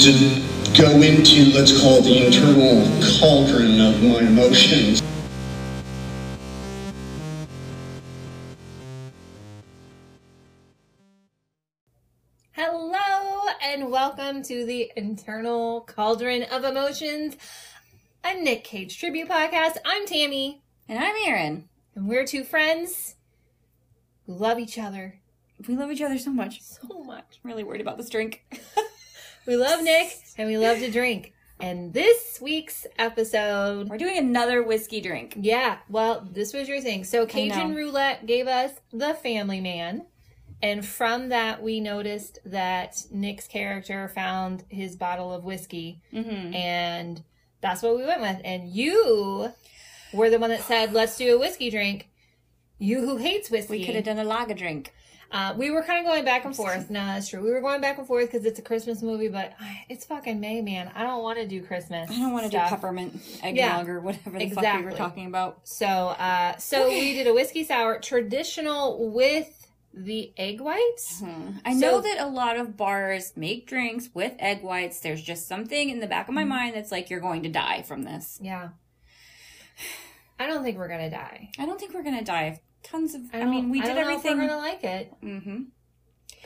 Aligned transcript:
to 0.00 0.12
go 0.78 1.02
into, 1.02 1.52
let's 1.54 1.78
call 1.78 1.98
it 1.98 2.04
the 2.04 2.24
internal 2.26 2.80
cauldron 3.18 3.78
of 3.82 4.02
my 4.02 4.20
emotions. 4.20 5.02
Hello 12.52 13.46
and 13.62 13.90
welcome 13.90 14.42
to 14.42 14.64
the 14.64 14.90
internal 14.96 15.82
cauldron 15.82 16.42
of 16.44 16.64
emotions, 16.64 17.36
a 18.24 18.34
Nick 18.34 18.64
Cage 18.64 18.98
tribute 18.98 19.28
podcast. 19.28 19.76
I'm 19.84 20.06
Tammy, 20.06 20.62
And 20.88 20.98
I'm 20.98 21.14
Erin. 21.26 21.68
and 21.94 22.08
we're 22.08 22.26
two 22.26 22.44
friends 22.44 23.16
who 24.26 24.34
love 24.34 24.58
each 24.58 24.78
other 24.78 25.20
We 25.68 25.76
love 25.76 25.90
each 25.90 26.02
other 26.02 26.18
so 26.18 26.30
much. 26.30 26.60
so 26.62 27.02
much. 27.04 27.40
I'm 27.44 27.50
really 27.50 27.64
worried 27.64 27.80
about 27.82 27.96
this 27.98 28.10
drink. 28.10 28.44
We 29.46 29.56
love 29.56 29.82
Nick 29.82 30.16
and 30.38 30.48
we 30.48 30.58
love 30.58 30.78
to 30.78 30.90
drink. 30.90 31.32
And 31.58 31.92
this 31.92 32.38
week's 32.40 32.86
episode, 32.98 33.88
We're 33.90 33.98
doing 33.98 34.16
another 34.16 34.62
whiskey 34.62 35.00
drink. 35.00 35.34
yeah, 35.38 35.78
well, 35.90 36.26
this 36.30 36.54
was 36.54 36.68
your 36.68 36.80
thing. 36.80 37.04
So 37.04 37.26
Cajun 37.26 37.70
know. 37.70 37.76
Roulette 37.76 38.26
gave 38.26 38.46
us 38.46 38.72
the 38.92 39.12
Family 39.14 39.60
Man. 39.60 40.06
And 40.62 40.84
from 40.86 41.30
that, 41.30 41.62
we 41.62 41.80
noticed 41.80 42.38
that 42.46 43.02
Nick's 43.10 43.46
character 43.46 44.08
found 44.08 44.64
his 44.68 44.96
bottle 44.96 45.32
of 45.32 45.44
whiskey 45.44 46.00
Mm-hmm. 46.12 46.54
and 46.54 47.22
that's 47.62 47.82
what 47.82 47.96
we 47.96 48.04
went 48.06 48.20
with. 48.22 48.40
And 48.44 48.68
you 48.70 49.50
were 50.14 50.30
the 50.30 50.38
one 50.38 50.48
that 50.50 50.62
said, 50.62 50.92
"Let's 50.94 51.16
do 51.18 51.34
a 51.34 51.38
whiskey 51.38 51.70
drink." 51.70 52.08
You 52.78 53.00
who 53.02 53.18
hates 53.18 53.50
whiskey, 53.50 53.78
We 53.80 53.84
could 53.84 53.94
have 53.94 54.04
done 54.04 54.18
a 54.18 54.24
lager 54.24 54.54
drink. 54.54 54.94
Uh, 55.32 55.54
we 55.56 55.70
were 55.70 55.82
kind 55.82 56.00
of 56.00 56.04
going 56.10 56.24
back 56.24 56.44
and 56.44 56.56
forth. 56.56 56.90
No, 56.90 57.04
that's 57.06 57.28
true. 57.28 57.40
We 57.40 57.50
were 57.52 57.60
going 57.60 57.80
back 57.80 57.98
and 57.98 58.06
forth 58.06 58.30
because 58.32 58.44
it's 58.44 58.58
a 58.58 58.62
Christmas 58.62 59.00
movie, 59.00 59.28
but 59.28 59.52
ah, 59.60 59.76
it's 59.88 60.04
fucking 60.04 60.40
May, 60.40 60.60
man. 60.60 60.90
I 60.94 61.04
don't 61.04 61.22
want 61.22 61.38
to 61.38 61.46
do 61.46 61.62
Christmas. 61.62 62.10
I 62.10 62.14
don't 62.18 62.32
want 62.32 62.46
to 62.46 62.50
do 62.50 62.58
peppermint 62.58 63.14
eggnog 63.42 63.56
Yeah, 63.56 63.86
or 63.86 64.00
whatever 64.00 64.38
the 64.38 64.50
fuck 64.50 64.76
we 64.78 64.82
were 64.82 64.90
talking 64.90 65.26
about. 65.26 65.60
So, 65.68 65.86
uh, 65.86 66.56
so 66.56 66.88
we 66.88 67.14
did 67.14 67.28
a 67.28 67.34
whiskey 67.34 67.62
sour, 67.62 68.00
traditional 68.00 69.10
with 69.10 69.56
the 69.94 70.32
egg 70.36 70.60
whites. 70.60 71.20
Hmm. 71.20 71.50
I 71.64 71.74
So- 71.74 71.80
know 71.80 72.00
that 72.00 72.18
a 72.18 72.26
lot 72.26 72.56
of 72.56 72.76
bars 72.76 73.32
make 73.36 73.66
drinks 73.66 74.08
with 74.12 74.34
egg 74.38 74.62
whites. 74.62 74.98
There's 75.00 75.22
just 75.22 75.46
something 75.46 75.90
in 75.90 76.00
the 76.00 76.06
back 76.06 76.28
of 76.28 76.34
my 76.34 76.44
mind 76.44 76.74
that's 76.74 76.90
like 76.90 77.08
you're 77.10 77.20
going 77.20 77.42
to 77.44 77.48
die 77.48 77.82
from 77.82 78.02
this. 78.02 78.38
Yeah. 78.42 78.70
I 80.40 80.46
don't 80.46 80.62
think 80.64 80.78
we're 80.78 80.88
gonna 80.88 81.10
die. 81.10 81.50
I 81.58 81.66
don't 81.66 81.78
think 81.78 81.92
we're 81.92 82.02
gonna 82.02 82.24
die. 82.24 82.60
Tons 82.82 83.14
of. 83.14 83.22
I, 83.32 83.40
don't- 83.40 83.50
mean, 83.50 83.70
we 83.70 83.80
I 83.80 83.86
did 83.86 83.94
don't 83.94 83.96
know 84.06 84.10
if 84.12 84.18
everything. 84.18 84.38
we're 84.38 84.48
gonna 84.48 84.58
like 84.58 84.84
it. 84.84 85.12
Mm-hmm. 85.22 85.62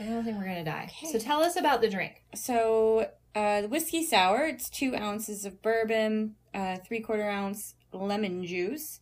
I 0.01 0.03
don't 0.09 0.25
think 0.25 0.37
we're 0.39 0.45
gonna 0.45 0.65
die. 0.65 0.91
Okay. 1.03 1.13
So 1.13 1.19
tell 1.19 1.43
us 1.43 1.57
about 1.57 1.81
the 1.81 1.89
drink. 1.89 2.23
So 2.35 3.11
uh, 3.35 3.63
the 3.63 3.69
whiskey 3.69 4.03
sour, 4.05 4.47
it's 4.47 4.69
two 4.69 4.95
ounces 4.97 5.45
of 5.45 5.63
bourbon, 5.63 6.35
uh, 6.53 6.79
three 6.87 7.01
quarter 7.01 7.29
ounce 7.29 7.75
lemon 7.93 8.45
juice, 8.45 9.01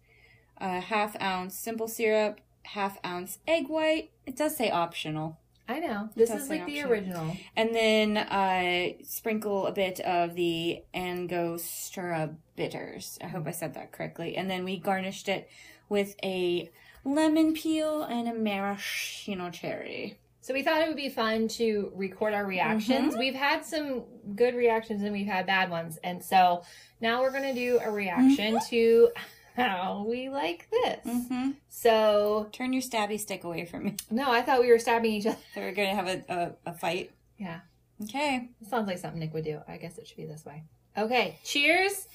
uh, 0.61 0.81
half 0.81 1.21
ounce 1.23 1.57
simple 1.59 1.89
syrup, 1.89 2.41
half 2.65 2.99
ounce 3.07 3.39
egg 3.49 3.69
white. 3.69 4.11
It 4.27 4.37
does 4.37 4.57
say 4.57 4.71
optional. 4.71 5.39
I 5.69 5.79
know 5.79 6.11
this 6.17 6.29
is 6.31 6.51
like 6.51 6.67
the 6.67 6.83
original. 6.83 7.35
And 7.57 7.75
then 7.75 8.19
uh, 8.19 9.03
sprinkle 9.05 9.67
a 9.67 9.73
bit 9.73 10.01
of 10.01 10.35
the 10.35 10.83
Angostura 10.93 12.35
bitters. 12.57 13.19
I 13.23 13.29
hope 13.29 13.47
I 13.47 13.53
said 13.53 13.75
that 13.75 13.93
correctly. 13.93 14.37
And 14.37 14.51
then 14.51 14.65
we 14.65 14.77
garnished 14.79 15.29
it 15.29 15.49
with 15.89 16.15
a 16.23 16.71
lemon 17.05 17.53
peel 17.55 18.03
and 18.03 18.29
a 18.29 18.35
maraschino 18.35 19.51
cherry. 19.51 20.19
So 20.41 20.53
we 20.55 20.63
thought 20.63 20.83
it 20.83 20.89
would 20.89 20.97
be 20.97 21.09
fun 21.09 21.47
to 21.49 21.93
record 21.95 22.35
our 22.35 22.45
reactions. 22.45 23.17
We've 23.17 23.35
had 23.35 23.65
some 23.65 24.03
good 24.35 24.55
reactions 24.57 25.03
and 25.03 25.13
we've 25.13 25.27
had 25.27 25.47
bad 25.47 25.71
ones. 25.71 25.99
And 26.03 26.23
so 26.25 26.65
now 27.01 27.21
we're 27.23 27.31
going 27.31 27.45
to 27.45 27.55
do 27.55 27.79
a 27.81 27.91
reaction 27.91 28.59
to 28.71 29.11
how 29.55 30.05
we 30.09 30.29
like 30.31 30.69
this. 30.71 30.99
Mm-hmm. 31.07 31.51
So, 31.69 32.49
Turn 32.53 32.73
your 32.73 32.83
stabby 32.83 33.21
stick 33.21 33.45
away 33.45 33.67
from 33.67 33.85
me. 33.85 33.97
no, 34.11 34.33
I 34.33 34.43
thought 34.43 34.61
we 34.61 34.69
were 34.71 34.79
stabbing 34.81 35.13
each 35.13 35.27
other. 35.27 35.37
So 35.55 35.61
we're 35.61 35.73
going 35.75 35.91
to 35.91 35.95
have 35.95 36.09
a, 36.09 36.25
a, 36.67 36.71
a 36.71 36.73
fight. 36.75 37.13
Yeah. 37.39 37.61
Okay. 38.03 38.49
It 38.61 38.67
sounds 38.69 38.89
like 38.89 38.99
something 38.99 39.21
Nick 39.21 39.33
would 39.35 39.45
do. 39.45 39.61
I 39.69 39.77
guess 39.77 39.97
it 39.97 40.09
should 40.09 40.17
be 40.17 40.27
this 40.27 40.45
way. 40.45 40.65
Okay. 40.99 41.39
Cheers 41.45 42.09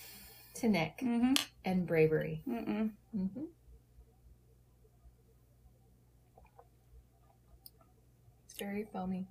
to 0.55 0.67
Nick 0.67 0.97
Mm-hmm. 1.01 1.33
and 1.63 1.85
bravery. 1.87 2.41
Mm-mm. 2.47 2.89
hmm 3.15 3.41
very 8.59 8.85
foamy. 8.91 9.27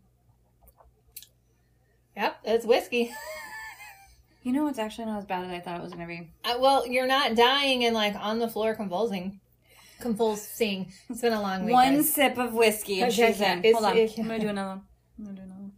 Yep, 2.16 2.38
it's 2.44 2.64
whiskey. 2.64 3.12
You 4.46 4.52
know, 4.52 4.68
it's 4.68 4.78
actually 4.78 5.06
not 5.06 5.18
as 5.18 5.24
bad 5.24 5.44
as 5.44 5.50
I 5.50 5.58
thought 5.58 5.80
it 5.80 5.82
was 5.82 5.92
going 5.92 6.06
to 6.06 6.06
be. 6.06 6.30
Uh, 6.44 6.54
well, 6.60 6.86
you're 6.86 7.08
not 7.08 7.34
dying 7.34 7.84
and 7.84 7.96
like 7.96 8.14
on 8.14 8.38
the 8.38 8.46
floor 8.46 8.76
convulsing. 8.76 9.40
Convulsing. 9.98 10.92
It's 11.10 11.20
been 11.20 11.32
a 11.32 11.42
long 11.42 11.64
week. 11.64 11.72
One 11.72 11.96
guys. 11.96 12.12
sip 12.12 12.38
of 12.38 12.54
whiskey 12.54 13.00
and 13.00 13.12
Okay, 13.12 13.32
she's 13.32 13.40
in. 13.40 13.64
Hold 13.72 13.86
on. 13.86 13.98
I'm 13.98 14.06
going 14.06 14.28
to 14.28 14.38
do 14.38 14.48
another 14.48 14.68
one. 14.68 14.82
I'm 15.18 15.24
going 15.24 15.34
to 15.34 15.42
do 15.42 15.46
another 15.48 15.60
one. 15.62 15.72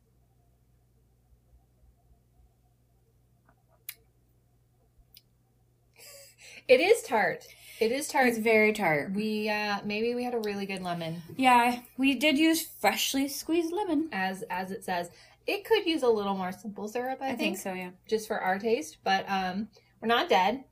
It 6.69 6.81
is 6.81 7.03
tart. 7.03 7.47
It 7.81 7.93
is 7.93 8.09
tart. 8.09 8.27
It's 8.29 8.39
very 8.39 8.73
tart. 8.73 9.13
We 9.13 9.49
uh 9.49 9.79
maybe 9.85 10.15
we 10.15 10.25
had 10.25 10.35
a 10.35 10.41
really 10.41 10.67
good 10.67 10.83
lemon, 10.83 11.23
Yeah, 11.37 11.81
we 11.97 12.15
did 12.15 12.37
use 12.39 12.67
freshly 12.81 13.29
squeezed 13.29 13.73
lemon. 13.73 14.09
as 14.13 14.43
as 14.51 14.71
it 14.71 14.85
says. 14.85 15.11
It 15.47 15.65
could 15.65 15.87
use 15.87 16.03
a 16.03 16.09
little 16.09 16.35
more 16.37 16.53
simple 16.53 16.89
syrup, 16.89 17.21
I, 17.23 17.29
think. 17.29 17.33
I 17.33 17.37
think 17.37 17.59
so, 17.59 17.73
yeah. 17.73 17.91
just 18.07 18.29
for 18.29 18.39
our 18.39 18.59
taste. 18.59 18.99
But 19.03 19.25
um, 19.31 19.69
we're 20.01 20.09
not 20.09 20.29
dead. 20.29 20.65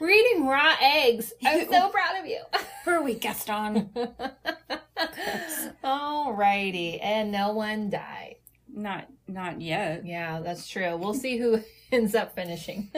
We're 0.00 0.08
eating 0.10 0.46
raw 0.46 0.76
eggs. 0.80 1.34
I'm 1.44 1.68
so 1.68 1.90
proud 1.90 2.18
of 2.20 2.26
you. 2.26 2.40
Who 2.84 2.90
are 2.92 3.02
we, 3.02 3.14
Gaston? 3.14 3.90
Alrighty, 5.84 6.98
and 7.02 7.30
no 7.32 7.52
one 7.52 7.90
died. 7.90 8.36
not 8.72 9.08
not 9.26 9.60
yet. 9.60 10.06
Yeah, 10.06 10.40
that's 10.40 10.66
true. 10.68 10.96
We'll 10.96 11.12
see 11.14 11.36
who 11.36 11.60
ends 11.92 12.14
up 12.14 12.34
finishing. 12.34 12.90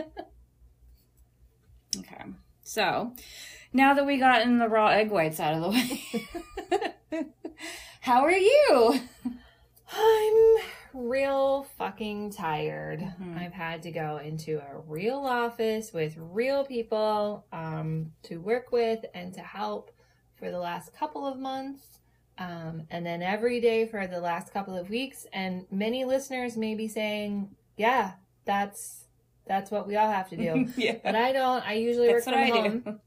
Okay. 1.99 2.23
So, 2.71 3.15
now 3.73 3.95
that 3.95 4.07
we 4.07 4.19
gotten 4.19 4.59
the 4.59 4.69
raw 4.69 4.91
egg 4.91 5.11
whites 5.11 5.41
out 5.41 5.55
of 5.55 5.61
the 5.61 5.71
way, 5.71 7.27
how 8.01 8.23
are 8.23 8.31
you? 8.31 9.01
I'm 9.93 10.57
real 10.95 11.65
fucking 11.77 12.31
tired. 12.31 13.01
Mhm. 13.01 13.37
I've 13.37 13.53
had 13.53 13.83
to 13.83 13.91
go 13.91 14.19
into 14.19 14.59
a 14.61 14.79
real 14.87 15.19
office 15.19 15.93
with 15.93 16.15
real 16.17 16.65
people 16.65 17.45
um, 17.53 18.13
to 18.23 18.37
work 18.37 18.71
with 18.71 19.05
and 19.15 19.35
to 19.35 19.41
help 19.41 19.91
for 20.37 20.53
the 20.53 20.61
last 20.61 20.95
couple 20.95 21.27
of 21.27 21.41
months. 21.41 21.99
Um, 22.39 22.85
and 22.89 23.05
then 23.05 23.21
every 23.21 23.61
day 23.61 23.85
for 23.85 24.07
the 24.07 24.21
last 24.21 24.53
couple 24.53 24.79
of 24.79 24.89
weeks. 24.89 25.27
And 25.33 25.67
many 25.73 26.05
listeners 26.05 26.57
may 26.57 26.77
be 26.77 26.87
saying, 26.87 27.51
yeah, 27.77 28.13
that's 28.45 29.07
that's 29.51 29.69
what 29.69 29.89
we 29.89 29.97
all 29.97 30.09
have 30.09 30.31
to 30.31 30.37
do. 30.37 30.69
yeah. 30.77 30.95
but 31.03 31.17
I 31.17 31.33
don't. 31.33 31.67
I 31.67 31.73
usually 31.73 32.07
That's 32.07 32.25
work 32.25 32.37
what 32.37 32.47
from 32.47 32.57
I 32.57 32.61
home. 32.61 32.81
do. 32.81 33.01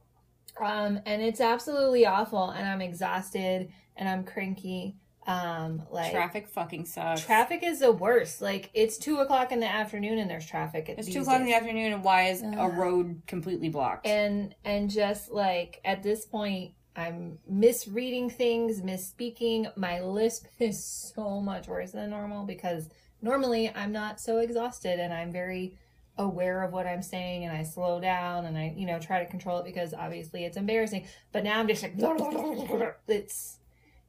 Um, 0.66 1.00
and 1.06 1.22
it's 1.22 1.40
absolutely 1.40 2.06
awful, 2.06 2.50
and 2.50 2.68
I'm 2.68 2.82
exhausted, 2.82 3.72
and 3.96 4.10
I'm 4.10 4.26
cranky. 4.26 4.98
Um, 5.26 5.84
like 5.90 6.12
Traffic 6.12 6.50
fucking 6.50 6.86
sucks. 6.86 7.22
traffic 7.24 7.64
is 7.64 7.80
the 7.80 7.94
worst. 7.94 8.42
Like 8.42 8.70
it's 8.74 8.98
two 8.98 9.20
o'clock 9.20 9.54
in 9.54 9.62
the 9.62 9.72
afternoon, 9.72 10.20
and 10.20 10.30
there's 10.30 10.46
traffic. 10.46 10.90
At 10.90 11.00
It's 11.00 11.08
two 11.08 11.22
o'clock 11.22 11.40
in 11.40 11.46
the 11.46 11.54
afternoon, 11.54 11.94
and 11.94 12.04
why 12.04 12.28
is 12.28 12.42
a 12.44 12.68
road 12.68 13.22
completely 13.26 13.70
blocked? 13.70 14.06
and 14.06 14.54
and 14.66 14.90
just 14.90 15.32
like 15.32 15.80
at 15.86 16.04
this 16.04 16.26
point, 16.26 16.74
I'm 16.98 17.40
misreading 17.48 18.30
things, 18.30 18.82
misspeaking. 18.82 19.76
My 19.78 20.02
lisp 20.02 20.48
is 20.60 20.84
so 20.84 21.40
much 21.40 21.70
worse 21.70 21.94
than 21.94 22.10
normal 22.10 22.44
because 22.44 22.90
normally 23.22 23.72
I'm 23.74 23.94
not 23.94 24.20
so 24.20 24.40
exhausted, 24.40 25.00
and 25.00 25.14
I'm 25.14 25.32
very 25.32 25.78
aware 26.18 26.64
of 26.64 26.72
what 26.72 26.86
I'm 26.86 27.02
saying 27.02 27.46
and 27.46 27.56
I 27.56 27.64
slow 27.64 28.00
down 28.00 28.46
and 28.46 28.58
I, 28.58 28.74
you 28.76 28.86
know, 28.86 29.00
try 29.00 29.24
to 29.24 29.30
control 29.30 29.60
it 29.60 29.66
because 29.66 29.94
obviously 29.94 30.46
it's 30.46 30.58
embarrassing. 30.58 31.08
But 31.32 31.44
now 31.44 31.60
I'm 31.60 31.68
just 31.68 31.84
like 31.84 31.94
it's 33.08 33.58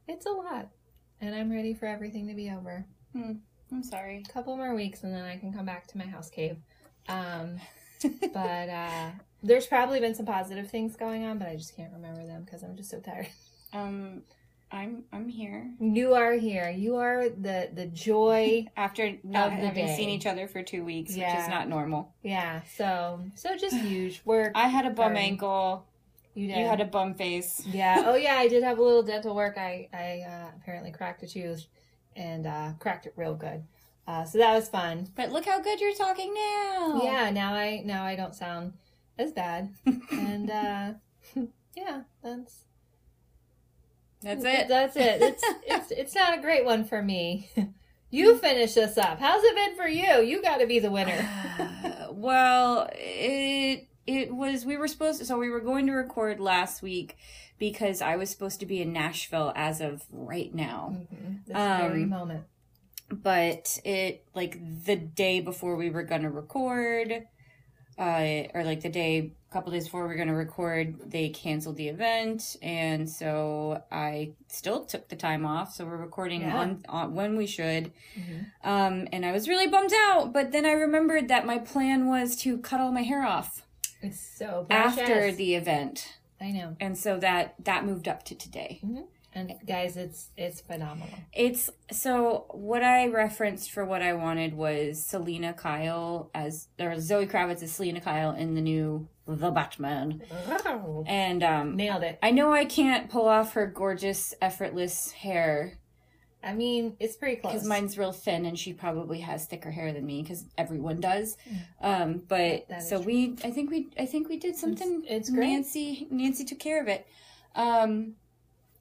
it's 0.07 0.27
a 0.27 0.31
lot. 0.31 0.69
And 1.21 1.35
I'm 1.35 1.51
ready 1.51 1.75
for 1.75 1.87
everything 1.87 2.29
to 2.29 2.35
be 2.35 2.51
over. 2.51 2.85
I'm 3.73 3.83
sorry. 3.83 4.23
A 4.29 4.33
couple 4.33 4.57
more 4.57 4.75
weeks 4.75 5.03
and 5.03 5.15
then 5.15 5.25
I 5.25 5.37
can 5.37 5.53
come 5.53 5.65
back 5.65 5.87
to 5.89 5.99
my 5.99 6.07
house 6.07 6.31
cave. 6.31 6.57
Um 7.09 7.61
but 8.33 8.69
uh 8.69 9.11
there's 9.45 9.67
probably 9.67 10.01
been 10.01 10.15
some 10.15 10.27
positive 10.27 10.71
things 10.71 10.97
going 10.97 11.25
on, 11.25 11.39
but 11.39 11.49
I 11.49 11.57
just 11.57 11.77
can't 11.77 11.93
remember 11.93 12.27
them 12.27 12.45
because 12.45 12.63
I'm 12.63 12.77
just 12.77 12.91
so 12.91 12.99
tired. 13.01 13.29
Um, 13.75 14.23
I'm 14.71 15.05
I'm 15.13 15.29
here 15.29 15.71
You 15.79 16.15
are 16.15 16.33
here. 16.33 16.69
You 16.71 16.97
are 16.97 17.29
the 17.29 17.71
the 17.73 17.87
joy. 17.87 18.67
after 18.77 19.17
not 19.23 19.53
having 19.53 19.87
day. 19.87 19.97
seen 19.97 20.09
each 20.09 20.27
other 20.27 20.49
for 20.49 20.63
two 20.63 20.85
weeks, 20.85 21.11
which 21.13 21.23
is 21.23 21.49
not 21.49 21.69
normal. 21.69 22.13
Yeah. 22.23 22.63
So 22.77 23.21
so 23.35 23.57
just 23.57 23.77
huge 23.83 24.23
work. 24.25 24.53
I 24.55 24.69
had 24.69 24.87
a 24.87 24.91
bum 24.91 25.13
Sorry. 25.13 25.19
ankle. 25.19 25.87
You 26.35 26.49
did. 26.49 26.59
You 26.59 26.67
had 26.67 26.81
a 26.81 26.85
bum 26.85 27.15
face. 27.15 27.63
Yeah. 27.67 28.03
Oh, 28.07 28.17
yeah. 28.17 28.35
I 28.35 28.49
did 28.49 28.65
have 28.65 28.79
a 28.79 28.83
little 28.83 29.05
dental 29.05 29.37
work. 29.37 29.57
I 29.57 29.89
I 29.93 30.25
uh, 30.29 30.51
apparently 30.61 30.91
cracked 30.91 31.23
a 31.23 31.29
tooth 31.29 31.67
and 32.17 32.47
uh, 32.47 32.73
cracked 32.81 33.07
it 33.07 33.13
real 33.17 33.35
good. 33.35 33.63
Uh, 34.07 34.25
so 34.25 34.39
that 34.39 34.53
was 34.55 34.69
fun. 34.69 35.09
But 35.15 35.31
look 35.31 35.47
how 35.47 35.61
good 35.61 35.81
you're 35.81 35.95
talking 35.95 36.35
now. 36.35 37.01
Yeah, 37.03 37.31
now 37.31 37.55
I 37.55 37.83
now 37.85 38.05
I 38.05 38.17
don't 38.17 38.35
sound 38.35 38.75
as 39.19 39.33
bad. 39.33 39.73
and 40.11 40.51
uh 40.51 40.93
yeah, 41.77 42.03
that's 42.23 42.65
That's 44.25 44.45
it. 44.45 44.69
That's 44.69 44.97
it. 44.97 45.23
It's 45.23 45.45
it's 45.67 45.91
it's 45.91 46.15
not 46.15 46.37
a 46.37 46.41
great 46.41 46.65
one 46.65 46.85
for 46.85 47.03
me. 47.03 47.51
You 48.11 48.39
finish 48.39 48.75
this 48.75 48.97
up. 48.97 49.19
How's 49.19 49.43
it 49.43 49.57
been 49.57 49.75
for 49.75 49.89
you? 49.89 50.23
You 50.23 50.41
got 50.41 50.59
to 50.59 50.67
be 50.69 50.79
the 50.79 50.89
winner. 50.89 51.29
Uh, 51.59 52.07
well, 52.13 52.89
it 52.93 53.89
it 54.07 54.33
was 54.33 54.65
we 54.65 54.77
were 54.77 54.87
supposed 54.87 55.19
to 55.19 55.25
so 55.25 55.37
we 55.37 55.51
were 55.51 55.59
going 55.59 55.87
to 55.89 55.93
record 55.95 56.39
last 56.39 56.81
week 56.81 57.17
because 57.59 58.01
I 58.01 58.15
was 58.15 58.31
supposed 58.31 58.61
to 58.61 58.67
be 58.67 58.81
in 58.81 58.93
Nashville 58.93 59.53
as 59.57 59.81
of 59.81 60.05
right 60.13 60.55
now. 60.55 60.97
This 61.45 61.57
Um, 61.57 61.81
very 61.91 62.05
moment. 62.05 62.45
But 63.11 63.81
it 63.85 64.25
like 64.33 64.61
the 64.85 64.95
day 64.95 65.41
before 65.41 65.75
we 65.75 65.91
were 65.91 66.05
gonna 66.05 66.31
record, 66.31 67.27
uh, 67.99 68.49
or 68.55 68.65
like 68.65 68.81
the 68.83 68.89
day 68.89 69.33
a 69.51 69.53
couple 69.53 69.71
days 69.73 69.85
before 69.85 70.07
we 70.09 70.15
are 70.15 70.17
gonna 70.17 70.35
record, 70.35 71.11
they 71.11 71.29
canceled 71.29 71.77
the 71.77 71.89
event, 71.89 72.57
and 72.63 73.09
so 73.09 73.83
I 73.93 74.33
still 74.49 74.85
took 74.85 75.09
the 75.09 75.17
time 75.17 75.47
off. 75.47 75.73
So 75.75 75.85
we're 75.85 75.97
recording 75.97 76.41
Yeah. 76.43 76.57
on, 76.59 76.85
on 76.89 77.15
when 77.15 77.37
we 77.37 77.47
should. 77.47 77.93
Mhm. 78.19 78.47
Um, 78.65 79.09
and 79.13 79.25
I 79.25 79.33
was 79.33 79.49
really 79.49 79.67
bummed 79.69 79.93
out, 80.09 80.33
but 80.33 80.51
then 80.53 80.67
I 80.67 80.73
remembered 80.73 81.29
that 81.29 81.47
my 81.47 81.59
plan 81.59 82.09
was 82.09 82.35
to 82.43 82.59
cut 82.59 82.81
all 82.81 82.91
my 82.93 83.03
hair 83.03 83.23
off 83.25 83.65
It's 84.03 84.21
so 84.21 84.67
after 84.71 85.31
the 85.33 85.55
event, 85.55 86.19
I 86.41 86.51
know. 86.51 86.77
and 86.81 86.99
so 86.99 87.19
that 87.21 87.55
that 87.65 87.85
moved 87.85 88.09
up 88.09 88.25
to 88.25 88.35
today. 88.35 88.81
And 89.35 89.55
guys, 89.67 89.97
it's 89.97 90.29
it's 90.37 90.61
phenomenal. 90.61 91.09
It's 91.33 91.71
so 91.91 92.47
what 92.51 92.83
I 92.83 93.09
referenced 93.09 93.71
for 93.71 93.85
what 93.85 94.03
I 94.03 94.13
wanted 94.13 94.55
was 94.55 95.05
Selina 95.05 95.53
Kyle 95.53 96.31
as 96.35 96.69
or 96.79 97.01
Zoe 97.01 97.27
Kravitz 97.27 97.63
as 97.63 97.73
Selina 97.73 98.01
Kyle 98.01 98.33
in 98.33 98.55
the 98.55 98.61
new 98.61 99.09
The 99.27 99.51
Batman, 99.51 100.23
and 101.07 101.43
um, 101.43 101.77
Nailed 101.77 102.03
it. 102.05 102.19
I 102.23 102.31
know 102.31 102.53
I 102.53 102.65
can't 102.65 103.11
pull 103.11 103.29
off 103.29 103.55
her 103.55 103.67
gorgeous, 103.67 104.35
effortless 104.41 105.13
hair 105.13 105.79
I 106.45 106.53
mean, 106.53 106.97
it's 107.01 107.17
pretty 107.17 107.37
close. 107.37 107.55
because 107.55 107.67
mine's 107.67 107.97
real 107.97 108.13
thin, 108.13 108.45
and 108.45 108.59
she 108.59 108.73
probably 108.73 109.21
has 109.21 109.47
thicker 109.47 109.71
hair 109.71 109.93
than 109.93 110.05
me 110.05 110.23
because 110.23 110.45
everyone 110.59 111.01
does. 111.01 111.37
Um, 111.81 112.23
but 112.29 112.67
so 112.83 112.99
true. 112.99 113.07
we, 113.07 113.37
I 113.43 113.51
think 113.51 113.71
we, 113.71 113.89
I 113.99 114.07
think 114.07 114.29
we 114.29 114.39
did 114.39 114.57
something. 114.57 115.05
it's 115.09 115.31
great. 115.31 115.49
Nancy, 115.49 116.07
Nancy 116.11 116.45
took 116.45 116.59
care 116.59 116.81
of 116.81 116.89
it. 116.89 117.07
Um, 117.55 118.15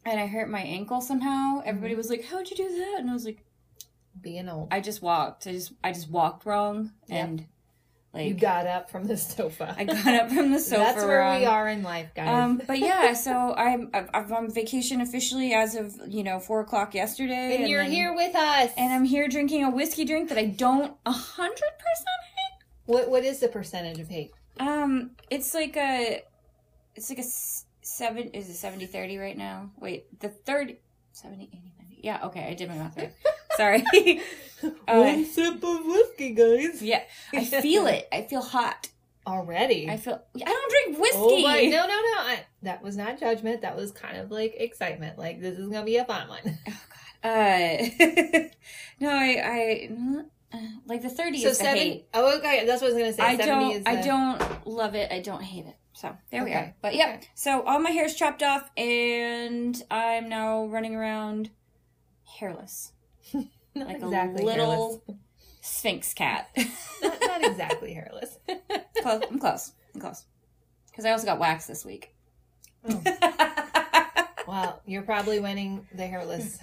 and 0.06 0.20
I 0.20 0.28
hurt 0.28 0.50
my 0.50 0.62
ankle 0.62 1.02
somehow. 1.02 1.60
Mm-hmm. 1.60 1.70
Everybody 1.70 1.96
was 1.96 2.10
like, 2.10 2.26
"How'd 2.26 2.50
you 2.50 2.56
do 2.58 2.78
that?" 2.78 2.96
And 3.00 3.10
I 3.10 3.14
was 3.14 3.26
like, 3.26 3.44
being 4.20 4.48
old. 4.50 4.70
"I 4.72 4.80
just 4.80 5.02
walked. 5.02 5.48
I 5.48 5.52
just, 5.54 5.74
I 5.84 5.92
just 5.92 6.10
walked 6.10 6.46
wrong, 6.46 6.92
Yep. 7.08 7.24
and 7.26 7.46
like 8.14 8.28
you 8.28 8.34
got 8.36 8.68
up 8.68 8.92
from 8.92 9.06
the 9.06 9.18
sofa. 9.18 9.74
I 9.76 9.86
got 9.86 10.06
up 10.08 10.30
from 10.32 10.52
the 10.52 10.60
sofa. 10.70 10.82
That's 10.84 11.04
where 11.04 11.40
we 11.40 11.46
are 11.46 11.68
in 11.68 11.82
life, 11.82 12.12
guys. 12.16 12.28
Um, 12.28 12.62
but 12.68 12.78
yeah, 12.80 13.14
so 13.28 13.56
I'm 13.56 13.90
I'm 13.94 14.32
on 14.32 14.52
vacation 14.54 15.02
officially 15.02 15.54
as 15.54 15.76
of 15.76 15.96
you 16.08 16.24
know 16.24 16.40
four 16.40 16.62
o'clock 16.62 16.94
yesterday, 16.94 17.58
and, 17.60 17.68
you're 17.68 17.82
then- 17.84 17.92
here 17.92 18.14
with 18.14 18.36
us. 18.36 18.72
and 18.78 18.94
I'm 18.94 19.04
here 19.06 19.28
drinking 19.28 19.64
a 19.64 19.72
whiskey 19.72 20.06
drink 20.06 20.30
that 20.30 20.38
I 20.38 20.46
don't 20.46 20.96
a 21.06 21.12
hundred 21.12 21.56
percent 21.80 22.20
hate. 22.36 22.66
what 22.86 23.10
what 23.10 23.24
is 23.24 23.40
the 23.40 23.48
percentage 23.48 24.00
of 24.00 24.10
hate? 24.10 24.32
Um, 24.60 25.12
it's 25.32 25.56
like 25.56 25.76
a, 25.76 26.22
it's 26.96 27.10
like 27.10 27.18
a 27.18 27.24
seven. 27.84 28.30
Is 28.30 28.50
it 28.50 28.56
70 28.56 28.88
30 28.88 29.18
right 29.18 29.38
now? 29.38 29.72
Wait, 29.80 30.20
the 30.20 30.30
third 30.30 30.78
70, 31.14 31.44
80, 31.46 31.74
90. 31.80 32.00
Yeah, 32.02 32.20
okay, 32.26 32.48
I 32.50 32.54
did 32.54 32.70
my 32.70 32.76
math 32.76 32.98
right. 32.98 33.14
Sorry. 33.58 34.22
Uh, 34.88 35.22
sip 35.26 35.62
of 35.62 35.86
whiskey, 35.86 36.30
guys. 36.32 36.82
yeah, 36.82 37.02
I 37.34 37.44
feel 37.44 37.86
it. 37.86 38.08
I 38.14 38.22
feel 38.22 38.42
hot. 38.42 38.88
Already. 39.28 39.90
I 39.90 39.98
feel. 39.98 40.22
I 40.36 40.40
don't 40.40 40.72
drink 40.72 41.00
whiskey. 41.02 41.18
Oh 41.20 41.42
my! 41.42 41.64
No, 41.64 41.82
no, 41.82 41.88
no! 41.88 41.94
I, 41.94 42.46
that 42.62 42.82
was 42.82 42.96
not 42.96 43.20
judgment. 43.20 43.62
That 43.62 43.76
was 43.76 43.92
kind 43.92 44.18
of 44.18 44.32
like 44.32 44.54
excitement. 44.58 45.18
Like 45.18 45.42
this 45.42 45.58
is 45.60 45.68
gonna 45.68 45.84
be 45.84 45.98
a 45.98 46.06
fun 46.06 46.30
one. 46.30 46.60
Oh 46.66 46.80
god. 46.90 47.04
Uh, 47.24 47.88
no, 49.00 49.10
I, 49.10 49.42
I, 49.44 49.90
like 50.86 51.02
the 51.02 51.10
thirty 51.10 51.40
So 51.42 51.50
is 51.50 51.58
the 51.58 51.64
seven 51.64 51.78
hate. 51.82 52.08
oh 52.14 52.38
okay, 52.38 52.66
that's 52.66 52.82
what 52.82 52.92
I 52.92 52.94
was 52.94 53.02
gonna 53.02 53.14
say. 53.14 53.24
I 53.24 53.38
70 53.38 53.46
don't, 53.46 53.72
is 53.76 53.84
I 53.86 53.96
don't 54.02 54.68
love 54.68 54.96
it. 54.96 55.12
I 55.12 55.20
don't 55.20 55.44
hate 55.44 55.66
it. 55.66 55.76
So 55.94 56.16
there 56.32 56.44
we 56.44 56.50
Okay. 56.52 56.60
are. 56.60 56.76
But 56.82 56.96
yeah, 56.96 57.16
Okay. 57.18 57.28
so 57.36 57.62
all 57.64 57.80
my 57.80 57.92
hair's 57.92 58.16
chopped 58.16 58.42
off, 58.44 58.70
and 58.78 59.82
I'm 59.92 60.28
now 60.30 60.66
running 60.66 60.96
around 60.96 61.50
hairless, 62.40 62.92
like 63.34 63.98
exactly 63.98 64.42
a 64.44 64.46
little 64.46 65.04
hairless. 65.08 65.20
sphinx 65.62 66.14
cat. 66.14 66.50
not, 67.04 67.18
not 67.22 67.44
exactly 67.46 67.94
hairless. 67.94 68.38
close. 69.02 69.22
I'm 69.30 69.40
close. 69.40 69.72
I'm 69.94 70.02
close. 70.02 70.26
Because 70.90 71.06
I 71.06 71.12
also 71.12 71.26
got 71.26 71.40
waxed 71.40 71.68
this 71.68 71.84
week. 71.86 72.14
Oh. 72.88 73.02
Well, 74.48 74.82
you're 74.86 75.04
probably 75.04 75.40
winning 75.40 75.88
the 75.96 76.06
hairless 76.06 76.58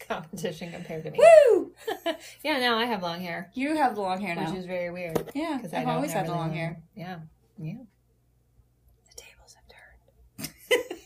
competition 0.08 0.72
compared 0.72 1.04
to 1.04 1.10
me. 1.10 1.18
Woo! 1.18 1.72
Yeah, 2.42 2.58
now 2.58 2.78
I 2.78 2.84
have 2.86 3.02
long 3.02 3.20
hair, 3.20 3.50
You 3.54 3.76
have 3.76 3.94
the 3.94 4.00
long 4.00 4.20
hair 4.20 4.34
now. 4.34 4.50
which 4.50 4.58
is 4.58 4.66
very 4.66 4.90
weird 4.90 5.30
yeah, 5.34 5.56
because 5.56 5.72
I've 5.74 5.88
always 5.88 6.12
had 6.12 6.26
the 6.26 6.30
really 6.32 6.40
long 6.42 6.52
hair. 6.52 6.82
Yeah, 6.94 7.18
yeah. 7.58 7.74
The 9.08 9.16
tables 9.16 9.56
have 9.56 10.48
turned. 10.48 10.98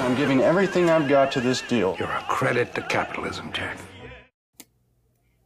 I'm 0.00 0.14
giving 0.16 0.40
everything 0.40 0.90
I've 0.90 1.08
got 1.08 1.32
to 1.32 1.40
this 1.40 1.62
deal. 1.62 1.96
You're 1.98 2.08
a 2.08 2.24
credit 2.28 2.74
to 2.74 2.82
capitalism, 2.82 3.52
Jack. 3.52 3.78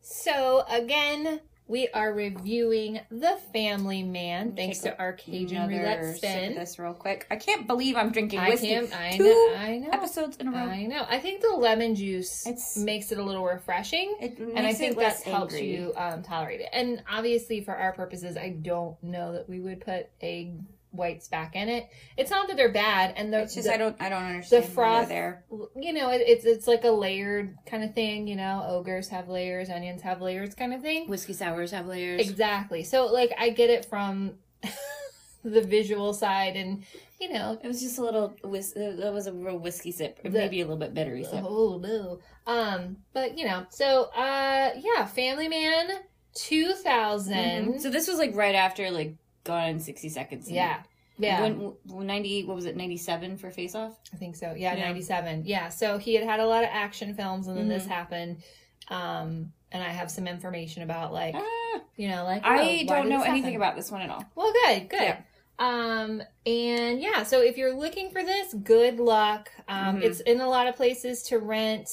So 0.01 0.65
again, 0.71 1.41
we 1.69 1.89
are 1.89 2.13
reviewing 2.13 3.01
The 3.11 3.39
Family 3.53 4.03
Man, 4.05 4.55
thanks 4.55 4.79
to 4.81 4.97
our 4.99 5.13
Cajun 5.13 5.69
roulette 5.69 6.17
spin. 6.17 6.55
this 6.55 6.79
real 6.79 6.95
quick. 6.95 7.27
I 7.31 7.37
can't 7.37 7.67
believe 7.67 7.97
I'm 7.97 8.13
drinking 8.13 8.39
I 8.39 8.51
whiskey. 8.51 8.77
I 8.77 9.17
Two 9.17 9.25
know. 9.25 9.55
I 9.57 9.79
know. 9.79 9.89
episodes 9.91 10.37
in 10.37 10.49
a 10.49 10.53
row. 10.53 10.59
I 10.59 10.87
know. 10.87 11.05
I 11.09 11.19
think 11.19 11.41
the 11.43 11.49
lemon 11.57 11.95
juice 11.97 12.47
It's- 12.47 12.77
makes 12.77 13.11
it 13.11 13.19
a 13.19 13.23
little 13.23 13.45
refreshing. 13.45 14.17
It 14.21 14.39
and 14.39 14.67
I 14.67 14.73
think 14.75 14.97
that 14.99 15.21
helps 15.23 15.55
angry. 15.55 15.75
you 15.75 15.93
um, 15.97 16.23
tolerate 16.23 16.61
it. 16.61 16.69
And 16.73 17.03
obviously, 17.11 17.61
for 17.63 17.75
our 17.75 17.93
purposes, 17.93 18.37
I 18.37 18.51
don't 18.51 19.03
know 19.03 19.33
that 19.33 19.49
we 19.49 19.61
would 19.61 19.81
put 19.81 20.09
egg 20.21 20.55
whites 20.97 21.29
back 21.29 21.55
in 21.57 21.69
it. 21.69 21.89
It's 22.17 22.31
not 22.31 22.49
that 22.49 22.57
they're 22.57 22.73
bad, 22.73 23.15
and 23.17 23.33
the, 23.33 23.43
It's 23.43 23.55
just 23.55 23.69
the- 23.69 23.75
I 23.75 23.77
don't 23.77 23.97
I 24.01 24.09
don't 24.09 24.23
understand 24.25 24.65
the 24.65 24.69
why 24.69 24.75
froth 24.75 25.09
they're 25.09 25.45
you 25.77 25.93
know, 25.93 26.11
it, 26.11 26.23
it's 26.27 26.45
it's 26.45 26.67
like 26.67 26.85
a 26.85 26.91
layered 26.91 27.57
kind 27.67 27.85
of 27.85 27.95
thing. 27.95 28.27
You 28.27 28.37
know, 28.37 28.65
ogres 28.69 29.09
have 29.11 29.29
layers, 29.29 29.71
onions 29.71 30.03
have 30.03 30.21
layers, 30.21 30.55
kind 30.55 30.73
of 30.75 30.83
thing. 30.83 31.09
Whiskey 31.09 31.33
sours 31.35 31.71
have 31.71 31.87
layers. 31.87 32.21
Exactly. 32.29 32.83
So, 32.85 33.07
like, 33.07 33.33
I 33.39 33.51
get 33.51 33.71
it 33.71 33.85
from 33.85 34.35
the 35.45 35.61
visual 35.63 36.13
side, 36.13 36.57
and 36.57 36.83
you 37.21 37.33
know, 37.33 37.59
It 37.63 37.67
was 37.67 37.81
just 37.81 37.99
a 37.99 38.03
little 38.03 38.35
whis- 38.45 38.75
that 38.75 39.11
was 39.13 39.27
a 39.27 39.33
real 39.33 39.59
whiskey 39.59 39.91
sip, 39.93 40.23
The- 40.23 40.31
maybe 40.31 40.61
a 40.61 40.65
little 40.65 40.77
bit 40.79 40.93
bittery 40.95 41.25
sip. 41.25 41.45
oh 41.47 41.79
no. 41.79 42.19
Um, 42.47 42.99
but 43.13 43.39
you 43.39 43.45
know, 43.47 43.67
so 43.71 44.05
uh, 44.17 44.71
yeah, 44.79 45.07
Family 45.07 45.49
Man, 45.49 45.89
two 46.35 46.75
Mhm. 46.75 47.81
So 47.81 47.91
this 47.91 48.07
was 48.09 48.19
like 48.19 48.35
right 48.37 48.55
after 48.55 48.91
like 48.91 49.15
Gone 49.47 49.69
in 49.69 49.81
sixty 49.81 50.09
seconds. 50.09 50.51
Yeah, 50.51 50.81
yeah. 51.19 51.41
When, 51.43 51.73
when 51.87 52.07
ninety 52.07 52.45
what 52.45 52.57
was 52.57 52.67
it 52.67 52.77
ninety 52.77 52.97
seven 52.97 53.37
for 53.37 53.51
Face 53.51 53.75
Off? 53.75 53.97
I 54.13 54.17
think 54.17 54.37
so. 54.37 54.55
Yeah, 54.57 54.75
Yeah. 54.77 54.85
97. 54.85 55.43
Yeah. 55.47 55.69
So 55.69 55.99
he 55.99 56.15
had 56.15 56.25
had 56.25 56.41
a 56.41 56.47
lot 56.47 56.65
of 56.65 56.71
action 56.73 57.15
films 57.15 57.47
and 57.47 57.57
then 57.57 57.69
this 57.69 57.85
Mhm. 57.85 57.89
happened. 57.89 58.43
Um, 58.89 59.53
and 59.73 59.83
I 59.83 59.89
have 59.89 60.11
some 60.11 60.29
information 60.29 60.83
about 60.83 61.13
like, 61.13 61.35
Ah, 61.37 61.81
you 61.97 62.09
know, 62.09 62.25
like, 62.25 62.43
I 62.45 62.85
don't 62.85 63.09
know 63.09 63.23
anything 63.23 63.55
happen? 63.55 63.57
about 63.57 63.77
this 63.77 63.91
one 63.91 64.03
at 64.03 64.11
all. 64.11 64.25
Well, 64.35 64.53
good, 64.65 64.89
good. 64.89 65.01
Yeah. 65.03 65.21
Um, 65.59 66.23
and 66.45 67.01
yeah, 67.01 67.23
so 67.23 67.41
if 67.41 67.57
you're 67.57 67.75
looking 67.75 68.11
for 68.11 68.23
this, 68.23 68.53
good 68.55 69.01
luck. 69.01 69.51
Um, 69.69 69.97
Mhm. 70.01 70.03
it's 70.05 70.21
in 70.21 70.41
a 70.41 70.49
lot 70.49 70.67
of 70.67 70.77
places 70.77 71.23
to 71.25 71.39
rent. 71.39 71.89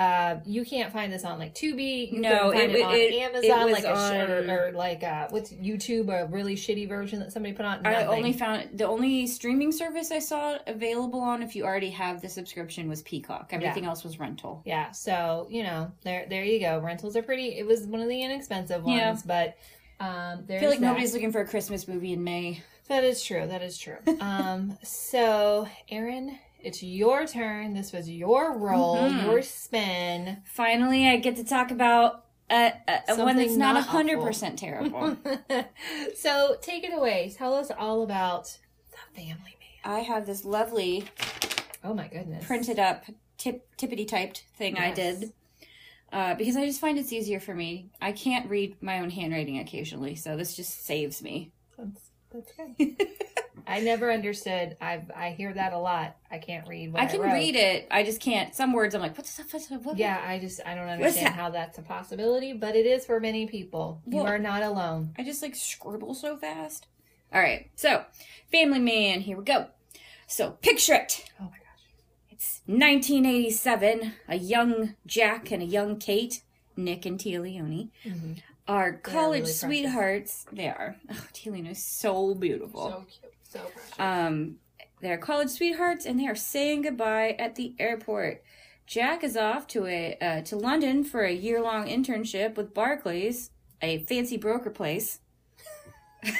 Uh, 0.00 0.40
you 0.46 0.64
can't 0.64 0.92
find 0.92 1.12
this 1.12 1.24
on 1.24 1.38
like 1.38 1.54
Tubi. 1.54 2.10
You 2.12 2.20
No, 2.20 2.50
it- 2.50 2.70
it, 2.70 2.82
on 2.82 2.94
it- 2.94 2.98
it 2.98 3.14
Amazon, 3.20 3.64
was 3.64 3.72
like 3.72 3.84
a 3.84 3.94
sh- 3.94 3.98
on- 3.98 4.30
or, 4.50 4.68
or 4.68 4.72
like 4.72 5.02
uh, 5.02 5.26
what's 5.28 5.52
YouTube, 5.52 6.08
a 6.08 6.26
really 6.26 6.56
shitty 6.56 6.88
version 6.88 7.20
that 7.20 7.32
somebody 7.32 7.52
put 7.54 7.66
on. 7.66 7.84
I 7.86 8.06
only 8.06 8.32
found 8.32 8.70
the 8.78 8.86
only 8.86 9.26
streaming 9.26 9.72
service 9.72 10.10
I 10.10 10.20
saw 10.20 10.56
available 10.66 11.20
on 11.20 11.42
if 11.42 11.54
you 11.54 11.64
already 11.64 11.90
have 11.90 12.22
the 12.22 12.28
subscription 12.30 12.88
was 12.88 13.02
Peacock. 13.02 13.50
Everything 13.52 13.84
else 13.84 14.02
was 14.02 14.18
rental. 14.18 14.62
Yeah, 14.64 14.90
so 14.92 15.46
you 15.50 15.62
know, 15.64 15.92
there 16.02 16.26
there 16.30 16.44
you 16.44 16.60
go. 16.60 16.78
Rentals 16.78 17.14
are 17.16 17.22
pretty. 17.22 17.58
It 17.58 17.66
was 17.66 17.82
one 17.86 18.00
of 18.00 18.08
the 18.08 18.22
inexpensive 18.22 18.82
ones, 18.84 18.96
Yeah. 18.98 19.16
but 19.26 19.56
um, 20.04 20.44
there's 20.46 20.58
I 20.58 20.60
feel 20.60 20.70
like 20.70 20.80
that. 20.80 20.86
nobody's 20.86 21.12
looking 21.12 21.30
for 21.32 21.42
a 21.42 21.46
Christmas 21.46 21.86
movie 21.86 22.14
in 22.14 22.24
May. 22.24 22.62
That 22.88 23.04
is 23.04 23.22
true. 23.22 23.46
That 23.46 23.60
is 23.62 23.76
true. 23.76 23.98
um, 24.20 24.78
so 24.82 25.68
Erin, 25.90 26.38
it's 26.62 26.82
your 26.82 27.26
turn. 27.26 27.74
This 27.74 27.92
was 27.92 28.08
your 28.10 28.56
roll, 28.56 29.10
Mhm. 29.10 29.24
your 29.24 29.42
spin. 29.42 30.42
Finally, 30.44 31.08
I 31.08 31.16
get 31.16 31.36
to 31.36 31.44
talk 31.44 31.70
about 31.70 32.26
a, 32.50 32.72
a, 32.88 33.00
a 33.08 33.16
one 33.24 33.36
that's 33.36 33.56
not 33.56 33.74
not 33.74 33.84
hundred 33.86 34.20
percent 34.20 34.58
terrible. 34.58 35.16
so 36.16 36.56
take 36.60 36.84
it 36.84 36.92
away. 36.92 37.32
Tell 37.36 37.54
us 37.54 37.70
all 37.76 38.02
about 38.02 38.58
the 38.90 39.20
Family 39.20 39.56
Man. 39.60 39.94
I 39.96 40.00
have 40.00 40.26
this 40.26 40.44
lovely 40.44 41.04
Oh 41.84 41.94
my 41.94 42.08
goodness! 42.08 42.44
printed 42.46 42.78
up 42.78 43.04
tip 43.38 43.66
tippity 43.76 44.06
typed 44.06 44.44
thing 44.56 44.76
I 44.78 44.90
did. 44.92 45.32
uh, 46.12 46.34
because 46.34 46.56
I 46.56 46.66
just 46.66 46.80
find 46.80 46.98
it's 46.98 47.12
easier 47.12 47.40
for 47.40 47.54
me. 47.54 47.90
I 48.02 48.12
can't 48.12 48.50
read 48.50 48.82
my 48.82 48.98
own 49.00 49.10
handwriting 49.10 49.58
occasionally, 49.58 50.16
so 50.16 50.36
this 50.36 50.54
just 50.56 50.84
saves 50.84 51.22
me. 51.22 51.52
That's 51.78 52.09
that's 52.32 52.52
good. 52.52 52.96
I 53.66 53.80
never 53.80 54.10
understood. 54.10 54.76
I 54.80 55.02
I 55.14 55.30
hear 55.30 55.52
that 55.52 55.72
a 55.72 55.78
lot. 55.78 56.16
I 56.30 56.38
can't 56.38 56.66
read. 56.66 56.92
What 56.92 57.02
I 57.02 57.04
I, 57.04 57.08
can 57.08 57.20
wrote. 57.20 57.32
read 57.34 57.54
it. 57.56 57.86
I 57.90 58.02
just 58.02 58.20
can't. 58.20 58.54
Some 58.54 58.72
words 58.72 58.94
I'm 58.94 59.00
like, 59.00 59.16
what's 59.16 59.36
that? 59.36 59.46
What's 59.52 59.66
that? 59.68 59.82
What? 59.82 59.96
Yeah, 59.98 60.20
I 60.26 60.38
just 60.38 60.60
I 60.66 60.74
don't 60.74 60.88
understand 60.88 61.26
that? 61.28 61.34
how 61.34 61.50
that's 61.50 61.78
a 61.78 61.82
possibility, 61.82 62.52
but 62.52 62.74
it 62.74 62.86
is 62.86 63.04
for 63.06 63.20
many 63.20 63.46
people. 63.46 64.00
You 64.06 64.18
Well- 64.18 64.26
are 64.26 64.38
not 64.38 64.62
alone. 64.62 65.14
I 65.18 65.22
just 65.24 65.42
like 65.42 65.54
scribble 65.54 66.14
so 66.14 66.36
fast. 66.36 66.86
All 67.32 67.40
right, 67.40 67.70
so 67.76 68.04
Family 68.50 68.80
Man, 68.80 69.20
here 69.20 69.36
we 69.36 69.44
go. 69.44 69.66
So 70.26 70.52
picture 70.62 70.94
it. 70.94 71.30
Oh 71.40 71.44
my 71.44 71.50
gosh. 71.50 71.84
It's 72.30 72.62
1987. 72.66 74.12
A 74.28 74.36
young 74.36 74.94
Jack 75.06 75.50
and 75.52 75.62
a 75.62 75.66
young 75.66 75.98
Kate, 75.98 76.42
Nick 76.76 77.06
and 77.06 77.18
Téa 77.18 77.40
Leoni, 77.40 77.90
Mhm. 78.04 78.42
Are 78.70 78.92
college 78.92 79.16
really 79.16 79.40
precious. 79.40 79.60
sweethearts. 79.60 80.46
They 80.52 80.68
are. 80.68 80.94
Oh, 81.10 81.26
Téa 81.34 81.68
is 81.68 81.84
so 81.84 82.36
beautiful. 82.36 82.88
So 82.88 83.04
cute. 83.08 83.32
So 83.42 83.58
precious. 83.58 83.98
Um, 83.98 84.56
they're 85.00 85.18
college 85.18 85.48
sweethearts, 85.48 86.06
and 86.06 86.20
they 86.20 86.28
are 86.28 86.36
saying 86.36 86.82
goodbye 86.82 87.34
at 87.36 87.56
the 87.56 87.74
airport. 87.80 88.44
Jack 88.86 89.24
is 89.24 89.36
off 89.36 89.66
to 89.68 89.86
a 89.86 90.16
uh, 90.20 90.42
to 90.42 90.56
London 90.56 91.02
for 91.02 91.22
a 91.22 91.32
year 91.32 91.60
long 91.60 91.88
internship 91.88 92.56
with 92.56 92.72
Barclays, 92.72 93.50
a 93.82 94.04
fancy 94.04 94.36
broker 94.36 94.70
place. 94.70 95.18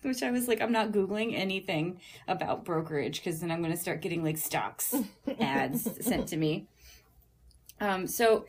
Which 0.00 0.22
I 0.22 0.30
was 0.30 0.48
like, 0.48 0.62
I'm 0.62 0.72
not 0.72 0.92
googling 0.92 1.34
anything 1.34 2.00
about 2.28 2.64
brokerage 2.64 3.22
because 3.22 3.40
then 3.40 3.50
I'm 3.50 3.60
going 3.60 3.72
to 3.72 3.78
start 3.78 4.00
getting 4.00 4.24
like 4.24 4.38
stocks 4.38 4.94
ads 5.40 6.06
sent 6.06 6.28
to 6.28 6.38
me. 6.38 6.66
Um, 7.80 8.06
so 8.06 8.46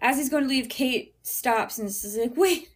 as 0.00 0.16
he's 0.16 0.28
going 0.28 0.44
to 0.44 0.48
leave, 0.48 0.68
Kate 0.68 1.14
stops 1.22 1.78
and 1.78 1.90
says 1.90 2.16
like, 2.16 2.36
"Wait." 2.36 2.68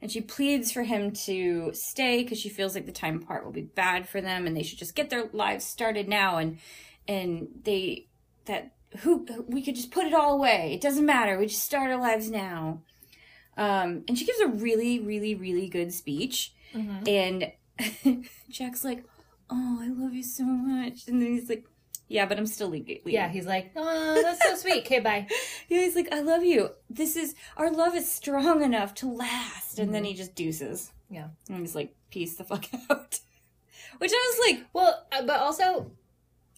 And 0.00 0.12
she 0.12 0.20
pleads 0.20 0.70
for 0.70 0.84
him 0.84 1.10
to 1.10 1.72
stay 1.74 2.22
because 2.22 2.38
she 2.38 2.48
feels 2.48 2.76
like 2.76 2.86
the 2.86 2.92
time 2.92 3.16
apart 3.20 3.44
will 3.44 3.50
be 3.50 3.62
bad 3.62 4.08
for 4.08 4.20
them, 4.20 4.46
and 4.46 4.56
they 4.56 4.62
should 4.62 4.78
just 4.78 4.94
get 4.94 5.10
their 5.10 5.28
lives 5.32 5.64
started 5.64 6.08
now. 6.08 6.38
And 6.38 6.58
and 7.08 7.48
they 7.64 8.06
that 8.44 8.72
who 8.98 9.26
we 9.48 9.62
could 9.62 9.74
just 9.74 9.90
put 9.90 10.06
it 10.06 10.14
all 10.14 10.34
away. 10.34 10.72
It 10.74 10.80
doesn't 10.80 11.04
matter. 11.04 11.38
We 11.38 11.46
just 11.46 11.64
start 11.64 11.90
our 11.90 12.00
lives 12.00 12.30
now. 12.30 12.82
Um, 13.56 14.04
and 14.06 14.16
she 14.16 14.24
gives 14.24 14.38
a 14.38 14.46
really, 14.46 15.00
really, 15.00 15.34
really 15.34 15.68
good 15.68 15.92
speech. 15.92 16.52
And 17.08 17.52
Jack's 18.50 18.84
like, 18.84 19.04
"Oh, 19.50 19.78
I 19.82 19.88
love 19.88 20.14
you 20.14 20.22
so 20.22 20.44
much," 20.44 21.08
and 21.08 21.20
then 21.20 21.32
he's 21.32 21.48
like, 21.48 21.64
"Yeah, 22.08 22.26
but 22.26 22.38
I'm 22.38 22.46
still 22.46 22.68
leaving." 22.68 23.00
yeah, 23.04 23.28
he's 23.28 23.46
like, 23.46 23.70
oh, 23.76 24.22
that's 24.22 24.42
so 24.42 24.54
sweet. 24.56 24.84
Okay, 24.84 25.00
bye. 25.00 25.26
Yeah, 25.68 25.80
he's 25.80 25.94
like, 25.94 26.08
I 26.12 26.20
love 26.20 26.42
you. 26.44 26.70
This 26.90 27.14
is 27.16 27.34
our 27.56 27.70
love 27.70 27.94
is 27.94 28.10
strong 28.10 28.62
enough 28.62 28.94
to 28.96 29.12
last. 29.12 29.78
And 29.78 29.94
then 29.94 30.04
he 30.04 30.14
just 30.14 30.34
deuces. 30.34 30.90
Yeah. 31.10 31.28
And 31.50 31.60
he's 31.60 31.74
like, 31.74 31.94
peace 32.10 32.36
the 32.36 32.44
fuck 32.44 32.64
out. 32.90 33.20
Which 33.98 34.12
I 34.14 34.32
was 34.36 34.46
like, 34.56 34.66
Well, 34.72 35.06
uh, 35.12 35.22
but 35.26 35.40
also, 35.40 35.92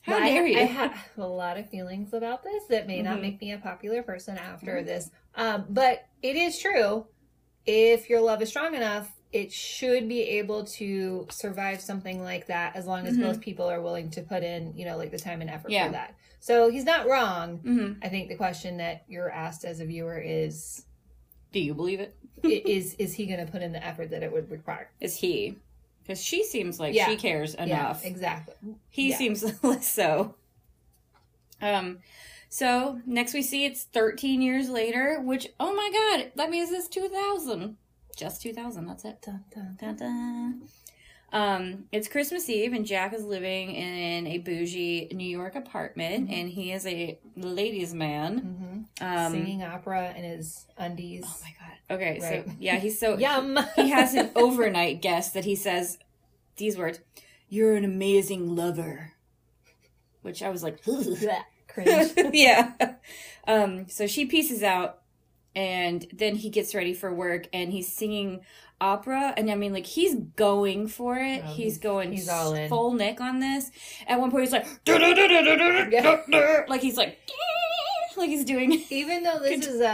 how 0.02 0.16
I, 0.16 0.28
dare 0.30 0.46
you? 0.46 0.58
I 0.58 0.62
have 0.64 0.94
a 1.18 1.26
lot 1.26 1.58
of 1.58 1.68
feelings 1.70 2.12
about 2.14 2.42
this 2.42 2.64
that 2.68 2.86
may 2.86 3.02
not 3.02 3.18
Mhm. 3.18 3.22
make 3.22 3.40
me 3.40 3.52
a 3.52 3.58
popular 3.58 4.02
person 4.02 4.38
after 4.38 4.82
this. 4.82 5.10
Um, 5.34 5.66
but 5.68 6.06
it 6.22 6.36
is 6.36 6.58
true. 6.58 7.06
If 7.66 8.08
your 8.08 8.20
love 8.20 8.42
is 8.42 8.48
strong 8.48 8.74
enough, 8.74 9.10
it 9.32 9.52
should 9.52 10.08
be 10.08 10.22
able 10.22 10.64
to 10.64 11.26
survive 11.30 11.80
something 11.80 12.22
like 12.22 12.46
that 12.46 12.74
as 12.74 12.86
long 12.86 13.06
as 13.06 13.16
Mhm. 13.16 13.20
both 13.22 13.40
people 13.40 13.70
are 13.70 13.80
willing 13.80 14.10
to 14.10 14.22
put 14.22 14.42
in, 14.42 14.76
you 14.76 14.84
know, 14.84 14.96
like 14.96 15.10
the 15.12 15.18
time 15.18 15.40
and 15.40 15.48
effort 15.48 15.70
Yeah. 15.70 15.86
for 15.86 15.92
that. 15.92 16.14
So 16.40 16.68
he's 16.70 16.84
not 16.84 17.06
wrong. 17.06 17.58
hmm 17.58 17.92
I 18.02 18.08
think 18.08 18.28
the 18.28 18.34
question 18.34 18.78
that 18.78 19.04
you're 19.08 19.30
asked 19.30 19.64
as 19.64 19.78
a 19.80 19.84
viewer 19.84 20.18
is 20.18 20.84
Do 21.52 21.60
you 21.60 21.74
believe 21.74 22.00
it? 22.00 22.16
is 22.42 22.94
is 22.94 23.14
he 23.14 23.26
going 23.26 23.44
to 23.44 23.50
put 23.50 23.62
in 23.62 23.72
the 23.72 23.84
effort 23.84 24.10
that 24.10 24.22
it 24.22 24.32
would 24.32 24.50
require? 24.50 24.90
Is 25.00 25.16
he? 25.16 25.56
Because 26.02 26.22
she 26.22 26.42
seems 26.42 26.80
like 26.80 26.94
Yeah. 26.94 27.06
she 27.08 27.16
cares 27.16 27.54
enough. 27.54 28.00
Yeah, 28.02 28.08
exactly. 28.10 28.54
He 28.88 29.12
seems 29.12 29.44
less 29.62 29.86
so. 29.92 30.34
Um, 31.62 31.98
so 32.48 33.00
next 33.06 33.34
we 33.34 33.42
see 33.42 33.64
it's 33.64 33.84
13 33.84 34.42
years 34.42 34.68
later, 34.70 35.20
which 35.20 35.48
oh 35.60 35.74
my 35.74 35.90
god, 35.92 36.32
that 36.36 36.50
means 36.50 36.70
it's 36.72 36.88
2000. 36.88 37.76
Just 38.20 38.42
2000. 38.42 38.86
That's 38.86 39.04
it. 39.06 39.22
Dun, 39.22 39.44
dun, 39.80 39.96
Dun. 39.96 40.62
Um, 41.32 41.84
it's 41.92 42.06
Christmas 42.08 42.48
Eve, 42.50 42.72
and 42.74 42.84
Jack 42.84 43.14
is 43.14 43.24
living 43.24 43.70
in 43.70 44.26
a 44.26 44.38
bougie 44.38 45.08
New 45.14 45.24
York 45.28 45.54
apartment, 45.54 46.28
and 46.28 46.48
he 46.50 46.72
is 46.72 46.84
a 46.86 47.18
ladies' 47.36 47.94
man. 47.94 48.86
Mhm. 49.00 49.06
Um, 49.26 49.32
Singing 49.32 49.62
opera 49.62 50.12
in 50.16 50.24
his 50.24 50.66
undies. 50.76 51.24
Oh 51.26 51.40
my 51.42 51.54
god. 51.58 51.96
Okay, 51.96 52.18
Right. 52.20 52.44
so 52.46 52.52
yeah, 52.58 52.76
he's 52.76 52.98
so 52.98 53.16
Yum. 53.18 53.58
he 53.76 53.88
has 53.90 54.12
an 54.14 54.30
overnight 54.36 55.00
guest 55.00 55.32
that 55.34 55.44
he 55.44 55.54
says 55.54 55.98
these 56.56 56.76
words: 56.76 56.98
"You're 57.48 57.74
an 57.76 57.84
amazing 57.84 58.54
lover," 58.56 59.12
which 60.22 60.42
I 60.42 60.50
was 60.50 60.62
like, 60.64 60.82
cringe. 61.68 62.12
yeah. 62.32 62.72
Um, 63.46 63.88
so 63.88 64.06
she 64.08 64.26
pieces 64.26 64.62
out, 64.64 64.99
and 65.60 66.06
then 66.12 66.34
he 66.36 66.48
gets 66.50 66.74
ready 66.74 66.94
for 66.94 67.12
work, 67.12 67.46
and 67.52 67.70
he's 67.72 67.92
singing 67.92 68.40
opera, 68.80 69.34
and 69.36 69.50
I 69.50 69.56
mean, 69.56 69.72
like 69.74 69.84
he's 69.86 70.14
going 70.36 70.88
for 70.88 71.18
it. 71.18 71.42
Oh, 71.44 71.48
he's 71.52 71.76
going 71.78 72.12
he's 72.12 72.28
all 72.30 72.54
in. 72.54 72.68
full 72.70 72.94
Nick 72.94 73.20
on 73.20 73.38
this. 73.40 73.70
At 74.06 74.18
one 74.20 74.30
point, 74.30 74.44
he's 74.44 74.52
like, 74.52 74.66
like 76.68 76.80
he's 76.80 76.96
like, 76.96 77.18
like 78.16 78.30
he's 78.30 78.44
doing. 78.44 78.72
Even 78.90 79.22
though 79.22 79.38
this 79.38 79.66
is 79.66 79.80
a, 79.80 79.84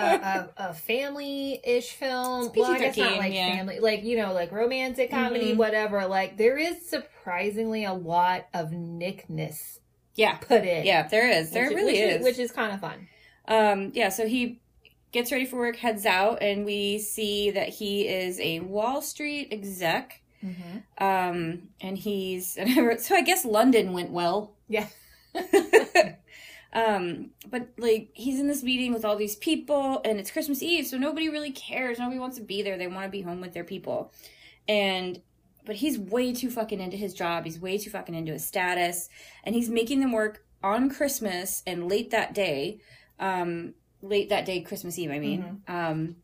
a, 0.58 0.68
a 0.68 0.74
family-ish 0.74 1.92
film, 1.92 2.46
It's 2.46 2.56
well, 2.56 2.72
I 2.72 2.78
guess 2.78 2.96
not 2.96 3.16
like 3.18 3.32
yeah. 3.32 3.56
family, 3.56 3.80
like 3.80 4.04
you 4.04 4.16
know, 4.16 4.32
like 4.32 4.52
romantic 4.52 5.10
comedy, 5.10 5.52
Mhm. 5.52 5.56
whatever. 5.56 6.06
Like 6.06 6.36
there 6.36 6.56
is 6.56 6.88
surprisingly 6.88 7.84
a 7.84 7.92
lot 7.92 8.46
of 8.54 8.72
nickness 8.72 9.80
Yeah, 10.14 10.36
put 10.36 10.64
in. 10.64 10.86
yeah, 10.86 11.08
there 11.08 11.28
is. 11.28 11.50
There 11.50 11.66
which, 11.68 11.76
really 11.76 11.92
which 11.92 12.00
is. 12.20 12.24
which 12.24 12.38
is 12.38 12.52
kind 12.52 12.72
of 12.72 12.80
fun. 12.80 13.08
Um, 13.48 13.92
yeah, 13.94 14.08
so 14.08 14.26
he 14.26 14.60
gets 15.16 15.32
ready 15.32 15.46
for 15.46 15.56
work, 15.56 15.76
heads 15.76 16.06
out, 16.06 16.42
and 16.42 16.64
we 16.64 16.98
see 16.98 17.50
that 17.50 17.70
he 17.70 18.06
is 18.06 18.38
a 18.40 18.60
Wall 18.60 19.02
Street 19.02 19.48
exec. 19.50 20.22
Mm-hmm. 20.44 21.04
Um, 21.04 21.62
and 21.80 21.98
he's 21.98 22.56
and 22.56 22.70
I 22.70 22.82
wrote, 22.82 23.00
so 23.00 23.14
I 23.14 23.22
guess 23.22 23.44
London 23.44 23.92
went 23.92 24.10
well. 24.10 24.54
Yeah. 24.68 24.88
um, 26.72 27.30
but 27.50 27.68
like 27.78 28.10
he's 28.12 28.38
in 28.38 28.46
this 28.46 28.62
meeting 28.62 28.92
with 28.92 29.04
all 29.04 29.16
these 29.16 29.36
people, 29.36 30.00
and 30.04 30.20
it's 30.20 30.30
Christmas 30.30 30.62
Eve, 30.62 30.86
so 30.86 30.98
nobody 30.98 31.28
really 31.28 31.50
cares. 31.50 31.98
Nobody 31.98 32.18
wants 32.18 32.36
to 32.36 32.42
be 32.42 32.62
there. 32.62 32.78
They 32.78 32.86
want 32.86 33.04
to 33.04 33.10
be 33.10 33.22
home 33.22 33.40
with 33.40 33.54
their 33.54 33.64
people, 33.64 34.12
and 34.68 35.20
but 35.64 35.76
he's 35.76 35.98
way 35.98 36.32
too 36.32 36.50
fucking 36.50 36.80
into 36.80 36.96
his 36.96 37.12
job. 37.14 37.44
He's 37.44 37.58
way 37.58 37.78
too 37.78 37.90
fucking 37.90 38.14
into 38.14 38.32
his 38.32 38.46
status, 38.46 39.08
and 39.44 39.54
he's 39.54 39.68
making 39.68 40.00
them 40.00 40.12
work 40.12 40.44
on 40.62 40.90
Christmas 40.90 41.62
and 41.66 41.88
late 41.88 42.10
that 42.10 42.34
day. 42.34 42.80
Um, 43.18 43.74
late 44.08 44.28
that 44.30 44.44
day, 44.46 44.60
Christmas 44.60 44.98
Eve. 44.98 45.10
I 45.10 45.18
mean, 45.18 45.62
um, 45.68 46.16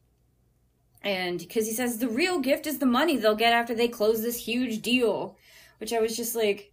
and 1.02 1.38
because 1.38 1.66
he 1.66 1.72
says 1.72 1.98
the 1.98 2.08
real 2.08 2.38
gift 2.40 2.66
is 2.66 2.78
the 2.78 2.86
money 2.86 3.16
they'll 3.16 3.34
get 3.34 3.52
after 3.52 3.74
they 3.74 3.88
close 3.88 4.22
this 4.22 4.36
huge 4.36 4.82
deal, 4.82 5.36
which 5.78 5.92
I 5.92 6.00
was 6.00 6.16
just 6.16 6.34
like, 6.36 6.72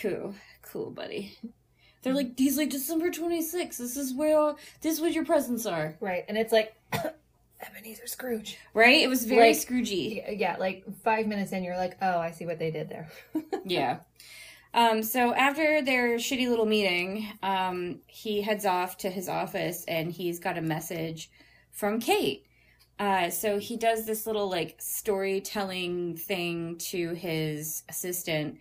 cool, 0.00 0.34
cool, 0.62 0.90
buddy. 0.90 1.36
They're 2.02 2.14
like, 2.14 2.38
he's 2.38 2.56
like 2.56 2.70
December 2.70 3.10
twenty 3.10 3.42
sixth. 3.42 3.78
This 3.80 3.96
is 3.96 4.14
where 4.14 4.54
this 4.80 4.94
is 4.94 5.00
what 5.00 5.12
your 5.12 5.24
presents 5.24 5.66
are, 5.66 5.96
Right, 6.00 6.24
and 6.28 6.38
it's 6.38 6.52
like 6.52 6.76
Ebenezer 7.60 8.06
Scrooge. 8.06 8.58
right? 8.74 9.02
It 9.02 9.08
was 9.08 9.24
very 9.24 9.48
Like- 9.48 9.56
Scroogey. 9.56 10.16
Yeah, 10.18 10.30
yeah, 10.30 10.56
like 10.58 10.84
five 11.02 11.26
minutes 11.26 11.50
in, 11.52 11.64
you're 11.64 11.76
like, 11.76 11.96
oh, 12.00 12.18
I 12.18 12.30
see 12.30 12.46
what 12.46 12.58
they 12.60 12.70
did 12.70 12.88
there. 12.88 13.08
yeah. 13.64 13.98
Um, 14.76 15.02
so 15.02 15.34
after 15.34 15.80
their 15.82 16.16
shitty 16.18 16.48
little 16.48 16.66
meeting, 16.66 17.26
um, 17.42 18.00
he 18.06 18.42
heads 18.42 18.64
off 18.66 18.98
to 18.98 19.10
his 19.10 19.28
office 19.28 19.84
and 19.88 20.12
he's 20.12 20.38
got 20.38 20.58
a 20.58 20.62
message 20.62 21.30
from 21.72 21.98
Kate. 21.98 22.44
Uh, 22.98 23.30
so 23.30 23.58
he 23.58 23.76
does 23.76 24.06
this 24.06 24.26
little 24.26 24.48
like 24.48 24.76
storytelling 24.78 26.16
thing 26.16 26.76
to 26.78 27.14
his 27.14 27.82
assistant 27.88 28.58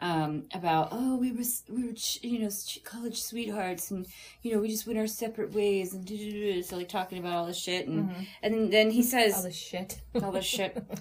um, 0.00 0.44
about 0.52 0.88
oh 0.92 1.16
we 1.16 1.32
were 1.32 1.44
we 1.70 1.84
were 1.86 1.92
ch- 1.94 2.22
you 2.22 2.38
know 2.40 2.50
ch- 2.50 2.80
college 2.84 3.20
sweethearts 3.22 3.90
and 3.90 4.06
you 4.42 4.52
know 4.52 4.60
we 4.60 4.68
just 4.68 4.86
went 4.86 4.98
our 4.98 5.06
separate 5.06 5.52
ways 5.54 5.94
and 5.94 6.64
so 6.64 6.76
like 6.76 6.88
talking 6.88 7.18
about 7.18 7.32
all 7.34 7.46
this 7.46 7.56
shit 7.58 7.86
and 7.88 8.10
and 8.42 8.72
then 8.72 8.90
he 8.90 9.02
says 9.02 9.34
All 9.36 9.42
this 9.44 9.56
shit. 9.56 10.00
all 10.22 10.32
this 10.32 10.44
shit. 10.44 10.76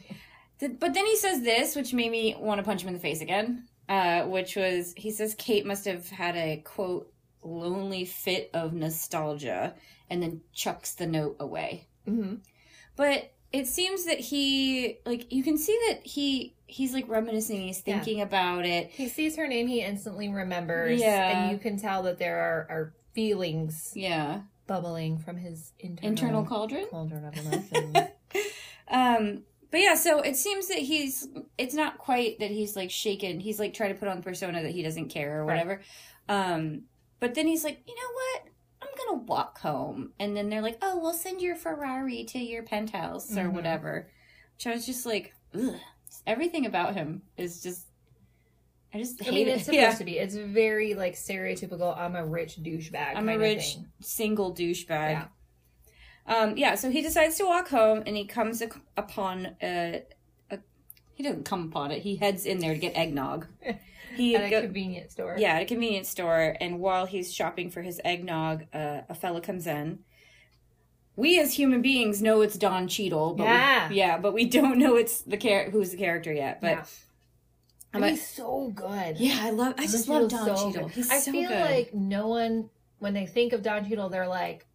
But 0.80 0.94
then 0.94 1.06
he 1.06 1.18
says 1.18 1.42
this, 1.42 1.76
which 1.76 1.94
made 1.94 2.10
me 2.10 2.34
want 2.40 2.60
to 2.60 2.64
punch 2.64 2.82
him 2.82 2.88
in 2.88 2.94
the 2.94 3.00
face 3.02 3.20
again. 3.20 3.68
Uh, 3.88 4.24
which 4.24 4.56
was 4.56 4.94
he 4.98 5.12
says 5.12 5.36
Kate 5.38 5.66
must 5.66 5.86
have 5.86 6.10
had 6.10 6.36
a 6.36 6.58
quote 6.66 7.12
lonely 7.44 8.04
fit 8.06 8.50
of 8.54 8.74
nostalgia, 8.74 9.76
and 10.10 10.24
then 10.24 10.42
chucks 10.54 10.94
the 10.96 11.06
note 11.06 11.36
away. 11.40 11.88
hmm 12.06 12.36
But 12.96 13.32
it 13.54 13.68
seems 13.68 14.06
that 14.06 14.20
he 14.20 14.98
like 15.06 15.32
you 15.32 15.44
can 15.44 15.58
see 15.58 15.78
that 15.88 16.06
he 16.06 16.56
he's 16.68 16.94
like 16.94 17.08
reminiscing. 17.08 17.62
He's 17.62 17.84
Yeah. 17.86 17.96
thinking 18.00 18.22
about 18.22 18.66
it. 18.66 18.90
He 18.90 19.08
sees 19.08 19.36
her 19.38 19.48
name, 19.48 19.68
he 19.68 19.82
instantly 19.82 20.30
remembers. 20.30 21.00
Yeah. 21.00 21.30
And 21.30 21.52
you 21.52 21.60
can 21.60 21.78
tell 21.78 22.02
that 22.04 22.18
there 22.18 22.40
are, 22.40 22.68
are 22.70 22.94
feelings 23.14 23.94
Yeah. 23.96 24.42
bubbling 24.66 25.20
from 25.20 25.38
his 25.38 25.74
internal, 25.80 26.10
Internal 26.10 26.44
cauldron. 26.46 26.88
cauldron 26.90 27.24
of 27.26 27.38
emotions. 27.38 27.98
Um, 28.88 29.42
but 29.76 29.82
yeah, 29.82 29.96
so 29.96 30.22
it 30.22 30.38
seems 30.38 30.70
that 30.70 30.78
he's 30.78 31.28
it's 31.58 31.74
not 31.76 31.98
quite 31.98 32.40
that 32.40 32.50
he's 32.50 32.78
like 32.78 32.90
shaken. 32.90 33.42
He's 33.42 33.60
like 33.60 33.74
trying 33.74 33.94
to 33.94 34.00
put 34.00 34.08
on 34.08 34.16
the 34.16 34.24
persona 34.24 34.64
that 34.64 34.72
he 34.72 34.82
doesn't 34.82 35.10
care 35.10 35.42
or 35.42 35.46
Right. 35.46 35.56
whatever. 35.58 35.82
Um, 36.30 36.84
but 37.20 37.36
then 37.36 37.46
he's 37.46 37.66
like, 37.66 37.82
you 37.86 37.94
know 37.94 38.14
what? 38.14 38.54
I'm 38.82 38.88
gonna 38.98 39.24
walk 39.26 39.60
home, 39.60 40.14
and 40.18 40.34
then 40.38 40.48
they're 40.48 40.62
like, 40.62 40.78
oh, 40.82 40.98
we'll 40.98 41.12
send 41.12 41.42
your 41.42 41.58
Ferrari 41.58 42.24
to 42.24 42.40
your 42.40 42.64
penthouse 42.64 43.30
or 43.36 43.50
Mhm. 43.50 43.52
whatever. 43.52 44.10
Which 44.56 44.66
I 44.66 44.72
was 44.72 44.86
just 44.86 45.06
like, 45.06 45.34
ugh. 45.54 45.76
Everything 46.26 46.66
about 46.66 46.94
him 46.94 47.24
is 47.36 47.62
just. 47.62 47.86
I 48.94 49.00
just 49.00 49.22
hate 49.22 49.28
I 49.28 49.36
mean, 49.36 49.48
it. 49.50 49.56
it's 49.58 49.66
supposed 49.66 49.82
yeah. 49.82 49.94
to 49.94 50.04
be. 50.06 50.20
It's 50.20 50.36
very 50.36 50.94
like 50.94 51.16
stereotypical. 51.16 51.98
I'm 51.98 52.16
a 52.16 52.26
rich 52.26 52.64
douchebag. 52.64 53.18
I'm 53.18 53.28
a 53.28 53.38
rich 53.38 53.76
single 54.00 54.56
douchebag. 54.56 54.88
Yeah. 54.88 55.26
Um, 56.28 56.58
yeah, 56.58 56.76
so 56.76 56.90
he 56.90 57.02
decides 57.02 57.38
to 57.38 57.46
walk 57.46 57.68
home 57.70 58.02
and 58.06 58.18
he 58.18 58.26
comes 58.26 58.62
ac- 58.62 58.80
upon 58.98 59.56
a, 59.62 60.04
a. 60.50 60.60
He 61.14 61.24
doesn't 61.24 61.46
come 61.46 61.66
upon 61.66 61.92
it. 61.92 62.02
He 62.02 62.16
heads 62.16 62.46
in 62.46 62.60
there 62.60 62.74
to 62.74 62.80
get 62.80 62.96
eggnog. 62.96 63.48
He 64.16 64.34
at 64.34 64.46
a 64.46 64.50
go- 64.50 64.62
convenience 64.62 65.12
store. 65.12 65.36
yeah, 65.38 65.56
at 65.56 65.64
a 65.64 65.66
convenience 65.66 66.08
store, 66.08 66.56
and 66.62 66.80
while 66.80 67.06
he's 67.06 67.34
shopping 67.34 67.70
for 67.70 67.82
his 67.82 68.00
eggnog, 68.06 68.64
uh, 68.74 69.02
a 69.10 69.14
fella 69.14 69.42
comes 69.42 69.68
in. 69.68 70.00
We 71.18 71.38
as 71.40 71.54
human 71.56 71.82
beings 71.82 72.22
know 72.22 72.40
it's 72.40 72.56
Don 72.58 72.88
Cheadle, 72.88 73.34
but 73.34 73.44
Yeah. 73.44 73.90
we, 73.90 73.96
yeah, 73.96 74.18
but 74.18 74.34
we 74.34 74.46
don't 74.46 74.78
know 74.78 74.96
it's 74.96 75.20
the 75.22 75.36
char- 75.36 75.70
who's 75.70 75.92
the 75.92 75.98
character 75.98 76.32
yet. 76.32 76.62
But 76.62 76.68
Yeah. 76.70 76.86
I'm 77.94 78.04
And 78.04 78.12
he's 78.12 78.26
so 78.26 78.72
good. 78.74 79.18
yeah, 79.18 79.40
I 79.42 79.50
love. 79.50 79.74
I 79.78 79.86
just 79.86 80.08
love 80.08 80.30
Don 80.30 80.56
so 80.56 80.72
Cheadle. 80.72 80.92
I 81.12 81.20
so 81.20 81.32
feel 81.34 81.50
good. 81.50 81.60
like 81.62 81.94
no 81.94 82.28
one, 82.30 82.70
when 83.00 83.14
they 83.14 83.26
think 83.26 83.52
of 83.52 83.64
Don 83.64 83.84
Cheadle, 83.90 84.08
they're 84.08 84.28
like, 84.30 84.66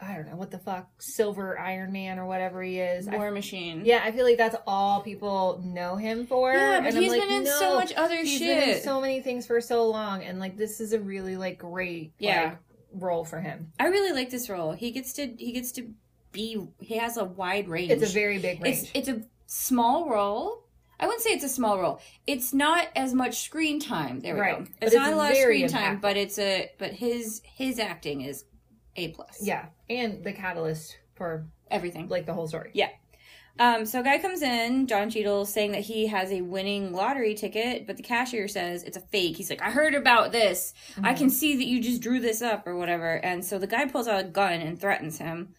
I 0.00 0.14
don't 0.14 0.28
know 0.28 0.36
what 0.36 0.50
the 0.52 0.58
fuck, 0.58 0.88
Silver 1.02 1.58
Iron 1.58 1.90
Man 1.92 2.18
or 2.20 2.26
whatever 2.26 2.62
he 2.62 2.78
is. 2.78 3.08
I- 3.08 3.16
War 3.16 3.30
Machine. 3.32 3.82
yeah, 3.84 4.00
I 4.04 4.12
feel 4.12 4.24
like 4.24 4.36
that's 4.36 4.56
all 4.66 5.00
people 5.02 5.60
know 5.64 5.96
him 5.96 6.26
for. 6.26 6.52
Yeah, 6.52 6.80
but 6.80 6.88
and 6.88 6.96
I'm 6.96 7.02
he's 7.02 7.10
like, 7.10 7.22
been 7.22 7.30
in 7.38 7.44
no, 7.44 7.58
so 7.58 7.74
much 7.74 7.92
other 7.94 8.16
he's 8.16 8.38
shit. 8.38 8.60
been 8.64 8.76
in 8.76 8.82
so 8.82 9.00
many 9.00 9.20
things 9.20 9.46
for 9.46 9.60
so 9.60 9.88
long, 9.88 10.22
and 10.22 10.38
like 10.38 10.56
this 10.56 10.80
is 10.80 10.92
a 10.92 11.00
really 11.00 11.36
like 11.36 11.58
great 11.58 12.12
Yeah. 12.18 12.42
like, 12.44 12.58
role 12.92 13.24
for 13.24 13.40
him. 13.40 13.72
I 13.80 13.86
really 13.86 14.12
like 14.12 14.30
this 14.30 14.48
role. 14.48 14.72
He 14.72 14.92
gets 14.92 15.12
to 15.14 15.26
he 15.36 15.52
gets 15.52 15.72
to 15.72 15.90
be 16.30 16.64
he 16.80 16.96
has 16.98 17.16
a 17.16 17.24
wide 17.24 17.68
range. 17.68 17.90
It's 17.90 18.02
a 18.08 18.14
very 18.14 18.38
big 18.38 18.62
range. 18.62 18.78
it's 18.78 18.90
it's 18.94 19.08
a 19.08 19.22
small 19.46 20.08
role. 20.08 20.64
I 21.00 21.06
wouldn't 21.06 21.22
say 21.22 21.30
it's 21.30 21.44
a 21.44 21.48
small 21.48 21.78
role. 21.80 22.00
It's 22.26 22.52
not 22.52 22.88
as 22.96 23.14
much 23.14 23.42
screen 23.44 23.78
time. 23.78 24.20
There 24.20 24.34
we 24.34 24.40
Right. 24.40 24.58
go. 24.58 24.62
It's, 24.80 24.92
it's 24.92 24.94
not 24.94 25.12
a 25.12 25.16
lot 25.16 25.30
of 25.32 25.36
screen 25.38 25.68
time, 25.68 26.00
but 26.00 26.16
it's 26.16 26.38
a 26.38 26.70
but 26.78 26.92
his 26.92 27.40
his 27.44 27.78
acting 27.78 28.20
is 28.22 28.44
a 28.98 29.08
plus. 29.08 29.38
yeah, 29.42 29.66
and 29.88 30.24
the 30.24 30.32
catalyst 30.32 30.98
for 31.14 31.46
everything. 31.70 32.08
like 32.08 32.26
the 32.26 32.34
whole 32.34 32.46
story. 32.46 32.70
Yeah. 32.74 32.90
Um, 33.60 33.86
so 33.86 34.00
a 34.00 34.04
guy 34.04 34.18
comes 34.18 34.42
in, 34.42 34.86
Don 34.86 35.10
Cheadle, 35.10 35.44
saying 35.44 35.72
that 35.72 35.80
he 35.80 36.06
has 36.06 36.30
a 36.30 36.42
winning 36.42 36.92
lottery 36.92 37.34
ticket, 37.34 37.88
but 37.88 37.96
the 37.96 38.04
cashier 38.04 38.46
says 38.46 38.84
it's 38.84 38.96
a 38.96 39.00
fake. 39.00 39.36
He's 39.36 39.50
like, 39.50 39.60
I 39.60 39.70
heard 39.70 39.94
about 39.96 40.30
this. 40.30 40.74
I 41.02 41.12
can 41.12 41.28
see 41.28 41.56
that 41.56 41.66
you 41.66 41.82
just 41.82 42.00
drew 42.00 42.20
this 42.20 42.40
up 42.40 42.68
or 42.68 42.76
whatever. 42.76 43.14
And 43.14 43.44
so 43.44 43.58
the 43.58 43.66
guy 43.66 43.86
pulls 43.86 44.06
out 44.06 44.20
a 44.20 44.28
gun 44.28 44.60
and 44.60 44.80
threatens 44.80 45.18
him. 45.18 45.56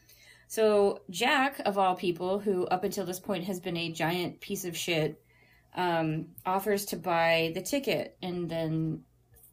So 0.48 1.02
Jack, 1.10 1.60
of 1.66 1.78
all 1.78 1.96
people, 1.96 2.40
who 2.40 2.66
up 2.68 2.86
until 2.86 3.06
this 3.06 3.20
point 3.20 3.44
has 3.44 3.60
been 3.60 3.76
a 3.76 3.92
giant 3.92 4.40
piece 4.40 4.64
of 4.64 4.78
shit, 4.78 5.22
um, 5.76 6.28
offers 6.46 6.86
to 6.88 6.96
buy 6.96 7.52
the 7.54 7.62
ticket, 7.62 8.18
and 8.22 8.50
then 8.50 9.04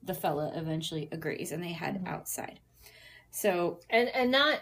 the 0.02 0.14
fella 0.14 0.52
eventually 0.55 1.09
agrees, 1.12 1.52
and 1.52 1.62
they 1.62 1.73
head 1.73 2.05
outside. 2.07 2.61
So 3.37 3.81
and 3.90 4.09
and 4.09 4.31
not 4.31 4.61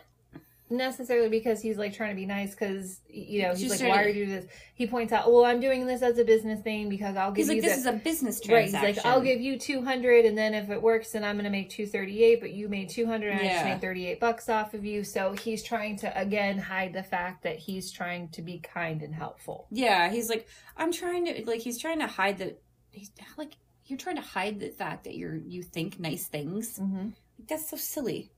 necessarily 0.70 1.28
because 1.28 1.60
he's 1.60 1.76
like 1.76 1.92
trying 1.94 2.08
to 2.10 2.16
be 2.16 2.26
nice 2.26 2.50
because 2.50 3.00
you 3.08 3.42
know 3.42 3.50
He's 3.50 3.60
he's 3.60 3.70
like 3.82 3.90
why 3.90 4.02
to- 4.02 4.04
are 4.04 4.08
you 4.08 4.26
doing 4.26 4.40
this 4.40 4.46
he 4.74 4.86
points 4.86 5.12
out 5.12 5.30
well 5.30 5.44
i'm 5.44 5.60
doing 5.60 5.86
this 5.86 6.00
as 6.02 6.18
a 6.18 6.24
business 6.24 6.60
thing 6.62 6.88
because 6.88 7.16
i'll 7.16 7.30
give 7.30 7.36
he's 7.36 7.48
like, 7.48 7.56
you 7.56 7.62
"This 7.62 7.74
the- 7.74 7.80
is 7.80 7.86
a 7.86 7.92
business 7.92 8.40
transaction 8.40 8.82
right 8.82 8.94
he's 8.94 9.04
like 9.04 9.06
i'll 9.06 9.20
give 9.20 9.40
you 9.40 9.58
200 9.58 10.24
and 10.24 10.36
then 10.36 10.54
if 10.54 10.70
it 10.70 10.80
works 10.80 11.12
then 11.12 11.22
i'm 11.22 11.36
gonna 11.36 11.50
make 11.50 11.68
238 11.70 12.40
but 12.40 12.52
you 12.52 12.68
made 12.68 12.88
200 12.88 13.28
and 13.30 13.40
i 13.40 13.44
just 13.52 13.64
made 13.66 13.80
38 13.80 14.18
bucks 14.18 14.48
off 14.48 14.72
of 14.74 14.84
you 14.86 15.04
so 15.04 15.34
he's 15.34 15.62
trying 15.62 15.96
to 15.98 16.18
again 16.18 16.58
hide 16.58 16.94
the 16.94 17.02
fact 17.02 17.42
that 17.42 17.58
he's 17.58 17.92
trying 17.92 18.28
to 18.30 18.40
be 18.42 18.58
kind 18.58 19.02
and 19.02 19.14
helpful 19.14 19.66
Yeah, 19.70 20.10
he's 20.10 20.30
like, 20.30 20.48
I'm 20.76 20.92
trying 20.92 21.26
to 21.26 21.44
like 21.46 21.60
he's 21.60 21.78
trying 21.78 22.00
to 22.00 22.06
hide 22.06 22.38
the 22.38 22.56
he's 22.90 23.12
like 23.36 23.52
you're 23.86 23.98
trying 23.98 24.16
to 24.16 24.22
hide 24.22 24.58
the 24.60 24.70
fact 24.70 25.04
that 25.04 25.14
you're 25.14 25.36
you 25.36 25.62
think 25.62 26.00
nice 26.00 26.26
things. 26.26 26.78
mm-hmm. 26.78 27.10
That's 27.48 27.68
so 27.68 27.76
silly. 27.76 28.30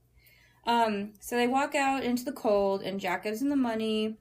Um, 0.67 1.13
so 1.21 1.35
they 1.37 1.47
walk 1.47 1.73
out 1.75 2.03
into 2.03 2.23
the 2.25 2.31
cold 2.33 2.83
and 2.83 2.99
Jack 2.99 3.23
gives 3.23 3.41
him 3.41 3.49
the 3.49 3.55
money. 3.55 4.17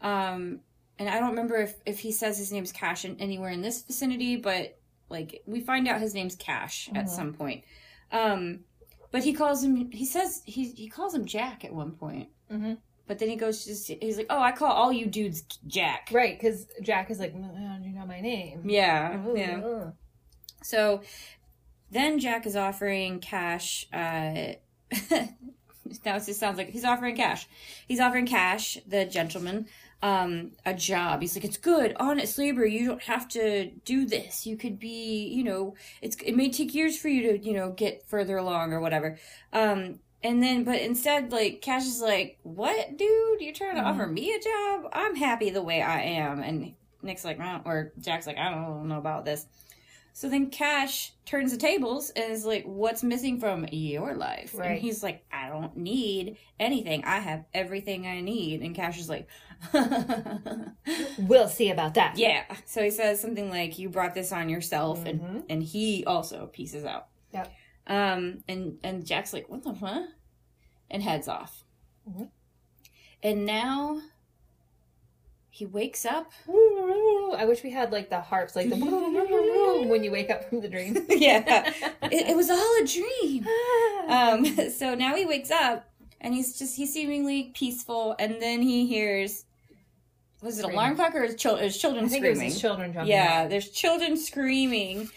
Um, 0.00 0.60
and 0.98 1.08
I 1.08 1.20
don't 1.20 1.30
remember 1.30 1.56
if, 1.56 1.74
if 1.86 2.00
he 2.00 2.10
says 2.12 2.38
his 2.38 2.50
name's 2.50 2.72
Cash 2.72 3.04
in, 3.04 3.16
anywhere 3.20 3.50
in 3.50 3.62
this 3.62 3.82
vicinity, 3.82 4.36
but 4.36 4.78
like 5.10 5.42
we 5.46 5.60
find 5.60 5.86
out 5.86 6.00
his 6.00 6.14
name's 6.14 6.34
Cash 6.34 6.88
at 6.94 7.04
Mhm. 7.04 7.08
some 7.08 7.34
point. 7.34 7.64
Um, 8.10 8.60
but 9.10 9.22
he 9.22 9.32
calls 9.34 9.62
him 9.62 9.90
he 9.92 10.06
says 10.06 10.42
he 10.46 10.70
he 10.70 10.88
calls 10.88 11.14
him 11.14 11.26
Jack 11.26 11.64
at 11.64 11.72
one 11.74 11.92
point. 11.92 12.30
Mhm. 12.50 12.78
But 13.06 13.18
then 13.18 13.28
he 13.28 13.36
goes 13.36 13.64
just 13.66 13.88
he's 13.88 14.16
like, 14.16 14.28
"Oh, 14.30 14.40
I 14.40 14.52
call 14.52 14.72
all 14.72 14.90
you 14.92 15.06
dudes 15.06 15.42
Jack." 15.66 16.08
right 16.12 16.38
because 16.38 16.66
jack 16.80 17.10
is 17.10 17.18
like 17.20 17.34
"Mm, 17.34 17.68
how 17.68 17.76
do 17.78 17.88
you 17.88 17.94
know 17.94 18.06
my 18.06 18.20
name 18.22 18.62
Yeah, 18.64 19.22
Ooh, 19.26 19.36
yeah. 19.36 19.90
So 20.62 21.02
then 21.90 22.18
Jack 22.18 22.46
is 22.46 22.56
offering 22.56 23.18
cash. 23.20 23.86
Uh, 23.92 24.52
now 26.04 26.16
it 26.16 26.24
just 26.24 26.40
sounds 26.40 26.58
like 26.58 26.70
he's 26.70 26.84
offering 26.84 27.16
cash. 27.16 27.48
He's 27.86 28.00
offering 28.00 28.26
cash, 28.26 28.78
the 28.86 29.04
gentleman, 29.04 29.66
um, 30.02 30.52
a 30.64 30.74
job. 30.74 31.20
He's 31.20 31.36
like, 31.36 31.44
it's 31.44 31.56
good, 31.56 31.94
honest 31.98 32.38
labor. 32.38 32.66
You 32.66 32.86
don't 32.86 33.02
have 33.02 33.28
to 33.28 33.70
do 33.84 34.06
this. 34.06 34.46
You 34.46 34.56
could 34.56 34.78
be, 34.78 35.26
you 35.26 35.44
know, 35.44 35.74
it's 36.00 36.16
it 36.16 36.36
may 36.36 36.50
take 36.50 36.74
years 36.74 36.98
for 36.98 37.08
you 37.08 37.32
to, 37.32 37.38
you 37.38 37.54
know, 37.54 37.70
get 37.70 38.06
further 38.08 38.36
along 38.36 38.72
or 38.72 38.80
whatever. 38.80 39.18
Um, 39.52 40.00
and 40.24 40.42
then, 40.42 40.64
but 40.64 40.80
instead, 40.80 41.32
like 41.32 41.60
Cash 41.62 41.84
is 41.84 42.00
like, 42.00 42.38
"What, 42.42 42.96
dude? 42.96 43.40
You're 43.40 43.54
trying 43.54 43.76
to 43.76 43.82
offer 43.82 44.06
me 44.06 44.32
a 44.32 44.40
job? 44.40 44.90
I'm 44.92 45.16
happy 45.16 45.50
the 45.50 45.62
way 45.62 45.82
I 45.82 46.00
am." 46.00 46.42
And 46.42 46.74
Nick's 47.02 47.24
like, 47.24 47.40
"Uh," 47.40 47.60
or 47.64 47.92
Jack's 48.00 48.26
like, 48.26 48.38
"I 48.38 48.50
don't 48.50 48.88
know 48.88 48.98
about 48.98 49.24
this." 49.24 49.46
So 50.14 50.28
then 50.28 50.50
Cash 50.50 51.12
turns 51.24 51.52
the 51.52 51.56
tables 51.58 52.10
and 52.10 52.30
is 52.32 52.44
like, 52.44 52.64
What's 52.64 53.02
missing 53.02 53.40
from 53.40 53.66
your 53.72 54.14
life? 54.14 54.54
Right. 54.54 54.72
And 54.72 54.78
he's 54.78 55.02
like, 55.02 55.24
I 55.32 55.48
don't 55.48 55.76
need 55.76 56.36
anything. 56.60 57.04
I 57.04 57.18
have 57.18 57.44
everything 57.54 58.06
I 58.06 58.20
need. 58.20 58.60
And 58.62 58.74
Cash 58.74 58.98
is 58.98 59.08
like, 59.08 59.26
we'll 61.18 61.48
see 61.48 61.70
about 61.70 61.94
that 61.94 62.18
Yeah. 62.18 62.44
So 62.66 62.82
he 62.82 62.90
says 62.90 63.20
something 63.20 63.48
like, 63.50 63.78
You 63.78 63.88
brought 63.88 64.14
this 64.14 64.32
on 64.32 64.48
yourself 64.48 65.04
Mhm. 65.04 65.08
and 65.08 65.44
and 65.48 65.62
he 65.62 66.04
also 66.04 66.46
pieces 66.46 66.84
out. 66.84 67.08
Yep. 67.32 67.52
Um 67.86 68.38
and 68.48 68.78
and 68.82 69.04
Jack's 69.06 69.32
like, 69.32 69.48
What 69.48 69.62
the 69.62 69.74
fuck? 69.74 70.04
And 70.90 71.02
heads 71.02 71.28
off. 71.28 71.64
Mhm. 72.08 72.28
And 73.22 73.46
now 73.46 74.00
he 75.54 75.66
wakes 75.66 76.06
up 76.06 76.32
I 76.48 77.44
wish 77.46 77.62
we 77.62 77.70
had 77.70 77.92
like 77.92 78.08
the 78.10 78.20
harps, 78.20 78.56
like 78.56 78.70
the 78.70 78.76
when 79.86 80.02
you 80.02 80.10
wake 80.10 80.30
up 80.30 80.48
from 80.48 80.60
the 80.60 80.68
dream. 80.68 80.96
yeah. 81.08 81.70
It, 82.04 82.30
it 82.30 82.36
was 82.36 82.50
all 82.50 82.76
a 82.82 82.86
dream. 82.86 83.46
Um, 84.08 84.70
so 84.70 84.94
now 84.94 85.14
he 85.14 85.26
wakes 85.26 85.50
up 85.50 85.88
and 86.20 86.34
he's 86.34 86.58
just 86.58 86.76
he's 86.76 86.92
seemingly 86.92 87.52
peaceful, 87.54 88.14
and 88.18 88.40
then 88.40 88.62
he 88.62 88.86
hears 88.86 89.44
was 90.40 90.58
it 90.58 90.64
alarm 90.64 90.96
clock 90.96 91.14
or 91.14 91.22
his, 91.22 91.36
chil- 91.36 91.56
his 91.56 91.76
children 91.76 92.06
I 92.06 92.08
think 92.08 92.24
it 92.24 92.30
was 92.30 92.38
screaming? 92.38 92.52
his 92.52 92.60
children 92.60 92.92
jumping. 92.92 93.10
yeah, 93.12 93.42
out. 93.42 93.50
there's 93.50 93.68
children 93.68 94.16
screaming, 94.16 95.08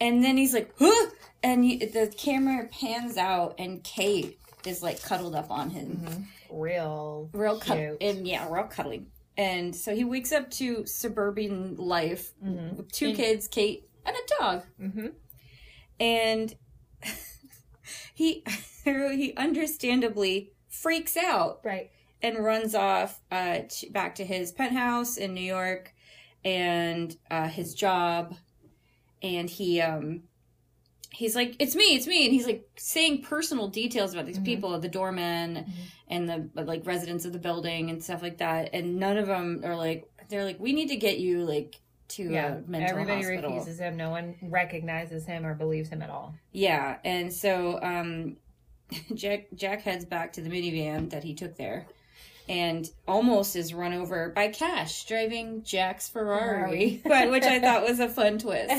and 0.00 0.22
then 0.24 0.36
he's 0.36 0.52
like, 0.54 0.72
huh! 0.78 1.10
and 1.42 1.64
you, 1.66 1.78
the 1.78 2.12
camera 2.16 2.68
pans 2.68 3.16
out, 3.16 3.54
and 3.58 3.82
Kate 3.84 4.38
is 4.66 4.82
like 4.82 5.02
cuddled 5.02 5.34
up 5.34 5.50
on 5.50 5.70
him, 5.70 6.26
real, 6.50 7.30
real 7.32 7.58
cut, 7.58 7.76
cute. 7.78 7.96
and 8.00 8.26
yeah, 8.26 8.46
real 8.50 8.64
cuddling. 8.64 9.06
And 9.36 9.74
so 9.74 9.94
he 9.94 10.04
wakes 10.04 10.30
up 10.32 10.50
to 10.52 10.86
suburban 10.86 11.76
life 11.76 12.32
Mhm. 12.42 12.76
with 12.76 12.92
two 12.92 13.08
And- 13.08 13.16
kids, 13.16 13.48
Kate, 13.48 13.88
and 14.06 14.14
a 14.16 14.34
dog. 14.40 14.64
Mhm. 14.80 15.12
and 16.00 16.56
he 18.14 18.42
he 18.84 19.34
understandably 19.36 20.52
freaks 20.68 21.16
out 21.16 21.60
Right. 21.64 21.90
and 22.22 22.38
runs 22.44 22.74
off 22.74 23.20
uh, 23.30 23.60
to, 23.68 23.90
back 23.90 24.14
to 24.16 24.24
his 24.24 24.52
penthouse 24.52 25.16
in 25.16 25.34
New 25.34 25.40
York 25.40 25.92
and 26.44 27.16
uh, 27.30 27.48
his 27.48 27.74
job, 27.74 28.36
and 29.22 29.48
he 29.48 29.80
um 29.80 30.24
he's 31.14 31.34
like 31.36 31.54
it's 31.58 31.74
me 31.76 31.94
it's 31.94 32.06
me 32.06 32.24
and 32.24 32.32
he's 32.34 32.46
like 32.46 32.68
saying 32.76 33.22
personal 33.22 33.68
details 33.68 34.12
about 34.12 34.26
these 34.26 34.38
Mhm. 34.38 34.44
people 34.44 34.78
the 34.80 34.88
doormen 34.88 35.64
and 36.08 36.28
the 36.28 36.48
like 36.62 36.84
residents 36.86 37.24
of 37.24 37.32
the 37.32 37.38
building 37.38 37.88
and 37.90 38.02
stuff 38.02 38.20
like 38.22 38.38
that 38.38 38.70
and 38.72 38.96
none 38.98 39.16
of 39.16 39.26
them 39.28 39.60
are 39.64 39.76
like 39.76 40.10
they're 40.28 40.44
like 40.44 40.58
we 40.58 40.72
need 40.72 40.88
to 40.88 40.96
get 40.96 41.18
you 41.18 41.44
like 41.44 41.76
to 42.08 42.24
Yeah. 42.30 42.56
a 42.56 42.60
mental 42.70 42.90
Everybody 42.98 43.22
hospital 43.22 43.50
refuses 43.52 43.78
him. 43.78 43.96
No 43.96 44.10
one 44.10 44.34
recognizes 44.42 45.24
him 45.24 45.46
or 45.46 45.54
believes 45.54 45.88
him 45.88 46.02
at 46.02 46.10
all. 46.10 46.34
yeah, 46.52 46.98
and 47.04 47.32
so 47.32 47.78
um 47.82 48.36
Jack 49.14 49.46
Jack 49.54 49.82
heads 49.82 50.04
back 50.04 50.32
to 50.34 50.40
the 50.42 50.50
minivan 50.50 51.10
that 51.10 51.24
he 51.24 51.34
took 51.34 51.56
there, 51.56 51.86
and 52.48 52.88
almost 53.08 53.56
is 53.56 53.72
run 53.72 53.94
over 53.94 54.28
by 54.30 54.48
Cash 54.48 55.06
driving 55.06 55.62
Jack's 55.62 56.08
Ferrari, 56.08 57.00
but- 57.04 57.30
which 57.34 57.44
I 57.44 57.60
thought 57.60 57.82
was 57.88 58.00
a 58.00 58.08
fun 58.08 58.38
twist. 58.44 58.74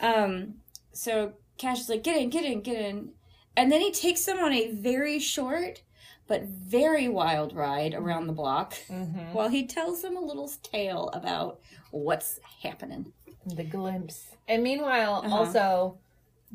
Um, 0.00 0.56
so 0.92 1.32
Cash 1.58 1.80
is 1.80 1.88
like, 1.88 2.02
"Get 2.02 2.16
in, 2.20 2.30
get 2.30 2.44
in, 2.44 2.60
get 2.60 2.80
in," 2.80 3.12
and 3.56 3.70
then 3.70 3.80
he 3.80 3.90
takes 3.92 4.24
them 4.24 4.38
on 4.38 4.52
a 4.52 4.70
very 4.72 5.18
short 5.18 5.82
but 6.26 6.42
very 6.44 7.06
wild 7.06 7.52
ride 7.54 7.92
around 7.92 8.26
the 8.26 8.32
block 8.32 8.72
Mhm. 8.88 9.34
while 9.34 9.48
he 9.48 9.66
tells 9.66 10.00
them 10.00 10.16
a 10.16 10.20
little 10.20 10.48
tale 10.62 11.10
about 11.12 11.60
what's 11.90 12.40
happening. 12.62 13.12
the 13.46 13.62
glimpse. 13.62 14.34
And 14.48 14.62
meanwhile, 14.62 15.16
Uh-huh. 15.16 15.36
also 15.36 15.98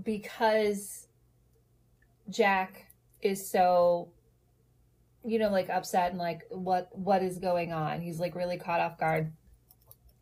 because 0.01 1.05
Jack 2.29 2.87
is 3.21 3.47
so 3.49 4.09
you 5.23 5.37
know 5.37 5.49
like 5.49 5.69
upset 5.69 6.09
and 6.11 6.17
like 6.19 6.45
what 6.49 6.89
what 6.97 7.21
is 7.21 7.37
going 7.37 7.71
on. 7.71 8.01
He's 8.01 8.19
like 8.19 8.33
really 8.35 8.57
caught 8.57 8.79
off 8.79 8.97
guard. 8.97 9.31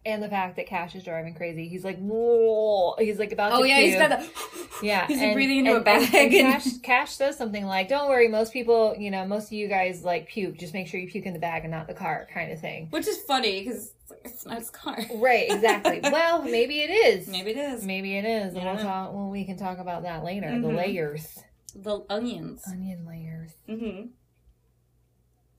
And 0.08 0.24
the 0.24 0.30
fact 0.30 0.56
that 0.56 0.67
Cash 0.67 0.96
is 0.96 1.04
driving 1.04 1.34
crazy. 1.36 1.67
He's 1.67 1.84
like, 1.84 1.98
whoa. 2.00 2.96
He's 2.98 3.20
like 3.20 3.34
about 3.34 3.50
to 3.50 3.56
Oh 3.58 3.63
yeah, 3.63 3.80
he's 3.82 3.96
puke. 3.96 4.10
got 4.10 4.20
the 4.22 4.86
Yeah, 4.86 5.06
He's, 5.08 5.20
like, 5.20 5.34
breathing 5.34 5.58
into 5.65 5.76
a 5.76 5.82
bag 5.82 6.04
And, 6.15 6.34
and- 6.34 6.54
Cash, 6.54 6.78
Cash 6.82 7.12
says 7.12 7.38
something 7.38 7.65
like, 7.65 7.89
"Don't 7.89 8.08
worry, 8.08 8.28
most 8.30 8.54
people, 8.54 8.96
you 8.98 9.12
know, 9.12 9.26
most 9.26 9.48
of 9.48 9.52
you 9.52 9.67
guys 9.67 10.04
like 10.06 10.28
puke. 10.30 10.58
Just 10.58 10.74
make 10.74 10.88
sure 10.88 11.00
you 11.00 11.10
puke 11.10 11.26
in 11.26 11.34
the 11.34 11.39
bag 11.39 11.63
and 11.63 11.72
not 11.72 11.88
the 11.88 11.93
car, 11.93 12.28
kind 12.34 12.52
of 12.54 12.60
thing." 12.62 12.88
which 12.89 13.06
is 13.08 13.17
funny 13.24 13.63
because 13.65 13.91
it's 14.24 14.46
not 14.46 14.60
his 14.60 14.70
car. 14.70 14.98
Right, 15.15 15.52
exactly. 15.52 16.00
well, 16.04 16.41
maybe 16.41 16.80
it 16.80 16.89
is. 16.89 17.28
Maybe 17.28 17.52
it 17.52 17.58
is 17.58 17.84
Maybe 17.84 18.17
it 18.17 18.24
is. 18.26 18.54
And 18.54 18.63
Yeah. 18.63 18.74
we'll 18.76 18.84
talk. 18.84 19.13
Well, 19.13 19.30
we 19.30 19.43
can 19.46 19.58
talk 19.58 19.78
about 19.80 20.04
that 20.04 20.24
later. 20.24 20.50
The 20.50 20.67
Mhm. 20.70 20.78
layers, 20.78 21.39
the 21.76 22.06
onions. 22.10 22.63
onion 22.65 23.06
layers. 23.06 23.52
hmm 23.67 24.08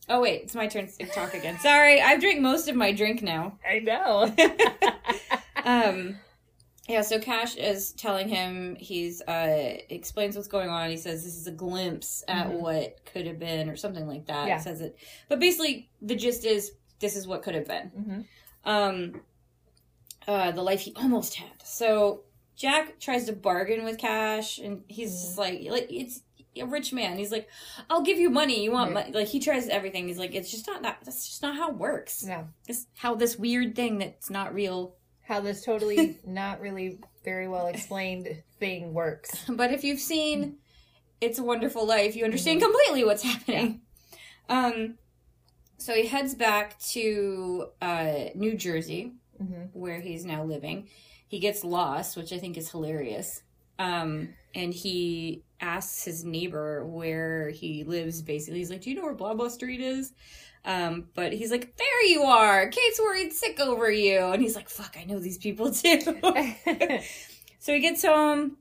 Oh 0.08 0.20
wait, 0.20 0.42
it's 0.42 0.54
my 0.54 0.66
turn 0.66 0.86
to 0.86 1.06
talk 1.06 1.34
again. 1.34 1.58
Sorry, 1.60 2.00
I've 2.00 2.20
drank 2.20 2.40
most 2.40 2.68
of 2.68 2.76
my 2.76 2.92
drink 2.92 3.22
now. 3.22 3.58
I 3.68 3.78
know. 3.80 4.34
Um, 5.64 6.16
yeah. 6.88 7.02
So 7.02 7.18
Cash 7.18 7.56
is 7.56 7.92
telling 7.92 8.28
him 8.28 8.76
he's 8.76 9.20
uh 9.22 9.76
explains 9.90 10.34
what's 10.36 10.48
going 10.48 10.70
on. 10.70 10.88
He 10.88 10.96
says 10.96 11.24
this 11.24 11.36
is 11.36 11.46
a 11.46 11.50
glimpse 11.52 12.24
at 12.28 12.46
Mhm. 12.46 12.60
what 12.60 13.04
could 13.12 13.26
have 13.26 13.38
been, 13.38 13.68
or 13.68 13.76
something 13.76 14.06
like 14.06 14.26
that. 14.26 14.46
Yeah. 14.48 14.58
Says 14.58 14.80
it, 14.80 14.96
but 15.28 15.40
basically 15.40 15.90
the 16.00 16.14
gist 16.14 16.44
is 16.46 16.72
this 17.00 17.16
is 17.16 17.26
what 17.26 17.42
could 17.42 17.54
have 17.54 17.66
been. 17.66 17.88
hmm 17.88 18.20
um 18.64 19.20
uh 20.26 20.50
the 20.52 20.62
life 20.62 20.80
he 20.80 20.92
almost 20.96 21.34
had 21.36 21.50
so 21.62 22.22
jack 22.56 22.98
tries 22.98 23.26
to 23.26 23.32
bargain 23.32 23.84
with 23.84 23.98
cash 23.98 24.58
and 24.58 24.82
he's 24.88 25.10
just 25.12 25.38
like 25.38 25.62
like 25.70 25.86
it's 25.90 26.20
a 26.60 26.66
rich 26.66 26.92
man. 26.92 27.18
He's 27.18 27.32
like 27.32 27.48
i'll 27.90 28.02
give 28.02 28.18
you 28.18 28.30
money. 28.30 28.62
You 28.62 28.72
want 28.72 28.92
money 28.92 29.12
like 29.12 29.28
he 29.28 29.40
tries 29.40 29.68
everything. 29.68 30.06
He's 30.08 30.18
like 30.18 30.34
it's 30.34 30.50
just 30.50 30.66
not 30.66 30.82
that 30.82 30.98
that's 31.04 31.26
just 31.28 31.42
not 31.42 31.56
how 31.56 31.70
it 31.70 31.76
works. 31.76 32.24
Yeah. 32.26 32.44
it's 32.66 32.86
how 32.96 33.14
this 33.14 33.38
weird 33.38 33.74
thing 33.74 33.98
that's 33.98 34.30
not 34.30 34.54
real. 34.54 34.96
How 35.22 35.40
this 35.40 35.64
totally 35.64 36.18
not 36.26 36.60
really 36.60 36.98
very 37.24 37.48
well 37.48 37.66
explained 37.66 38.42
thing 38.58 38.94
works. 38.94 39.44
but 39.48 39.72
if 39.72 39.84
you've 39.84 40.00
seen 40.00 40.56
it's 41.20 41.38
a 41.38 41.42
wonderful 41.42 41.86
life 41.86 42.14
you 42.16 42.24
understand 42.24 42.60
completely 42.62 43.04
what's 43.04 43.22
happening. 43.22 43.80
Um 44.48 44.94
so 45.76 45.94
he 45.94 46.06
heads 46.06 46.34
back 46.34 46.78
to 46.90 47.68
uh 47.80 48.24
new 48.34 48.56
jersey 48.56 49.12
hmm 49.38 49.66
where 49.72 50.00
he's 50.00 50.24
now 50.24 50.42
living. 50.44 50.88
He 51.28 51.38
gets 51.38 51.62
lost, 51.62 52.16
which 52.16 52.32
I 52.32 52.38
think 52.38 52.56
is 52.56 52.70
hilarious. 52.70 53.42
Um, 53.78 54.30
and 54.54 54.72
he 54.72 55.42
asks 55.60 56.04
his 56.04 56.24
neighbor 56.24 56.84
where 56.86 57.50
he 57.50 57.84
lives. 57.84 58.22
Basically, 58.22 58.58
he's 58.58 58.70
like, 58.70 58.82
"Do 58.82 58.90
you 58.90 58.96
know 58.96 59.02
where 59.02 59.14
blah 59.14 59.34
blah 59.34 59.48
street 59.48 59.80
is?" 59.80 60.12
Um, 60.64 61.08
but 61.14 61.32
he's 61.32 61.50
like, 61.50 61.76
"There 61.76 62.04
you 62.06 62.22
are. 62.22 62.68
Kate's 62.68 63.00
worried 63.00 63.32
sick 63.32 63.60
over 63.60 63.90
you." 63.90 64.26
And 64.26 64.42
he's 64.42 64.56
like, 64.56 64.68
"Fuck, 64.68 64.96
I 64.98 65.04
know 65.04 65.18
these 65.18 65.38
people 65.38 65.70
too." 65.72 66.00
so 67.60 67.72
he 67.72 67.80
gets 67.80 68.04
home, 68.04 68.56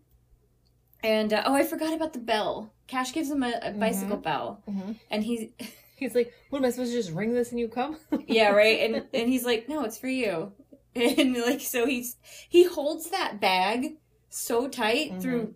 and 1.04 1.34
uh, 1.34 1.44
oh, 1.46 1.56
I 1.56 1.64
forgot 1.64 1.94
about 1.94 2.14
the 2.14 2.20
bell. 2.20 2.74
Cash 2.88 3.14
gives 3.14 3.30
him 3.30 3.44
a, 3.44 3.60
a 3.62 3.72
bicycle 3.72 4.18
bell, 4.18 4.62
hmm 4.66 4.94
and 5.10 5.24
he's 5.24 5.50
He's 5.98 6.14
like, 6.14 6.32
"What 6.52 6.60
am 6.60 6.66
I 6.66 6.70
supposed 6.70 6.92
to 6.92 6.98
just 6.98 7.12
ring 7.12 7.34
this 7.34 7.50
and 7.50 7.60
you 7.60 7.68
come?" 7.68 7.98
yeah 8.28 8.50
right 8.50 8.80
and 8.82 9.04
and 9.14 9.30
he's 9.30 9.44
like 9.44 9.68
no 9.68 9.84
it's 9.84 9.98
for 9.98 10.08
you 10.08 10.52
and 10.96 11.36
like 11.42 11.62
so 11.62 11.88
he's 11.88 12.18
he 12.48 12.64
holds 12.66 13.10
that 13.10 13.42
bag 13.42 13.98
so 14.30 14.68
tight 14.68 15.12
Mhm. 15.14 15.22
through 15.22 15.56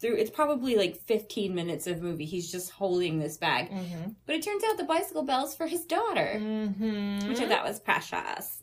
through 0.00 0.16
it's 0.16 0.30
probably 0.30 0.74
like 0.74 0.96
15 0.96 1.54
minutes 1.54 1.86
of 1.86 2.02
movie. 2.02 2.24
He's 2.24 2.50
just 2.50 2.70
holding 2.70 3.18
this 3.20 3.36
bag. 3.36 3.68
Hmm 3.68 4.10
but 4.26 4.34
it 4.36 4.42
turns 4.42 4.62
out 4.64 4.76
the 4.76 4.84
bicycle 4.84 5.22
bell's 5.22 5.54
for 5.54 5.66
his 5.66 5.84
daughter 5.84 6.38
hmm 6.38 7.18
which 7.28 7.40
i 7.40 7.46
thought 7.48 7.64
was 7.64 7.78
precious. 7.80 8.62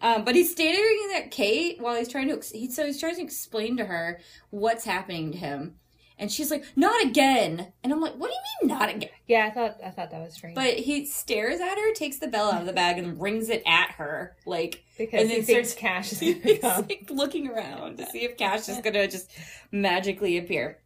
Um, 0.00 0.24
but 0.24 0.34
he's 0.34 0.52
staring 0.52 1.08
at 1.16 1.30
Kate 1.30 1.80
while 1.80 1.96
he's 1.96 2.08
trying 2.08 2.28
to. 2.28 2.34
ex- 2.36 2.50
He, 2.52 2.70
so 2.70 2.84
he's 2.84 3.00
trying 3.00 3.16
to 3.16 3.22
explain 3.22 3.78
to 3.78 3.86
her 3.86 4.20
what's 4.50 4.84
happening 4.84 5.32
to 5.32 5.38
him, 5.38 5.76
and 6.18 6.30
she's 6.32 6.50
like, 6.50 6.64
"Not 6.76 7.04
again!" 7.04 7.72
And 7.84 7.92
I'm 7.92 8.00
like, 8.00 8.14
"What 8.14 8.30
do 8.30 8.34
you 8.34 8.68
mean, 8.68 8.78
not 8.78 8.88
again?" 8.88 9.10
Yeah, 9.26 9.46
I 9.46 9.50
thought 9.50 9.76
I 9.84 9.90
thought 9.90 10.10
that 10.10 10.20
was 10.20 10.34
strange. 10.34 10.54
But 10.54 10.74
he 10.78 11.04
stares 11.06 11.60
at 11.60 11.76
her, 11.76 11.92
takes 11.94 12.18
the 12.18 12.28
bell 12.28 12.50
out 12.50 12.60
of 12.60 12.66
the 12.66 12.72
bag, 12.72 12.98
and 12.98 13.20
rings 13.20 13.48
it 13.48 13.62
at 13.66 13.92
her, 13.92 14.36
like 14.46 14.84
because 14.98 15.20
and 15.20 15.30
he 15.30 15.36
then 15.36 15.44
thinks 15.44 15.70
starts- 15.70 16.10
Cash 16.10 16.12
is 16.12 16.18
he's 16.42 16.62
like 16.62 17.08
looking 17.10 17.48
around 17.48 17.98
to 17.98 18.06
see 18.06 18.24
if 18.24 18.36
Cash 18.36 18.68
is 18.68 18.78
gonna 18.78 19.06
just 19.08 19.30
magically 19.70 20.38
appear. 20.38 20.78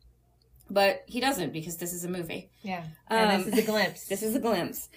But 0.68 1.02
he 1.06 1.20
doesn't 1.20 1.52
because 1.52 1.76
this 1.78 1.92
is 1.92 2.04
a 2.04 2.08
movie. 2.08 2.50
Yeah, 2.62 2.84
and 3.08 3.30
Um, 3.32 3.44
this 3.44 3.54
is 3.58 3.64
a 3.64 3.66
glimpse. 3.66 4.04
This 4.06 4.22
is 4.22 4.34
a 4.36 4.40
glimpse. 4.40 4.88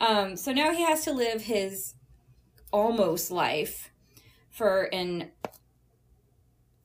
Um, 0.00 0.36
so 0.36 0.52
now 0.52 0.72
he 0.72 0.82
has 0.82 1.04
to 1.04 1.12
live 1.12 1.42
his 1.42 1.94
almost 2.72 3.30
life 3.30 3.90
for 4.50 4.84
an 4.92 5.30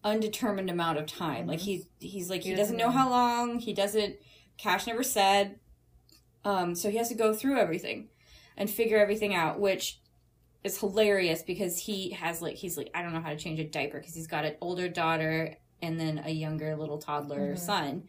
undetermined 0.05 0.69
amount 0.69 0.97
of 0.99 1.05
time. 1.07 1.47
Like 1.47 1.59
he 1.59 1.85
he's 1.99 2.29
like 2.29 2.43
he, 2.43 2.49
He 2.51 2.55
doesn't 2.55 2.77
doesn't 2.77 2.77
know 2.77 2.91
how 2.97 3.09
long. 3.09 3.59
He 3.59 3.73
doesn't. 3.73 4.15
Cash 4.57 4.87
never 4.87 5.03
said. 5.03 5.59
Um, 6.45 6.75
so 6.75 6.89
he 6.89 6.97
has 6.97 7.09
to 7.09 7.15
go 7.15 7.33
through 7.33 7.57
everything 7.59 8.07
and 8.55 8.69
figure 8.69 8.97
everything 8.99 9.33
out, 9.33 9.59
which 9.59 9.99
is 10.63 10.79
hilarious 10.79 11.41
because 11.41 11.77
he 11.79 12.11
has 12.11 12.41
like 12.41 12.55
he's 12.55 12.77
like 12.77 12.89
I 12.95 13.01
don't 13.01 13.13
know 13.13 13.19
how 13.21 13.31
to 13.31 13.35
change 13.35 13.59
a 13.59 13.63
diaper 13.65 13.99
because 13.99 14.13
he's 14.15 14.27
got 14.27 14.45
an 14.45 14.55
older 14.61 14.87
daughter 14.87 15.57
and 15.81 15.99
then 15.99 16.21
a 16.23 16.29
younger 16.31 16.75
little 16.75 16.97
toddler 16.99 17.53
Mhm. 17.55 17.59
son, 17.59 18.03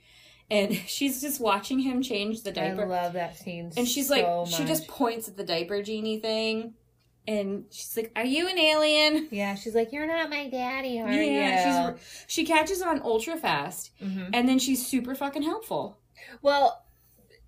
and 0.50 0.74
she's 0.86 1.20
just 1.20 1.40
watching 1.40 1.78
him 1.80 2.02
change 2.02 2.42
the 2.42 2.52
diaper. 2.52 2.82
I 2.82 2.86
love 2.86 3.12
that 3.14 3.36
scene. 3.36 3.72
and 3.76 3.88
she's 3.88 4.08
so 4.08 4.42
like 4.44 4.48
she 4.52 4.64
just 4.64 4.86
points 4.86 5.28
at 5.28 5.36
the 5.36 5.44
diaper 5.44 5.82
genie 5.82 6.18
thing 6.20 6.74
and 7.28 7.64
she's 7.70 7.96
like 7.96 8.12
are 8.16 8.24
you 8.24 8.48
an 8.48 8.58
alien 8.58 9.28
yeah, 9.30 9.54
she's 9.54 9.74
like, 9.74 9.92
"You're 9.92 10.06
not 10.06 10.30
my 10.30 10.48
daddy, 10.48 11.00
are 11.00 11.10
yeah 11.10 11.88
you?" 11.90 11.96
she's 11.98 12.24
she 12.26 12.44
catches 12.44 12.82
on 12.82 13.00
ultra 13.02 13.36
fast 13.36 13.90
Mhm. 14.02 14.30
and 14.32 14.48
then 14.48 14.58
she's 14.58 14.86
super 14.86 15.14
fucking 15.14 15.42
helpful 15.42 15.98
Well, 16.42 16.82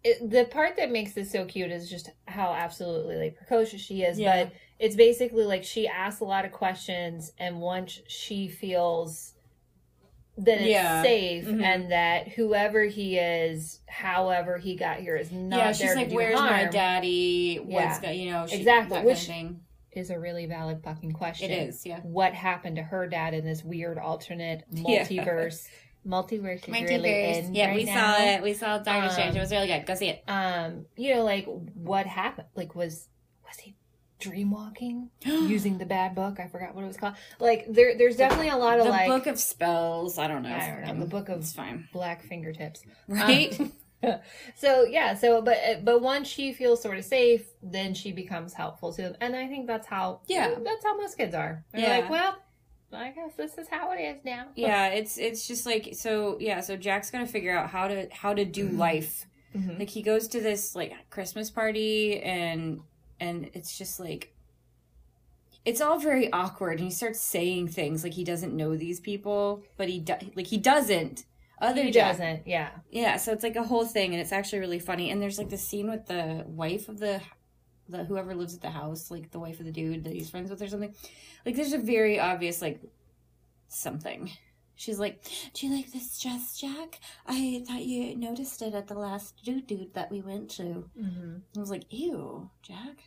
it, 0.04 0.30
the 0.30 0.44
part 0.44 0.76
that 0.76 0.90
makes 0.92 1.12
this 1.12 1.32
so 1.32 1.44
cute 1.44 1.70
is 1.72 1.90
just 1.90 2.10
how 2.26 2.52
absolutely 2.52 3.16
like 3.16 3.36
precocious 3.36 3.80
she 3.80 4.02
is. 4.02 4.16
Yeah. 4.18 4.44
But 4.44 4.52
it's 4.78 4.94
basically 4.94 5.44
like 5.44 5.64
she 5.64 5.88
asks 5.88 6.20
a 6.20 6.24
lot 6.24 6.44
of 6.44 6.52
questions, 6.52 7.32
and 7.38 7.60
once 7.60 8.00
she 8.06 8.46
feels 8.48 9.34
that 10.36 10.60
it's 10.60 10.70
Yeah. 10.70 11.02
safe 11.02 11.46
Mhm. 11.46 11.62
and 11.64 11.90
that 11.90 12.28
whoever 12.28 12.84
he 12.84 13.18
is, 13.18 13.80
however 13.88 14.56
he 14.58 14.76
got 14.76 15.00
here, 15.00 15.16
is 15.16 15.32
not 15.32 15.56
yeah 15.58 15.64
there 15.64 15.74
she's 15.74 15.96
like 15.96 16.12
where's 16.12 16.38
my 16.38 16.66
daddy 16.66 17.56
what's 17.56 18.00
Yeah. 18.00 18.00
go 18.02 18.10
you 18.10 18.30
know 18.30 18.46
she, 18.46 18.54
Exactly, 18.56 19.00
which- 19.00 19.26
kind 19.26 19.56
of. 19.56 19.56
Is 19.92 20.10
a 20.10 20.18
really 20.18 20.46
valid 20.46 20.82
fucking 20.84 21.12
question. 21.12 21.50
it 21.50 21.68
is 21.68 21.84
yeah. 21.86 22.00
What 22.00 22.34
happened 22.34 22.76
to 22.76 22.82
her 22.82 23.06
dad 23.06 23.34
in 23.34 23.44
this 23.44 23.64
weird 23.64 23.98
alternate 23.98 24.64
Yeah. 24.70 25.04
multiverse? 25.06 25.66
Multiverse 26.06 26.66
is 26.68 26.68
really 26.90 27.38
in 27.38 27.54
yeah 27.54 27.66
right 27.68 27.76
we 27.76 27.84
now. 27.84 28.14
saw 28.16 28.22
it. 28.24 28.42
We 28.42 28.54
saw 28.54 28.78
Doctor 28.78 29.10
Strange. 29.10 29.34
It 29.34 29.38
Um, 29.38 29.42
was 29.42 29.50
really 29.52 29.66
good. 29.66 29.84
Go 29.86 29.94
see 29.94 30.08
it. 30.08 30.22
um 30.28 30.86
you 30.96 31.14
know 31.14 31.24
like 31.24 31.46
what 31.74 32.06
happened? 32.06 32.48
Like 32.54 32.74
was 32.74 33.08
was 33.46 33.56
he 33.58 33.74
dream 34.20 34.50
walking 34.50 35.10
using 35.24 35.78
the 35.78 35.84
bad 35.86 36.14
book? 36.14 36.38
I 36.40 36.46
forgot 36.48 36.74
what 36.74 36.84
it 36.84 36.86
was 36.86 36.96
called. 36.96 37.14
Like 37.40 37.66
there 37.68 37.96
there's 37.98 38.16
definitely 38.16 38.48
a 38.48 38.56
lot 38.56 38.78
of 38.78 38.84
the 38.84 38.90
like 38.90 39.08
book 39.08 39.26
of 39.26 39.38
spells. 39.38 40.18
I 40.18 40.28
don't 40.28 40.42
know. 40.42 40.54
I 40.54 40.82
don't 40.86 40.98
know, 40.98 41.04
the 41.04 41.10
book 41.10 41.28
of- 41.28 41.40
it's 41.40 41.52
fine. 41.52 41.88
black 41.92 42.22
fingertips. 42.24 42.82
Right 43.08 43.58
so 44.56 44.84
yeah 44.84 45.14
so 45.14 45.42
but 45.42 45.58
but 45.84 46.00
once 46.00 46.28
she 46.28 46.52
feels 46.52 46.80
sort 46.80 46.96
of 46.98 47.04
safe 47.04 47.46
then 47.62 47.94
she 47.94 48.12
becomes 48.12 48.52
helpful 48.52 48.92
to 48.92 49.02
them 49.02 49.16
and 49.20 49.34
i 49.34 49.46
think 49.48 49.66
that's 49.66 49.86
how 49.86 50.20
Yeah. 50.28 50.54
that's 50.62 50.84
how 50.84 50.96
most 50.96 51.16
kids 51.16 51.34
are 51.34 51.64
they're 51.72 51.80
Yeah. 51.82 51.98
like 51.98 52.10
well 52.10 52.38
i 52.92 53.10
guess 53.10 53.34
this 53.36 53.58
is 53.58 53.68
how 53.68 53.90
it 53.92 54.00
is 54.00 54.24
now 54.24 54.46
yeah 54.54 54.86
it's 54.88 55.18
it's 55.18 55.46
just 55.48 55.66
like 55.66 55.90
so 55.94 56.36
yeah 56.40 56.60
so 56.60 56.76
jack's 56.76 57.10
gonna 57.10 57.26
figure 57.26 57.56
out 57.56 57.68
how 57.70 57.88
to 57.88 58.08
how 58.12 58.34
to 58.34 58.44
do 58.44 58.68
life 58.68 59.26
Mhm. 59.56 59.78
like 59.78 59.88
he 59.90 60.02
goes 60.02 60.28
to 60.28 60.40
this 60.40 60.76
like 60.76 60.92
christmas 61.10 61.50
party 61.50 62.20
and 62.20 62.80
and 63.18 63.50
it's 63.54 63.76
just 63.78 63.98
like 63.98 64.32
it's 65.64 65.80
all 65.80 65.98
very 65.98 66.32
awkward 66.32 66.78
and 66.78 66.84
he 66.84 66.90
starts 66.90 67.20
saying 67.20 67.68
things 67.68 68.04
like 68.04 68.14
he 68.14 68.24
doesn't 68.24 68.54
know 68.56 68.76
these 68.76 69.00
people 69.00 69.62
but 69.76 69.88
he 69.88 69.98
do, 70.00 70.14
like 70.34 70.46
he 70.46 70.56
doesn't 70.58 71.24
other 71.60 71.82
he 71.82 71.90
Jack. 71.90 72.12
doesn't. 72.12 72.46
Yeah. 72.46 72.70
Yeah, 72.90 73.16
so 73.16 73.32
it's 73.32 73.42
like 73.42 73.56
a 73.56 73.62
whole 73.62 73.84
thing, 73.84 74.12
and 74.12 74.20
it's 74.20 74.32
actually 74.32 74.60
really 74.60 74.78
funny. 74.78 75.10
And 75.10 75.20
there's 75.20 75.38
like 75.38 75.50
the 75.50 75.58
scene 75.58 75.90
with 75.90 76.06
the 76.06 76.44
wife 76.46 76.88
of 76.88 76.98
the, 76.98 77.20
the 77.88 78.04
whoever 78.04 78.34
lives 78.34 78.54
at 78.54 78.60
the 78.60 78.70
house, 78.70 79.10
like 79.10 79.30
the 79.30 79.38
wife 79.40 79.58
of 79.60 79.66
the 79.66 79.72
dude 79.72 80.04
that 80.04 80.12
he's 80.12 80.30
friends 80.30 80.50
with 80.50 80.62
or 80.62 80.68
something. 80.68 80.94
Like 81.44 81.56
there's 81.56 81.72
a 81.72 81.78
very 81.78 82.18
obvious 82.20 82.60
like 82.62 82.80
something. 83.68 84.30
She's 84.76 85.00
like, 85.00 85.24
"Do 85.54 85.66
you 85.66 85.74
like 85.74 85.90
this 85.90 86.20
dress, 86.20 86.56
Jack? 86.56 87.00
I 87.26 87.64
thought 87.66 87.84
you 87.84 88.14
noticed 88.16 88.62
it 88.62 88.74
at 88.74 88.86
the 88.86 88.94
last 88.94 89.42
dude 89.44 89.66
dude 89.66 89.94
that 89.94 90.10
we 90.10 90.20
went 90.20 90.50
to." 90.52 90.88
hmm 90.96 91.36
I 91.56 91.58
was 91.60 91.70
like, 91.70 91.84
"Ew, 91.90 92.48
Jack." 92.62 92.98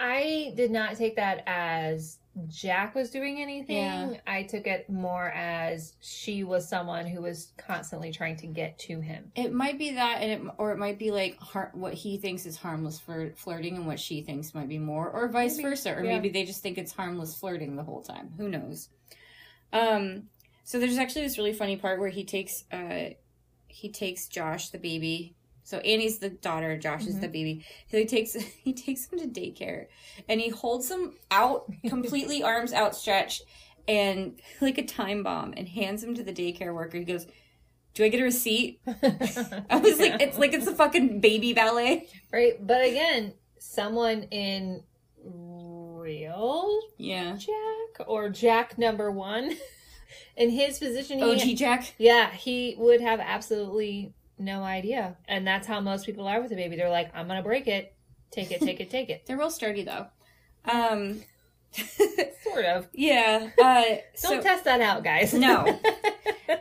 I 0.00 0.52
did 0.56 0.72
not 0.72 0.96
take 0.96 1.14
that 1.16 1.44
as 1.46 2.18
Jack 2.48 2.94
was 2.94 3.10
doing 3.10 3.42
anything. 3.42 3.76
Yeah. 3.76 4.16
I 4.26 4.44
took 4.44 4.66
it 4.66 4.88
more 4.88 5.28
as 5.28 5.94
she 6.00 6.44
was 6.44 6.66
someone 6.66 7.06
who 7.06 7.20
was 7.20 7.52
constantly 7.58 8.10
trying 8.10 8.36
to 8.36 8.46
get 8.46 8.78
to 8.80 9.00
him. 9.00 9.30
It 9.36 9.52
might 9.52 9.78
be 9.78 9.92
that, 9.92 10.22
and 10.22 10.30
it 10.32 10.54
or 10.56 10.72
it 10.72 10.78
might 10.78 10.98
be 10.98 11.10
like 11.10 11.38
har- 11.38 11.70
what 11.74 11.92
he 11.92 12.16
thinks 12.16 12.46
is 12.46 12.56
harmless 12.56 12.98
for 12.98 13.32
flirting, 13.36 13.76
and 13.76 13.86
what 13.86 14.00
she 14.00 14.22
thinks 14.22 14.54
might 14.54 14.68
be 14.68 14.78
more, 14.78 15.10
or 15.10 15.28
vice 15.28 15.58
Maybe, 15.58 15.68
versa, 15.68 15.94
or 15.94 16.02
yeah. 16.02 16.12
maybe 16.12 16.30
they 16.30 16.44
just 16.44 16.62
think 16.62 16.78
it's 16.78 16.92
harmless 16.92 17.34
flirting 17.34 17.76
the 17.76 17.82
whole 17.84 18.02
time. 18.02 18.32
Who 18.38 18.48
knows? 18.48 18.88
Um, 19.72 20.24
so 20.64 20.78
there's 20.78 20.98
actually 20.98 21.22
this 21.22 21.36
really 21.38 21.52
funny 21.52 21.76
part 21.76 22.00
where 22.00 22.08
he 22.08 22.24
takes 22.24 22.64
uh 22.72 23.10
he 23.68 23.90
takes 23.90 24.28
Josh 24.28 24.70
the 24.70 24.78
baby. 24.78 25.34
So 25.64 25.78
Annie's 25.78 26.18
the 26.18 26.30
daughter, 26.30 26.76
Josh 26.76 27.06
is 27.06 27.20
the 27.20 27.26
mm-hmm. 27.26 27.32
baby. 27.32 27.64
He 27.86 28.04
takes 28.04 28.34
he 28.64 28.72
takes 28.72 29.06
him 29.06 29.18
to 29.18 29.26
daycare, 29.26 29.86
and 30.28 30.40
he 30.40 30.48
holds 30.48 30.90
him 30.90 31.14
out 31.30 31.70
completely, 31.88 32.42
arms 32.44 32.72
outstretched, 32.72 33.42
and 33.86 34.40
like 34.60 34.78
a 34.78 34.84
time 34.84 35.22
bomb, 35.22 35.54
and 35.56 35.68
hands 35.68 36.02
him 36.02 36.14
to 36.14 36.22
the 36.22 36.32
daycare 36.32 36.74
worker. 36.74 36.98
He 36.98 37.04
goes. 37.04 37.26
Do 37.94 38.04
I 38.04 38.08
get 38.08 38.22
a 38.22 38.24
receipt? 38.24 38.80
I 38.86 39.76
was 39.76 40.00
like, 40.00 40.22
it's 40.22 40.38
like 40.38 40.54
it's 40.54 40.66
a 40.66 40.74
fucking 40.74 41.20
baby 41.20 41.52
ballet. 41.52 42.08
right. 42.32 42.54
But 42.58 42.86
again, 42.86 43.34
someone 43.58 44.22
in 44.30 44.82
real 45.22 46.80
Yeah. 46.96 47.36
Jack 47.36 48.06
or 48.06 48.30
Jack 48.30 48.78
number 48.78 49.10
one 49.10 49.56
in 50.36 50.50
his 50.50 50.78
position. 50.78 51.18
he- 51.18 51.52
OG 51.52 51.56
Jack. 51.58 51.94
Yeah, 51.98 52.30
he 52.30 52.76
would 52.78 53.00
have 53.00 53.20
absolutely 53.20 54.14
no 54.42 54.62
idea. 54.62 55.16
And 55.28 55.46
that's 55.46 55.66
how 55.66 55.80
most 55.80 56.04
people 56.06 56.26
are 56.26 56.40
with 56.42 56.52
a 56.52 56.56
baby. 56.56 56.76
They're 56.76 56.90
like, 56.90 57.10
I'm 57.14 57.26
going 57.26 57.38
to 57.38 57.42
break 57.42 57.66
it. 57.68 57.94
Take 58.30 58.50
it, 58.50 58.60
take 58.60 58.80
it, 58.80 58.90
take 58.90 59.08
it. 59.10 59.22
They're 59.26 59.36
real 59.38 59.50
sturdy 59.50 59.84
though. 59.84 60.06
Um, 60.64 61.22
Sort 62.44 62.64
of. 62.64 62.88
yeah. 62.92 63.50
Uh, 63.60 63.82
Don't 64.22 64.36
so, 64.36 64.40
test 64.40 64.64
that 64.64 64.80
out, 64.80 65.04
guys. 65.04 65.32
No. 65.34 65.78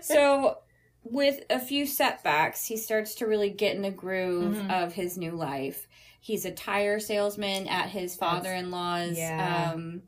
so 0.02 0.58
with 1.04 1.42
a 1.50 1.60
few 1.60 1.86
setbacks, 1.86 2.66
he 2.66 2.78
starts 2.78 3.16
to 3.16 3.26
really 3.26 3.50
get 3.50 3.76
in 3.76 3.82
the 3.82 3.92
groove 3.92 4.56
Mm-hmm. 4.56 4.72
of 4.72 4.94
his 4.94 5.18
new 5.18 5.32
life. 5.32 5.88
He's 6.20 6.46
a 6.46 6.52
tire 6.52 7.00
salesman 7.00 7.68
at 7.68 7.90
his 7.90 8.16
father-in-law's 8.16 9.18
yeah. 9.18 9.72
um 9.74 10.04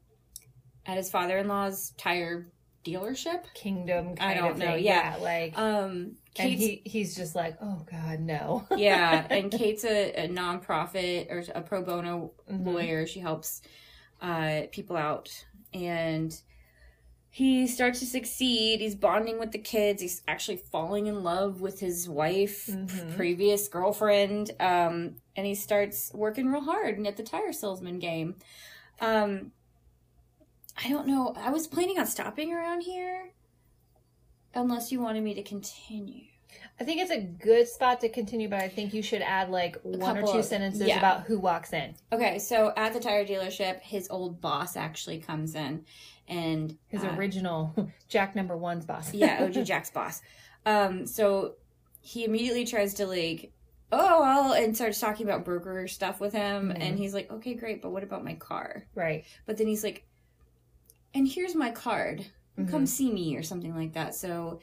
at 0.86 0.97
his 0.97 1.09
father-in-law's 1.09 1.91
tire 1.97 2.45
dealership. 2.86 3.43
Kingdom 3.55 4.15
kind 4.15 4.31
I 4.31 4.33
don't 4.36 4.57
know, 4.59 4.73
thing. 4.75 4.83
yeah. 4.83 5.15
like, 5.21 5.57
Um 5.57 6.17
and 6.39 6.52
he, 6.54 6.82
he's 6.86 7.15
just 7.15 7.36
like, 7.36 7.58
oh, 7.62 7.86
God, 7.89 8.19
no. 8.19 8.67
yeah, 8.76 9.26
and 9.30 9.52
Kate's 9.52 9.84
a, 9.86 10.26
a 10.26 10.28
nonprofit 10.28 11.32
or 11.32 11.43
a 11.54 11.62
pro 11.62 11.82
bono 11.84 12.32
Mhm. 12.52 12.65
lawyer. 12.65 13.06
She 13.06 13.19
helps 13.19 13.62
uh, 14.22 14.63
people 14.72 14.96
out, 14.96 15.30
and 15.74 16.34
he 17.30 17.67
starts 17.67 18.00
to 18.00 18.06
succeed. 18.06 18.80
He's 18.80 18.96
bonding 18.96 19.39
with 19.39 19.52
the 19.52 19.58
kids. 19.58 20.02
He's 20.02 20.22
actually 20.28 20.58
falling 20.58 21.08
in 21.08 21.24
love 21.24 21.62
with 21.62 21.80
his 21.80 22.08
wife, 22.08 22.67
Mhm. 22.67 23.15
previous 23.15 23.67
girlfriend, 23.67 24.52
um, 24.60 25.15
and 25.36 25.46
he 25.48 25.56
starts 25.56 26.12
working 26.13 26.48
real 26.52 26.62
hard 26.62 26.98
and 26.98 27.08
at 27.08 27.17
the 27.17 27.24
tire 27.24 27.52
salesman 27.54 28.00
game. 28.00 28.36
Um, 29.02 29.52
I 30.84 30.89
don't 30.89 31.08
know. 31.08 31.34
I 31.38 31.50
was 31.50 31.67
planning 31.67 32.00
on 32.00 32.06
stopping 32.08 32.54
around 32.54 32.82
here, 32.82 33.30
unless 34.53 34.91
you 34.91 34.99
wanted 34.99 35.23
me 35.23 35.33
to 35.35 35.43
continue. 35.43 36.25
I 36.79 36.83
think 36.83 37.01
it's 37.01 37.11
a 37.11 37.21
good 37.21 37.67
spot 37.67 38.01
to 38.01 38.09
continue, 38.09 38.47
but 38.49 38.59
I 38.61 38.67
think 38.67 38.93
you 38.93 39.01
should 39.01 39.21
add 39.21 39.49
like 39.49 39.77
one 39.83 40.17
or 40.17 40.21
two 40.23 40.39
of- 40.39 40.45
sentences 40.45 40.87
yeah. 40.87 40.97
about 40.97 41.21
who 41.23 41.39
walks 41.39 41.73
in. 41.73 41.95
Okay, 42.11 42.39
so 42.39 42.73
at 42.75 42.93
the 42.93 42.99
tire 42.99 43.25
dealership, 43.25 43.79
his 43.81 44.07
old 44.09 44.41
boss 44.41 44.75
actually 44.75 45.19
comes 45.19 45.55
in, 45.55 45.85
and 46.27 46.77
His 46.87 47.03
uh, 47.03 47.15
original 47.17 47.73
Jack 48.07 48.35
number 48.35 48.55
one's 48.57 48.85
boss. 48.85 49.13
yeah, 49.13 49.43
OG 49.55 49.65
Jack's 49.65 49.89
boss. 49.91 50.21
Um, 50.65 51.05
so 51.05 51.55
he 52.01 52.23
immediately 52.25 52.65
tries 52.65 52.95
to 52.95 53.05
like, 53.07 53.51
oh 53.91 54.21
well, 54.21 54.53
and 54.53 54.75
starts 54.75 54.99
talking 54.99 55.25
about 55.27 55.45
broker 55.45 55.87
stuff 55.87 56.19
with 56.19 56.33
him, 56.33 56.69
Mhm. 56.69 56.77
and 56.81 56.97
he's 56.97 57.13
like, 57.13 57.31
okay, 57.31 57.53
great, 57.53 57.81
but 57.81 57.91
what 57.91 58.03
about 58.03 58.23
my 58.23 58.33
car? 58.35 58.85
right. 58.95 59.25
But 59.45 59.57
then 59.57 59.67
he's 59.67 59.83
like, 59.83 60.05
and 61.13 61.27
here's 61.27 61.55
my 61.55 61.71
card. 61.71 62.25
Mhm. 62.57 62.69
Come 62.69 62.85
see 62.85 63.11
me 63.11 63.35
or 63.35 63.43
something 63.43 63.75
like 63.75 63.93
that. 63.93 64.15
So 64.15 64.59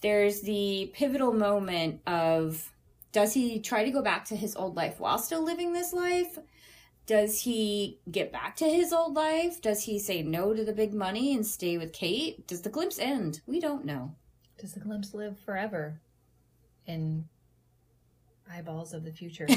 there's 0.00 0.40
the 0.42 0.90
pivotal 0.94 1.32
moment 1.32 2.00
of 2.06 2.72
does 3.12 3.34
he 3.34 3.60
try 3.60 3.84
to 3.84 3.90
go 3.90 4.02
back 4.02 4.24
to 4.26 4.36
his 4.36 4.54
old 4.54 4.76
life 4.76 5.00
while 5.00 5.18
still 5.18 5.42
living 5.42 5.72
this 5.72 5.92
life? 5.92 6.38
Does 7.06 7.40
he 7.40 8.00
get 8.10 8.30
back 8.30 8.56
to 8.56 8.66
his 8.66 8.92
old 8.92 9.14
life? 9.14 9.62
Does 9.62 9.84
he 9.84 9.98
say 9.98 10.22
no 10.22 10.52
to 10.52 10.62
the 10.62 10.74
big 10.74 10.92
money 10.92 11.34
and 11.34 11.46
stay 11.46 11.78
with 11.78 11.92
Kate? 11.94 12.46
Does 12.46 12.60
the 12.62 12.68
glimpse 12.68 12.98
end? 12.98 13.40
We 13.46 13.60
don't 13.60 13.86
know. 13.86 14.14
Does 14.58 14.74
the 14.74 14.80
glimpse 14.80 15.14
live 15.14 15.38
forever 15.38 16.00
in 16.86 17.26
eyeballs 18.50 18.92
of 18.92 19.04
the 19.04 19.12
future? 19.12 19.46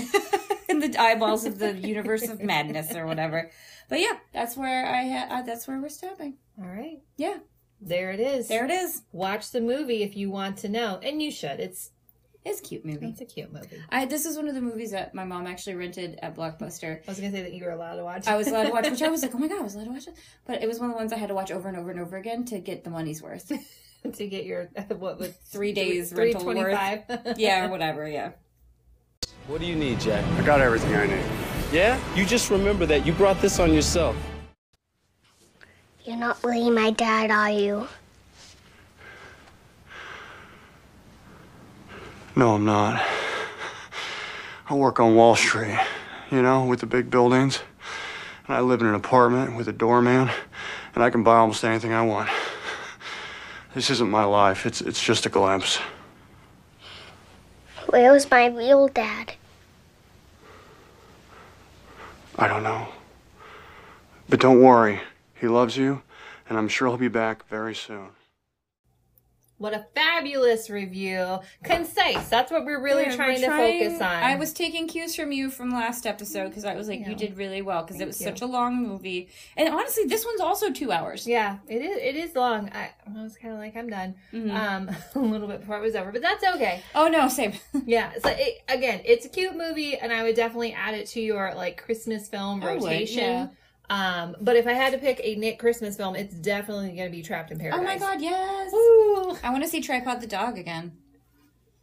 In 0.69 0.79
the 0.79 0.97
eyeballs 0.97 1.45
of 1.45 1.59
the 1.59 1.73
universe 1.73 2.29
of 2.29 2.41
madness 2.41 2.95
or 2.95 3.05
whatever. 3.05 3.51
But 3.89 3.99
yeah, 3.99 4.13
that's 4.31 4.55
where 4.55 4.85
I 4.85 5.03
ha- 5.05 5.27
uh, 5.29 5.41
that's 5.41 5.67
where 5.67 5.81
we're 5.81 5.89
stopping. 5.89 6.35
All 6.57 6.65
right. 6.65 7.01
Yeah, 7.17 7.39
There 7.81 8.11
it 8.11 8.19
is. 8.19 8.47
there 8.47 8.65
it 8.65 8.71
is. 8.71 9.01
Watch 9.11 9.51
the 9.51 9.61
movie 9.61 10.03
if 10.03 10.15
you 10.15 10.29
want 10.29 10.57
to 10.57 10.69
know, 10.69 10.99
and 11.01 11.21
you 11.21 11.31
should. 11.31 11.59
It's 11.59 11.89
It's 12.45 12.59
a 12.59 12.63
cute 12.63 12.85
movie. 12.85 13.07
it's 13.07 13.21
a 13.21 13.25
cute 13.25 13.51
movie. 13.51 13.81
I 13.89 14.05
this 14.05 14.25
is 14.25 14.37
one 14.37 14.47
of 14.47 14.53
the 14.55 14.61
movies 14.61 14.91
that 14.91 15.15
my 15.15 15.23
mom 15.23 15.47
actually 15.47 15.75
rented 15.75 16.19
at 16.21 16.35
Blockbuster. 16.35 16.97
I 16.99 17.01
was 17.07 17.19
gonna 17.19 17.31
say 17.31 17.41
that 17.41 17.53
you 17.53 17.63
were 17.65 17.71
allowed 17.71 17.95
to 17.95 18.03
watch. 18.03 18.27
I 18.27 18.37
was 18.37 18.47
allowed 18.47 18.63
to 18.65 18.69
watch, 18.71 18.89
which 18.89 19.01
I 19.01 19.09
was 19.09 19.21
like, 19.23 19.33
oh 19.33 19.39
my 19.39 19.47
god, 19.47 19.59
I 19.59 19.63
was 19.63 19.75
allowed 19.75 19.85
to 19.85 19.91
watch 19.91 20.07
it. 20.07 20.13
But 20.45 20.61
it 20.61 20.67
was 20.67 20.79
one 20.79 20.89
of 20.89 20.95
the 20.95 20.99
ones 20.99 21.11
I 21.11 21.17
had 21.17 21.29
to 21.29 21.35
watch 21.35 21.51
over 21.51 21.67
and 21.67 21.77
over 21.77 21.89
and 21.89 21.99
over 21.99 22.17
again 22.17 22.45
to 22.45 22.59
get 22.59 22.83
the 22.83 22.89
money's 22.91 23.21
worth. 23.21 23.51
to 24.13 24.27
get 24.27 24.45
your 24.45 24.65
what 24.97 25.19
was 25.19 25.31
Three 25.45 25.73
days 25.73 26.11
three 26.11 26.33
rental 26.33 26.45
worth. 26.53 27.37
Yeah, 27.37 27.65
or 27.65 27.69
whatever. 27.69 28.07
Yeah. 28.07 28.31
What 29.47 29.59
do 29.59 29.65
you 29.65 29.75
need, 29.75 29.99
Jack? 29.99 30.23
I 30.39 30.45
got 30.45 30.61
everything 30.61 30.95
I 30.95 31.07
need. 31.07 31.25
Yeah? 31.71 31.99
You 32.15 32.25
just 32.25 32.51
remember 32.51 32.85
that 32.85 33.05
you 33.05 33.13
brought 33.13 33.41
this 33.41 33.59
on 33.59 33.73
yourself. 33.73 34.15
You're 36.03 36.17
not 36.17 36.43
really 36.43 36.71
my 36.71 36.89
dad, 36.89 37.29
are 37.29 37.51
you? 37.51 37.87
No, 42.35 42.55
I'm 42.55 42.65
not. 42.65 43.05
I 44.67 44.73
work 44.73 44.99
on 44.99 45.13
Wall 45.13 45.35
Street, 45.35 45.77
you 46.31 46.41
know, 46.41 46.65
with 46.65 46.79
the 46.79 46.87
big 46.87 47.11
buildings. 47.11 47.59
And 48.47 48.57
I 48.57 48.61
live 48.61 48.81
in 48.81 48.87
an 48.87 48.95
apartment 48.95 49.55
with 49.55 49.67
a 49.67 49.73
doorman, 49.73 50.31
and 50.95 51.03
I 51.03 51.11
can 51.11 51.21
buy 51.23 51.35
almost 51.35 51.63
anything 51.63 51.93
I 51.93 52.01
want. 52.01 52.29
This 53.75 53.91
isn't 53.91 54.09
my 54.09 54.23
life. 54.23 54.65
It's 54.65 54.81
it's 54.81 55.01
just 55.01 55.25
a 55.25 55.29
glimpse. 55.29 55.77
Where 57.89 58.11
was 58.11 58.29
my 58.29 58.47
real 58.47 58.87
dad? 58.87 59.33
I 62.39 62.47
don't 62.47 62.63
know. 62.63 62.87
But 64.27 64.39
don't 64.39 64.61
worry. 64.61 64.99
He 65.41 65.47
loves 65.47 65.75
you, 65.75 66.03
and 66.47 66.55
I'm 66.55 66.67
sure 66.67 66.87
he'll 66.87 66.97
be 66.97 67.07
back 67.07 67.47
very 67.47 67.73
soon. 67.73 68.09
What 69.57 69.73
a 69.73 69.85
fabulous 69.95 70.69
review! 70.69 71.39
Concise. 71.63 72.29
That's 72.29 72.51
what 72.51 72.63
we're 72.65 72.81
really 72.81 73.03
Yeah, 73.03 73.15
trying 73.15 73.41
we're 73.41 73.47
to 73.47 73.87
focus 73.89 74.01
on. 74.01 74.23
I 74.23 74.35
was 74.35 74.53
taking 74.53 74.87
cues 74.87 75.15
from 75.15 75.31
you 75.31 75.49
from 75.51 75.71
last 75.71 76.05
episode 76.05 76.49
because 76.49 76.65
I 76.65 76.75
was 76.75 76.87
like, 76.87 77.07
you 77.07 77.15
did 77.15 77.37
really 77.37 77.61
well 77.63 77.83
because 77.83 77.99
it 77.99 78.05
was 78.07 78.19
you. 78.19 78.25
such 78.25 78.41
a 78.41 78.45
long 78.45 78.81
movie. 78.81 79.29
And 79.57 79.69
honestly, 79.69 80.05
this 80.05 80.25
one's 80.25 80.41
also 80.41 80.71
two 80.71 80.91
hours. 80.91 81.27
Yeah, 81.27 81.57
it 81.67 81.81
is. 81.81 81.97
It 81.97 82.15
is 82.15 82.35
long. 82.35 82.69
I, 82.73 82.91
I 83.07 83.23
was 83.23 83.35
kind 83.37 83.53
of 83.53 83.59
like, 83.59 83.75
I'm 83.75 83.89
done. 83.89 84.15
Mm-hmm. 84.33 84.51
Um, 84.51 84.95
a 85.15 85.19
little 85.19 85.47
bit 85.47 85.61
before 85.61 85.77
it 85.77 85.81
was 85.81 85.95
over, 85.95 86.11
but 86.11 86.21
that's 86.23 86.43
okay. 86.55 86.81
Oh 86.95 87.07
no, 87.07 87.27
same. 87.29 87.53
Yeah. 87.85 88.11
So 88.23 88.29
it, 88.29 88.61
again, 88.67 89.01
it's 89.05 89.25
a 89.25 89.29
cute 89.29 89.55
movie, 89.55 89.95
and 89.97 90.11
I 90.13 90.21
would 90.23 90.35
definitely 90.35 90.73
add 90.73 90.93
it 90.95 91.07
to 91.09 91.21
your 91.21 91.53
like 91.55 91.83
Christmas 91.83 92.29
film 92.29 92.63
I 92.63 92.73
would, 92.73 92.83
rotation. 92.83 93.23
yeah. 93.23 93.47
Um, 93.91 94.37
but 94.39 94.55
if 94.55 94.67
I 94.67 94.71
had 94.71 94.93
to 94.93 94.97
pick 94.99 95.19
a 95.21 95.35
Nick 95.35 95.59
Christmas 95.59 95.97
film, 95.97 96.15
it's 96.15 96.33
definitely 96.33 96.93
going 96.93 97.11
to 97.11 97.15
be 97.15 97.21
Trapped 97.21 97.51
in 97.51 97.59
Paradise. 97.59 97.81
oh 97.81 97.83
my 97.83 97.97
god, 97.97 98.21
yes. 98.21 98.73
Ooh. 98.73 99.37
I 99.43 99.49
want 99.51 99.63
to 99.63 99.69
see 99.69 99.81
Tripod 99.81 100.21
the 100.21 100.27
dog 100.27 100.57
again. 100.57 100.93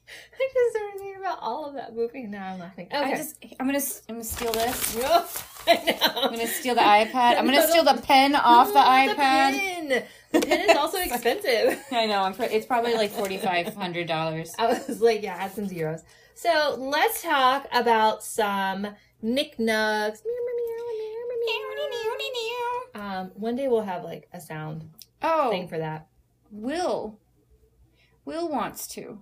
I 0.09 0.49
just 0.55 0.77
started 0.77 0.99
thinking 0.99 1.21
about 1.21 1.38
all 1.42 1.66
of 1.66 1.75
that 1.75 1.94
movie, 1.94 2.23
and 2.23 2.31
now 2.31 2.55
I'm 2.55 2.61
laughing. 2.61 2.87
Okay. 2.87 2.97
I 2.97 3.14
just, 3.14 3.37
I'm 3.61 3.66
gonna, 3.66 3.81
I'm 4.09 4.14
gonna 4.14 4.25
steal 4.25 4.53
this. 4.53 4.97
I 5.68 5.75
know. 5.75 6.23
I'm 6.23 6.31
gonna 6.31 6.47
steal 6.47 6.75
the 6.75 6.81
iPad. 6.81 7.37
I'm 7.37 7.44
gonna 7.44 7.66
steal 7.68 7.85
the 7.85 8.01
pen 8.01 8.35
off 8.35 8.68
the 8.68 8.79
iPad. 8.79 9.16
pen. 9.16 10.05
The 10.33 10.40
pen 10.40 10.71
is 10.71 10.77
also 10.79 10.97
expensive. 11.03 11.79
I 11.92 12.07
know. 12.07 12.23
I'm. 12.23 12.33
Pre- 12.33 12.47
it's 12.47 12.64
probably 12.64 12.94
like 12.94 13.11
forty 13.11 13.37
five 13.37 13.75
hundred 13.75 14.09
dollars. 14.09 14.55
I 14.59 14.68
was 14.68 15.03
like, 15.03 15.23
yeah, 15.23 15.35
add 15.35 15.53
some 15.53 15.68
zeros. 15.68 16.05
So 16.35 16.77
let's 16.79 17.21
talk 17.23 17.66
about 17.71 18.23
some 18.25 18.87
Nick 19.21 19.59
Nugs. 19.59 20.23
Um, 22.95 23.31
one 23.35 23.57
day 23.57 23.69
we'll 23.69 23.83
have 23.83 24.05
like 24.05 24.29
a 24.33 24.41
sound 24.41 24.89
Oh, 25.23 25.51
thing 25.51 25.69
for 25.69 25.79
that. 25.79 26.09
Will. 26.51 27.19
Will 28.25 28.49
wants 28.49 28.87
to. 28.89 29.21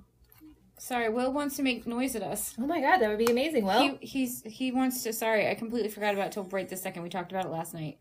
Sorry, 0.79 1.09
Will 1.09 1.33
wants 1.33 1.57
to 1.57 1.63
make 1.63 1.87
noise 1.87 2.15
at 2.17 2.23
us. 2.23 2.55
Oh 2.59 2.67
my 2.67 2.81
god, 2.81 2.99
that 2.99 3.09
would 3.09 3.19
be 3.19 3.31
amazing. 3.31 3.65
Well, 3.65 3.81
he 3.81 4.07
he's 4.07 4.43
he 4.43 4.73
wants 4.73 5.03
to. 5.05 5.13
Sorry, 5.13 5.49
I 5.49 5.55
completely 5.55 5.89
forgot 5.89 6.15
about 6.15 6.27
it 6.27 6.33
till 6.33 6.45
right 6.45 6.69
this 6.69 6.83
second. 6.83 7.03
We 7.03 7.09
talked 7.09 7.33
about 7.33 7.47
it 7.47 7.51
last 7.51 7.73
night. 7.75 7.99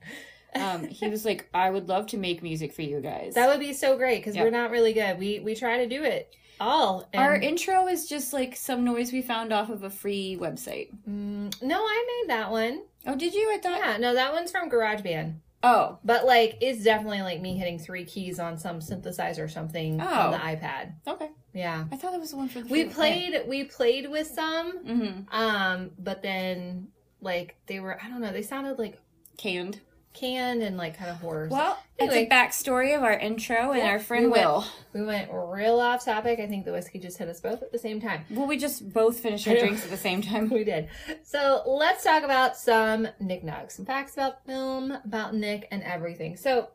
Um, 0.54 0.86
he 0.90 1.08
was 1.08 1.24
like, 1.26 1.50
"I 1.54 1.70
would 1.70 1.88
love 1.88 2.08
to 2.08 2.18
make 2.18 2.44
music 2.44 2.74
for 2.74 2.82
you 2.82 3.00
guys." 3.00 3.34
that 3.36 3.48
would 3.48 3.60
be 3.60 3.72
so 3.74 3.98
great 3.98 4.20
because 4.20 4.36
Yep. 4.36 4.44
we're 4.44 4.52
not 4.52 4.72
really 4.72 4.94
good. 4.94 5.18
We 5.20 5.40
we 5.40 5.56
try 5.56 5.78
to 5.78 5.88
do 5.88 6.04
it 6.04 6.36
all. 6.60 7.08
And, 7.14 7.22
Our 7.22 7.36
intro 7.36 7.88
is 7.88 8.08
just 8.08 8.34
like 8.34 8.56
some 8.56 8.84
noise 8.84 9.12
we 9.12 9.22
found 9.22 9.52
off 9.54 9.70
of 9.70 9.84
a 9.84 9.90
free 9.90 10.38
website. 10.40 10.90
Mm, 11.10 11.62
no, 11.62 11.78
I 11.80 12.22
made 12.24 12.30
that 12.32 12.52
one. 12.52 12.84
Oh, 13.08 13.16
did 13.16 13.34
you? 13.34 13.52
I 13.54 13.58
thought. 13.60 13.78
Yeah, 13.80 13.98
no, 13.98 14.14
that 14.14 14.34
one's 14.34 14.52
from 14.52 14.70
GarageBand. 14.70 15.36
Oh, 15.64 15.98
But 16.04 16.26
like, 16.26 16.58
it's 16.62 16.84
definitely 16.84 17.22
like 17.24 17.42
me 17.42 17.58
hitting 17.58 17.80
three 17.80 18.06
keys 18.06 18.40
on 18.40 18.58
some 18.60 18.80
synthesizer 18.80 19.40
or 19.44 19.48
something 19.48 20.00
Oh. 20.00 20.06
on 20.06 20.32
the 20.32 20.38
iPad. 20.38 20.94
okay. 21.08 21.30
Yeah, 21.54 21.86
I 21.92 21.96
thought 21.96 22.14
it 22.14 22.20
was 22.20 22.32
the 22.32 22.38
one 22.38 22.50
for 22.50 22.60
the. 22.62 22.68
we 22.70 22.84
played 22.86 23.44
we 23.48 23.64
played 23.64 24.10
with 24.12 24.28
some, 24.28 24.80
Mm-hmm. 24.86 25.34
um, 25.34 25.92
but 25.98 26.22
then 26.22 26.90
like 27.22 27.56
they 27.66 27.80
were 27.80 27.98
I 28.04 28.10
don't 28.10 28.20
know 28.22 28.32
they 28.34 28.42
sounded 28.42 28.78
like 28.78 29.00
Canned. 29.38 29.80
Canned 30.16 30.64
and 30.64 30.78
like 30.78 30.98
kind 30.98 31.12
of 31.12 31.18
horror. 31.18 31.48
Well, 31.52 31.78
Anyway. 32.00 32.28
that's 32.30 32.62
a 32.64 32.70
backstory 32.70 32.96
of 32.96 33.04
our 33.04 33.14
intro 33.14 33.72
and 33.72 33.80
Yeah, 33.80 33.90
our 33.90 34.00
friend 34.00 34.26
we 34.26 34.32
went- 34.32 34.46
Will. 34.46 34.66
we 34.94 35.04
went 35.04 35.30
real 35.32 35.80
off 35.80 36.04
topic. 36.04 36.40
I 36.40 36.48
think 36.48 36.66
the 36.66 36.72
whiskey 36.72 37.00
just 37.00 37.18
hit 37.18 37.28
us 37.30 37.40
both 37.40 37.62
at 37.62 37.72
the 37.72 37.78
same 37.80 38.02
time. 38.02 38.26
Well, 38.30 38.48
we 38.48 38.58
just 38.58 38.92
both 38.92 39.20
finished 39.20 39.48
our 39.48 39.56
drinks 39.56 39.84
at 39.84 39.92
the 39.92 39.98
same 39.98 40.22
time. 40.22 40.50
We 40.56 40.64
did. 40.64 40.90
So 41.24 41.62
let's 41.68 42.04
talk 42.04 42.24
about 42.24 42.58
some 42.58 43.08
Nick 43.20 43.44
Nugs, 43.44 43.72
some 43.74 43.86
facts 43.86 44.14
about 44.14 44.46
film, 44.46 44.92
about 44.92 45.36
Nick, 45.36 45.68
and 45.72 45.84
everything. 45.84 46.36
So, 46.38 46.70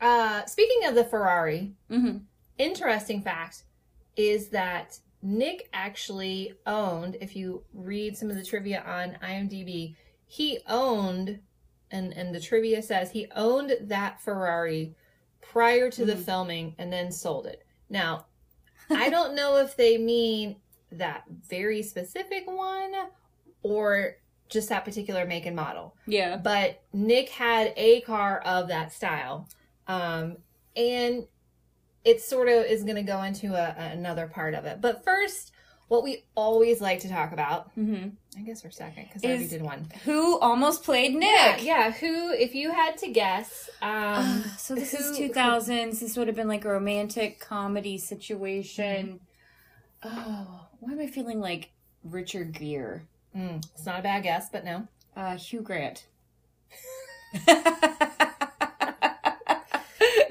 uh, 0.00 0.44
speaking 0.46 0.86
of 0.88 0.94
the 0.94 1.04
Ferrari, 1.04 1.72
Mm-hmm. 1.90 2.18
interesting 2.58 3.22
fact 3.22 3.62
is 4.16 4.48
that 4.50 4.98
Nick 5.22 5.68
actually 5.72 6.54
owned, 6.66 7.16
if 7.20 7.34
you 7.34 7.64
read 7.74 8.16
some 8.16 8.30
of 8.30 8.36
the 8.36 8.44
trivia 8.44 8.82
on 8.86 9.16
IMDb, 9.22 9.96
he 10.26 10.60
owned, 10.68 11.40
and, 11.90 12.12
and 12.16 12.34
the 12.34 12.40
trivia 12.40 12.82
says 12.82 13.10
he 13.10 13.26
owned 13.34 13.76
that 13.82 14.20
Ferrari 14.20 14.94
prior 15.40 15.90
to 15.90 16.04
the 16.04 16.16
filming 16.16 16.74
and 16.78 16.92
then 16.92 17.10
sold 17.10 17.46
it. 17.46 17.64
Now, 17.88 18.26
I 18.90 19.10
don't 19.10 19.34
know 19.34 19.56
if 19.56 19.76
they 19.76 19.98
mean 19.98 20.56
that 20.92 21.24
very 21.48 21.82
specific 21.82 22.44
one 22.46 22.92
or 23.62 24.16
just 24.48 24.68
that 24.70 24.84
particular 24.84 25.26
make 25.26 25.44
and 25.44 25.54
model 25.56 25.94
Yeah. 26.06 26.38
but 26.38 26.82
Nick 26.94 27.28
had 27.28 27.74
a 27.76 28.00
car 28.02 28.40
of 28.40 28.68
that 28.68 28.92
style. 28.92 29.48
Um, 29.86 30.38
and 30.76 31.26
it 32.04 32.22
sort 32.22 32.48
of 32.48 32.64
is 32.64 32.84
going 32.84 32.96
to 32.96 33.02
go 33.02 33.22
into 33.22 33.54
a, 33.54 33.74
another 33.92 34.26
part 34.26 34.54
of 34.54 34.64
it. 34.64 34.80
But 34.80 35.04
first, 35.04 35.52
what 35.88 36.04
we 36.04 36.24
always 36.34 36.80
like 36.80 37.00
to 37.00 37.08
talk 37.08 37.32
about, 37.32 37.74
Mm-hmm. 37.76 38.08
I 38.38 38.42
guess 38.42 38.62
we're 38.62 38.70
second 38.70 39.04
because 39.08 39.24
I 39.24 39.28
already 39.28 39.48
did 39.48 39.62
one. 39.62 39.88
Who 40.04 40.38
almost 40.38 40.84
played 40.84 41.14
Nick? 41.14 41.28
Yeah, 41.30 41.56
yeah. 41.88 41.90
Who, 41.90 42.30
if 42.32 42.54
you 42.54 42.70
had 42.72 42.96
to 42.98 43.08
guess, 43.08 43.68
um, 43.82 44.44
so 44.56 44.74
this 44.76 44.92
who- 44.92 44.98
is 45.12 45.18
2000s. 45.32 45.98
This 46.00 46.16
would 46.16 46.28
have 46.28 46.36
been 46.36 46.46
like 46.48 46.64
a 46.64 46.68
romantic 46.70 47.40
comedy 47.40 47.98
situation. 47.98 49.18
Oh, 50.04 50.66
why 50.78 50.92
am 50.92 51.00
I 51.00 51.08
feeling 51.08 51.40
like 51.40 51.70
Richard 52.04 52.52
Gere? 52.52 53.02
mm, 53.36 53.56
it's 53.74 53.84
not 53.86 53.98
a 53.98 54.02
bad 54.02 54.22
guess, 54.22 54.48
but 54.50 54.64
no. 54.64 54.86
Uh, 55.16 55.36
Hugh 55.36 55.62
Grant. 55.62 56.06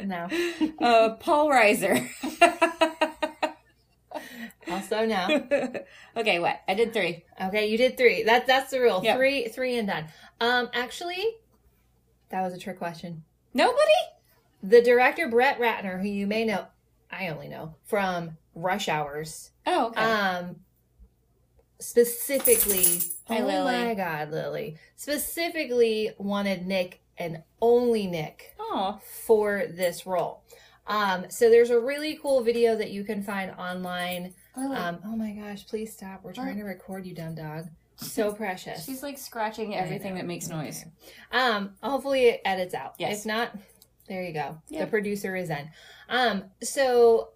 No. 0.03 0.29
uh, 0.79 1.09
Paul 1.19 1.49
Reiser. 1.49 2.07
Also 4.69 5.05
no. 5.05 5.47
okay, 6.17 6.39
what? 6.39 6.59
I 6.67 6.73
did 6.73 6.93
three. 6.93 7.23
Okay, 7.41 7.67
you 7.67 7.77
did 7.77 7.97
three. 7.97 8.23
That 8.23 8.47
that's 8.47 8.71
the 8.71 8.79
rule. 8.81 9.01
Yeah. 9.03 9.15
Three, 9.15 9.47
three, 9.47 9.77
and 9.77 9.87
done. 9.87 10.05
Um, 10.41 10.69
actually, 10.73 11.23
that 12.29 12.41
was 12.41 12.53
a 12.53 12.59
trick 12.59 12.77
question. 12.77 13.23
Nobody? 13.53 13.81
The 14.61 14.81
director 14.81 15.27
Brett 15.29 15.59
Ratner, 15.59 16.01
who 16.01 16.07
you 16.07 16.27
may 16.27 16.43
know, 16.45 16.65
I 17.11 17.29
only 17.29 17.47
know 17.47 17.75
from 17.85 18.37
Rush 18.55 18.89
Hours, 18.89 19.51
Oh, 19.65 19.87
okay. 19.87 20.01
um, 20.01 20.57
specifically. 21.79 23.01
Hi, 23.27 23.41
oh 23.41 23.45
Lily. 23.45 23.85
my 23.85 23.93
God, 23.93 24.31
Lily! 24.31 24.77
Specifically 24.95 26.11
wanted 26.17 26.65
Nick 26.65 27.01
and 27.17 27.43
only 27.61 28.07
Nick 28.07 28.55
oh, 28.59 28.99
for 29.25 29.63
this 29.69 30.05
role. 30.05 30.43
Um, 30.87 31.25
so 31.29 31.49
there's 31.49 31.69
a 31.69 31.79
really 31.79 32.17
cool 32.21 32.41
video 32.43 32.75
that 32.77 32.91
you 32.91 33.03
can 33.03 33.21
find 33.21 33.51
online. 33.51 34.33
Um, 34.57 34.99
oh 35.05 35.15
my 35.15 35.31
gosh, 35.31 35.65
please 35.67 35.93
stop! 35.93 36.23
We're 36.23 36.33
trying 36.33 36.57
to 36.57 36.63
record 36.63 37.05
you, 37.05 37.13
dumb 37.13 37.35
dog. 37.35 37.67
So 37.97 38.31
precious. 38.31 38.85
She's 38.85 39.03
like 39.03 39.17
scratching 39.17 39.75
everything 39.75 40.15
that 40.15 40.25
makes 40.25 40.47
noise. 40.47 40.85
Um, 41.31 41.71
hopefully 41.81 42.25
it 42.25 42.41
edits 42.45 42.73
out. 42.73 42.95
Yes. 42.99 43.19
If 43.19 43.25
not, 43.25 43.55
there 44.07 44.23
you 44.23 44.33
go. 44.33 44.57
Yeah. 44.69 44.85
The 44.85 44.87
producer 44.87 45.35
is 45.35 45.49
in. 45.49 45.69
Um, 46.09 46.45
so 46.61 47.29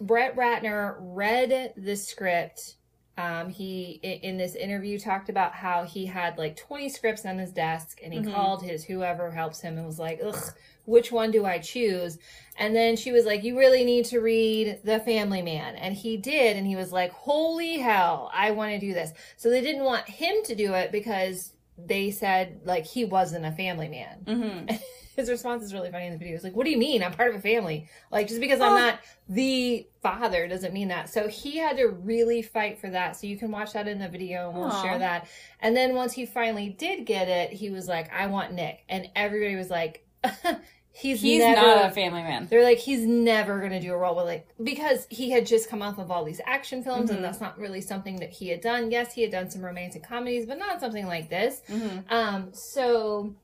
Brett 0.00 0.36
Ratner 0.36 0.96
read 1.00 1.74
the 1.76 1.96
script. 1.96 2.76
Um, 3.18 3.48
he 3.48 3.98
in 4.02 4.36
this 4.36 4.54
interview 4.54 4.96
talked 4.96 5.28
about 5.28 5.52
how 5.52 5.82
he 5.82 6.06
had 6.06 6.38
like 6.38 6.56
20 6.56 6.88
scripts 6.88 7.26
on 7.26 7.36
his 7.36 7.50
desk 7.50 7.98
and 8.02 8.14
he 8.14 8.20
Mhm. 8.20 8.32
called 8.32 8.62
his 8.62 8.84
whoever 8.84 9.32
helps 9.32 9.60
him 9.60 9.76
and 9.76 9.84
was 9.84 9.98
like, 9.98 10.20
ugh, 10.24 10.54
which 10.84 11.10
one 11.10 11.32
do 11.32 11.44
I 11.44 11.58
choose? 11.58 12.16
And 12.56 12.76
then 12.76 12.94
she 12.96 13.10
was 13.10 13.26
like, 13.26 13.42
you 13.42 13.58
really 13.58 13.84
need 13.84 14.04
to 14.06 14.20
read 14.20 14.78
The 14.84 15.00
Family 15.00 15.42
Man. 15.42 15.74
And 15.74 15.94
he 15.96 16.16
did. 16.16 16.56
And 16.56 16.64
he 16.64 16.76
was 16.76 16.92
like, 16.92 17.10
holy 17.10 17.78
hell, 17.78 18.30
I 18.32 18.52
want 18.52 18.70
to 18.70 18.78
do 18.78 18.94
this. 18.94 19.12
So 19.36 19.50
they 19.50 19.62
didn't 19.62 19.84
want 19.84 20.08
him 20.08 20.36
to 20.44 20.54
do 20.54 20.74
it 20.74 20.92
because 20.92 21.52
they 21.78 22.10
said 22.10 22.60
like 22.64 22.84
he 22.84 23.04
wasn't 23.04 23.44
a 23.44 23.52
family 23.52 23.88
man. 23.88 24.18
Mm-hmm. 24.24 24.76
His 25.16 25.28
response 25.28 25.64
is 25.64 25.74
really 25.74 25.90
funny 25.90 26.06
in 26.06 26.12
the 26.12 26.18
video. 26.18 26.34
He's 26.34 26.44
like, 26.44 26.54
"What 26.54 26.64
do 26.64 26.70
you 26.70 26.78
mean? 26.78 27.02
I'm 27.02 27.12
part 27.12 27.30
of 27.30 27.36
a 27.36 27.40
family. 27.40 27.88
Like 28.12 28.28
just 28.28 28.40
because 28.40 28.60
I'm 28.60 28.74
not 28.74 29.00
the 29.28 29.84
father 30.00 30.46
doesn't 30.46 30.72
mean 30.72 30.88
that." 30.88 31.10
So 31.10 31.26
he 31.26 31.56
had 31.56 31.76
to 31.78 31.88
really 31.88 32.40
fight 32.40 32.78
for 32.78 32.88
that. 32.90 33.16
So 33.16 33.26
you 33.26 33.36
can 33.36 33.50
watch 33.50 33.72
that 33.72 33.88
in 33.88 33.98
the 33.98 34.08
video 34.08 34.48
and 34.48 34.58
we'll 34.58 34.68
Aw. 34.68 34.82
share 34.82 34.98
that. 34.98 35.28
And 35.60 35.76
then 35.76 35.96
once 35.96 36.12
he 36.12 36.24
finally 36.24 36.68
did 36.68 37.04
get 37.04 37.28
it, 37.28 37.52
he 37.52 37.70
was 37.70 37.88
like, 37.88 38.12
"I 38.12 38.26
want 38.28 38.52
Nick," 38.52 38.84
and 38.88 39.08
everybody 39.16 39.56
was 39.56 39.70
like, 39.70 40.06
"He's, 40.98 41.20
He's 41.22 41.38
never." 41.40 41.60
not 41.60 41.86
a 41.86 41.90
family 41.90 42.22
man. 42.22 42.46
they're 42.50 42.64
like, 42.64 42.78
he's 42.78 43.04
never 43.06 43.60
gonna 43.60 43.80
do 43.80 43.92
a 43.92 43.96
role 43.96 44.16
with 44.16 44.26
like 44.26 44.48
because 44.62 45.06
he 45.10 45.30
had 45.30 45.46
just 45.46 45.68
come 45.70 45.80
off 45.82 45.98
of 45.98 46.10
all 46.10 46.24
these 46.24 46.40
action 46.44 46.82
films, 46.82 47.10
Mhm. 47.10 47.16
and 47.16 47.24
that's 47.24 47.40
not 47.40 47.58
really 47.58 47.80
something 47.80 48.16
that 48.16 48.30
he 48.30 48.48
had 48.48 48.60
done. 48.60 48.90
Yes, 48.90 49.12
he 49.12 49.22
had 49.22 49.30
done 49.30 49.50
some 49.50 49.64
romantic 49.64 50.02
comedies, 50.02 50.46
but 50.46 50.58
not 50.58 50.80
something 50.80 51.06
like 51.06 51.30
this. 51.30 51.62
Mm-hmm. 51.68 52.12
Um, 52.12 52.48
so 52.52 53.34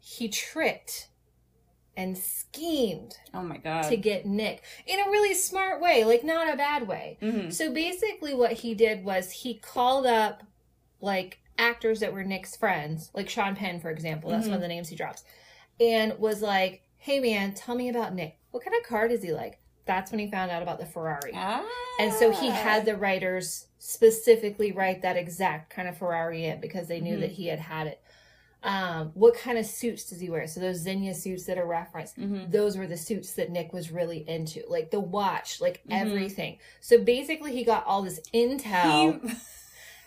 he 0.00 0.28
tricked 0.28 1.08
and 1.96 2.18
schemed 2.18 3.14
Oh 3.32 3.42
my 3.42 3.56
god. 3.58 3.82
to 3.88 3.96
get 3.96 4.26
Nick 4.26 4.62
in 4.86 4.98
a 4.98 5.04
really 5.10 5.34
smart 5.34 5.80
way, 5.80 6.04
like 6.04 6.24
not 6.24 6.52
a 6.52 6.56
bad 6.56 6.88
way. 6.88 7.18
mm-hmm. 7.22 7.50
So 7.50 7.72
basically, 7.72 8.34
what 8.34 8.52
he 8.52 8.74
did 8.74 9.04
was 9.04 9.30
he 9.30 9.54
called 9.54 10.06
up 10.06 10.42
like 11.00 11.38
actors 11.56 12.00
that 12.00 12.12
were 12.12 12.24
Nick's 12.24 12.56
friends, 12.56 13.10
like 13.14 13.28
Sean 13.28 13.54
Penn, 13.54 13.78
for 13.80 13.90
example. 13.90 14.30
That's 14.30 14.46
one 14.46 14.56
of 14.56 14.60
the 14.60 14.68
names 14.68 14.88
he 14.88 14.96
drops, 14.96 15.22
and 15.80 16.18
was 16.18 16.42
like, 16.42 16.82
"Hey, 16.98 17.20
man, 17.20 17.54
tell 17.54 17.74
me 17.74 17.88
about 17.88 18.14
Nick. 18.14 18.38
What 18.50 18.64
kind 18.64 18.76
of 18.76 18.86
car 18.88 19.08
does 19.08 19.22
he 19.22 19.32
like?" 19.32 19.58
That's 19.86 20.10
when 20.10 20.18
he 20.18 20.30
found 20.30 20.50
out 20.50 20.62
about 20.62 20.78
the 20.78 20.86
Ferrari. 20.86 21.32
Ah. 21.34 21.62
And 22.00 22.12
so 22.12 22.30
he 22.30 22.48
had 22.48 22.84
the 22.86 22.96
writers 22.96 23.66
specifically 23.78 24.72
write 24.72 25.02
that 25.02 25.16
exact 25.16 25.70
kind 25.70 25.86
of 25.88 25.96
Ferrari 25.98 26.46
in 26.46 26.60
because 26.60 26.88
they 26.88 27.00
knew 27.00 27.18
Mhm. 27.18 27.20
that 27.20 27.32
he 27.32 27.46
had 27.48 27.58
had 27.58 27.86
it. 27.88 28.00
Um, 28.62 29.10
what 29.12 29.36
kind 29.36 29.58
of 29.58 29.66
suits 29.66 30.08
does 30.08 30.20
he 30.20 30.30
wear? 30.30 30.46
So 30.46 30.58
those 30.58 30.82
Zegna 30.86 31.14
suits 31.14 31.44
that 31.44 31.58
are 31.58 31.66
referenced, 31.66 32.18
Mhm. 32.18 32.50
those 32.50 32.78
were 32.78 32.86
the 32.86 32.96
suits 32.96 33.34
that 33.34 33.50
Nick 33.50 33.74
was 33.74 33.90
really 33.90 34.26
into, 34.26 34.64
like 34.68 34.90
the 34.90 35.00
watch, 35.00 35.60
like 35.60 35.82
Mhm. 35.86 36.00
everything. 36.00 36.58
So 36.80 36.96
basically, 36.98 37.52
he 37.52 37.62
got 37.62 37.84
all 37.84 38.00
this 38.00 38.20
intel, 38.32 39.20
He- 39.22 39.34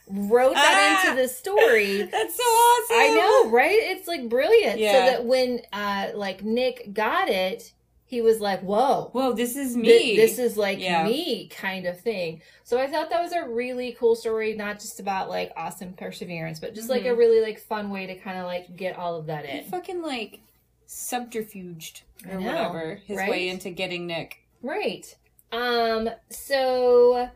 wrote 0.10 0.54
that 0.54 1.04
Ah! 1.06 1.10
into 1.10 1.22
the 1.22 1.28
story. 1.28 2.02
That's 2.12 2.36
so 2.36 2.44
awesome. 2.44 2.98
I 2.98 3.08
know, 3.46 3.52
right? 3.52 3.78
It's 3.80 4.08
like 4.08 4.30
brilliant. 4.30 4.80
Yeah. 4.80 4.92
So 4.94 5.00
that 5.12 5.26
when 5.26 5.62
uh 5.74 6.10
like 6.16 6.44
Nick 6.44 6.94
got 6.94 7.30
it, 7.30 7.74
he 8.06 8.22
was 8.22 8.40
like, 8.40 8.62
"Whoa, 8.62 9.10
Whoa, 9.12 9.34
this 9.34 9.58
is 9.58 9.74
Th- 9.74 9.86
me. 9.86 10.16
this 10.16 10.40
is 10.40 10.56
like 10.56 10.80
Yeah. 10.80 11.04
me 11.04 11.50
kind 11.50 11.86
of 11.86 12.00
thing. 12.00 12.42
So 12.64 12.80
I 12.80 12.88
thought 12.88 13.10
that 13.10 13.22
was 13.22 13.34
a 13.34 13.48
really 13.50 13.92
cool 14.00 14.16
story, 14.16 14.54
not 14.56 14.80
just 14.80 15.00
about 15.02 15.28
like 15.30 15.52
awesome 15.58 15.92
perseverance, 15.94 16.60
but 16.60 16.74
just 16.74 16.90
like 16.90 17.06
a 17.06 17.14
really 17.16 17.42
like 17.42 17.60
fun 17.60 17.90
way 17.90 18.06
to 18.08 18.16
kind 18.16 18.38
of 18.40 18.46
like 18.46 18.78
get 18.78 18.98
all 18.98 19.16
of 19.16 19.26
that 19.26 19.46
He 19.46 19.58
in. 19.60 19.64
fucking 19.66 20.02
like 20.02 20.40
subterfuged 20.88 22.02
or 22.30 22.40
know, 22.40 22.46
whatever 22.48 22.96
his 23.06 23.18
right? 23.18 23.30
way 23.30 23.50
into 23.50 23.70
getting 23.70 24.08
Nick. 24.08 24.38
Right. 24.62 25.16
Um 25.52 26.10
so 26.30 27.30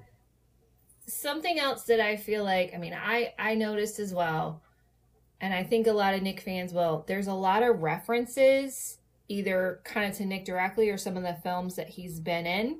something 1.11 1.59
else 1.59 1.83
that 1.83 1.99
I 1.99 2.15
feel 2.15 2.43
like 2.43 2.73
I 2.73 2.77
mean 2.77 2.93
I 2.93 3.33
I 3.37 3.55
noticed 3.55 3.99
as 3.99 4.13
well 4.13 4.61
and 5.39 5.53
I 5.53 5.63
think 5.63 5.87
a 5.87 5.93
lot 5.93 6.13
of 6.13 6.21
Nick 6.21 6.41
fans 6.41 6.73
will 6.73 7.03
there's 7.07 7.27
a 7.27 7.33
lot 7.33 7.63
of 7.63 7.81
references 7.81 8.97
either 9.31 9.79
kind 9.83 10.11
of 10.11 10.17
to 10.17 10.25
Nick 10.25 10.45
directly 10.45 10.89
or 10.89 10.97
some 10.97 11.15
of 11.15 11.23
the 11.23 11.37
films 11.41 11.75
that 11.77 11.87
he's 11.87 12.19
been 12.19 12.45
in. 12.45 12.79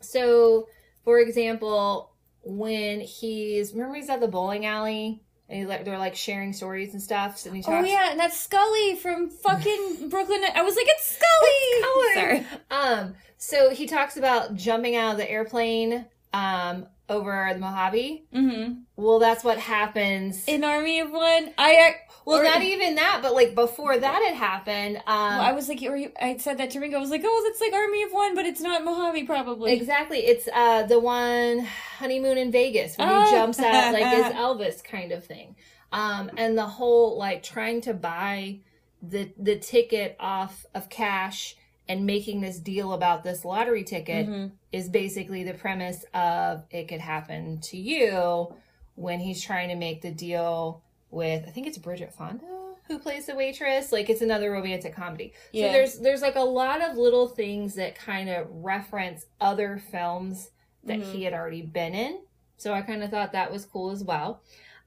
So, 0.00 0.68
for 1.04 1.18
example, 1.18 2.12
when 2.42 3.00
he's 3.00 3.72
remember 3.72 3.96
he's 3.96 4.08
at 4.08 4.20
the 4.20 4.28
bowling 4.28 4.66
alley 4.66 5.20
and 5.48 5.58
he's 5.58 5.68
like 5.68 5.84
they're 5.84 5.98
like 5.98 6.14
sharing 6.14 6.52
stories 6.52 6.92
and 6.92 7.02
stuff 7.02 7.44
and 7.44 7.56
he 7.56 7.64
Oh 7.66 7.84
yeah, 7.84 8.10
and 8.12 8.20
that's 8.20 8.38
Scully 8.38 8.94
from 8.96 9.28
fucking 9.28 10.08
Brooklyn. 10.08 10.42
I 10.54 10.62
was 10.62 10.76
like, 10.76 10.86
it's 10.88 11.18
Scully. 11.18 12.14
Sorry. 12.14 12.46
Um, 12.70 13.14
so 13.36 13.70
he 13.70 13.86
talks 13.86 14.16
about 14.16 14.54
jumping 14.54 14.94
out 14.94 15.12
of 15.12 15.18
the 15.18 15.30
airplane 15.30 16.06
um 16.32 16.86
over 17.08 17.50
the 17.52 17.58
Mojave. 17.60 18.24
Mm-hmm. 18.34 18.72
Well, 18.96 19.18
that's 19.18 19.44
what 19.44 19.58
happens. 19.58 20.44
In 20.46 20.64
Army 20.64 21.00
of 21.00 21.10
One, 21.10 21.52
I 21.58 21.94
well, 22.24 22.40
or- 22.40 22.44
not 22.44 22.62
even 22.62 22.96
that, 22.96 23.20
but 23.22 23.34
like 23.34 23.54
before 23.54 23.96
that 23.96 24.22
had 24.22 24.34
happened. 24.34 24.96
Um, 24.98 25.02
well, 25.06 25.40
I 25.40 25.52
was 25.52 25.68
like, 25.68 25.80
or 25.82 25.96
you, 25.96 26.10
I 26.20 26.36
said 26.38 26.58
that 26.58 26.70
to 26.70 26.80
Ringo. 26.80 26.96
I 26.96 27.00
was 27.00 27.10
like, 27.10 27.22
oh, 27.24 27.42
that's 27.46 27.60
like 27.60 27.72
Army 27.72 28.02
of 28.02 28.10
One, 28.12 28.34
but 28.34 28.46
it's 28.46 28.60
not 28.60 28.84
Mojave, 28.84 29.24
probably. 29.24 29.72
exactly. 29.72 30.18
It's 30.18 30.48
uh 30.52 30.82
the 30.84 30.98
one 30.98 31.66
honeymoon 31.98 32.38
in 32.38 32.50
Vegas 32.50 32.96
when 32.98 33.08
Oh. 33.08 33.24
he 33.24 33.30
jumps 33.30 33.58
out 33.60 33.92
like 33.92 34.12
is 34.18 34.32
Elvis 34.34 34.82
kind 34.82 35.12
of 35.12 35.24
thing. 35.24 35.56
Um, 35.92 36.30
and 36.36 36.58
the 36.58 36.66
whole 36.66 37.16
like 37.16 37.42
trying 37.44 37.80
to 37.82 37.94
buy 37.94 38.60
the 39.02 39.30
the 39.38 39.56
ticket 39.56 40.16
off 40.18 40.66
of 40.74 40.88
cash 40.88 41.54
and 41.88 42.04
making 42.06 42.40
this 42.40 42.58
deal 42.58 42.92
about 42.92 43.22
this 43.22 43.44
lottery 43.44 43.84
ticket 43.84 44.26
Mhm. 44.28 44.52
is 44.72 44.88
basically 44.88 45.44
the 45.44 45.54
premise 45.54 46.04
of 46.14 46.64
it 46.70 46.88
could 46.88 47.00
happen 47.00 47.60
to 47.60 47.76
you 47.76 48.54
when 48.94 49.20
he's 49.20 49.42
trying 49.42 49.68
to 49.68 49.76
make 49.76 50.02
the 50.02 50.10
deal 50.10 50.82
with 51.10 51.44
I 51.46 51.50
think 51.50 51.66
it's 51.66 51.78
Bridget 51.78 52.12
Fonda 52.12 52.44
who 52.88 52.98
plays 53.00 53.26
the 53.26 53.34
waitress. 53.34 53.90
Like 53.90 54.08
it's 54.10 54.20
another 54.22 54.50
romantic 54.52 54.94
comedy. 54.94 55.32
Yeah. 55.52 55.66
So 55.68 55.72
there's 55.72 55.98
there's 56.00 56.22
like 56.22 56.36
a 56.36 56.40
lot 56.40 56.82
of 56.82 56.96
little 56.96 57.26
things 57.28 57.74
that 57.74 57.94
kind 57.94 58.28
of 58.28 58.46
reference 58.50 59.26
other 59.40 59.78
films 59.78 60.50
that 60.84 61.00
Mhm. 61.00 61.12
he 61.12 61.22
had 61.24 61.32
already 61.34 61.62
been 61.62 61.94
in. 61.94 62.20
So 62.56 62.72
I 62.72 62.82
kind 62.82 63.02
of 63.02 63.10
thought 63.10 63.32
that 63.32 63.50
was 63.52 63.64
cool 63.66 63.90
as 63.90 64.02
well. 64.04 64.40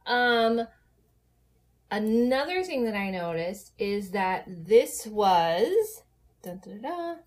Um 0.06 0.68
another 1.92 2.64
thing 2.64 2.84
that 2.86 2.96
I 2.96 3.10
noticed 3.10 3.72
is 3.78 4.12
that 4.12 4.46
this 4.48 5.08
was 5.08 6.04
dun, 6.44 6.62
dun, 6.64 6.82
dun, 6.82 7.18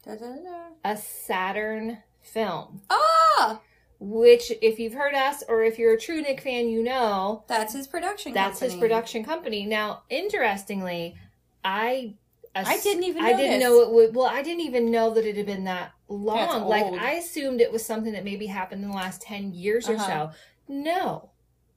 a 0.85 0.97
Saturn 0.97 1.99
film 2.23 2.83
Ah, 2.91 3.61
which 3.99 4.53
if 4.63 4.79
you've 4.79 4.95
heard 4.95 5.15
us 5.15 5.43
or 5.49 5.63
if 5.63 5.79
you're 5.79 5.95
a 5.95 5.99
true 6.01 6.21
Nick 6.23 6.41
fan, 6.41 6.69
you 6.69 6.83
know 6.83 7.45
that's 7.49 7.73
his 7.75 7.87
production. 7.87 8.33
that's 8.33 8.61
his 8.61 8.73
company. 8.73 8.89
production 8.89 9.25
company. 9.25 9.67
Now, 9.67 10.03
interestingly, 10.11 11.17
I 11.65 12.15
I 12.55 12.79
didn't 12.81 13.05
even 13.05 13.25
I 13.25 13.33
didn't 13.35 13.61
know 13.61 13.81
it 13.81 13.91
would. 13.91 14.15
Well, 14.15 14.27
I 14.27 14.43
didn't 14.43 14.61
even 14.63 14.91
know 14.91 15.11
that 15.15 15.25
it 15.25 15.37
had 15.37 15.47
been 15.47 15.65
that 15.65 15.93
long. 16.09 16.69
Like. 16.69 16.85
I 17.01 17.13
assumed 17.13 17.61
it 17.61 17.73
was 17.73 17.85
something 17.85 18.13
that 18.13 18.25
maybe 18.25 18.47
happened 18.47 18.83
in 18.85 18.91
the 18.91 18.95
last 18.97 19.23
ten 19.23 19.53
years 19.53 19.89
or 19.89 19.95
Uh-huh. 19.95 20.31
so. 20.31 20.37
No, 20.69 21.31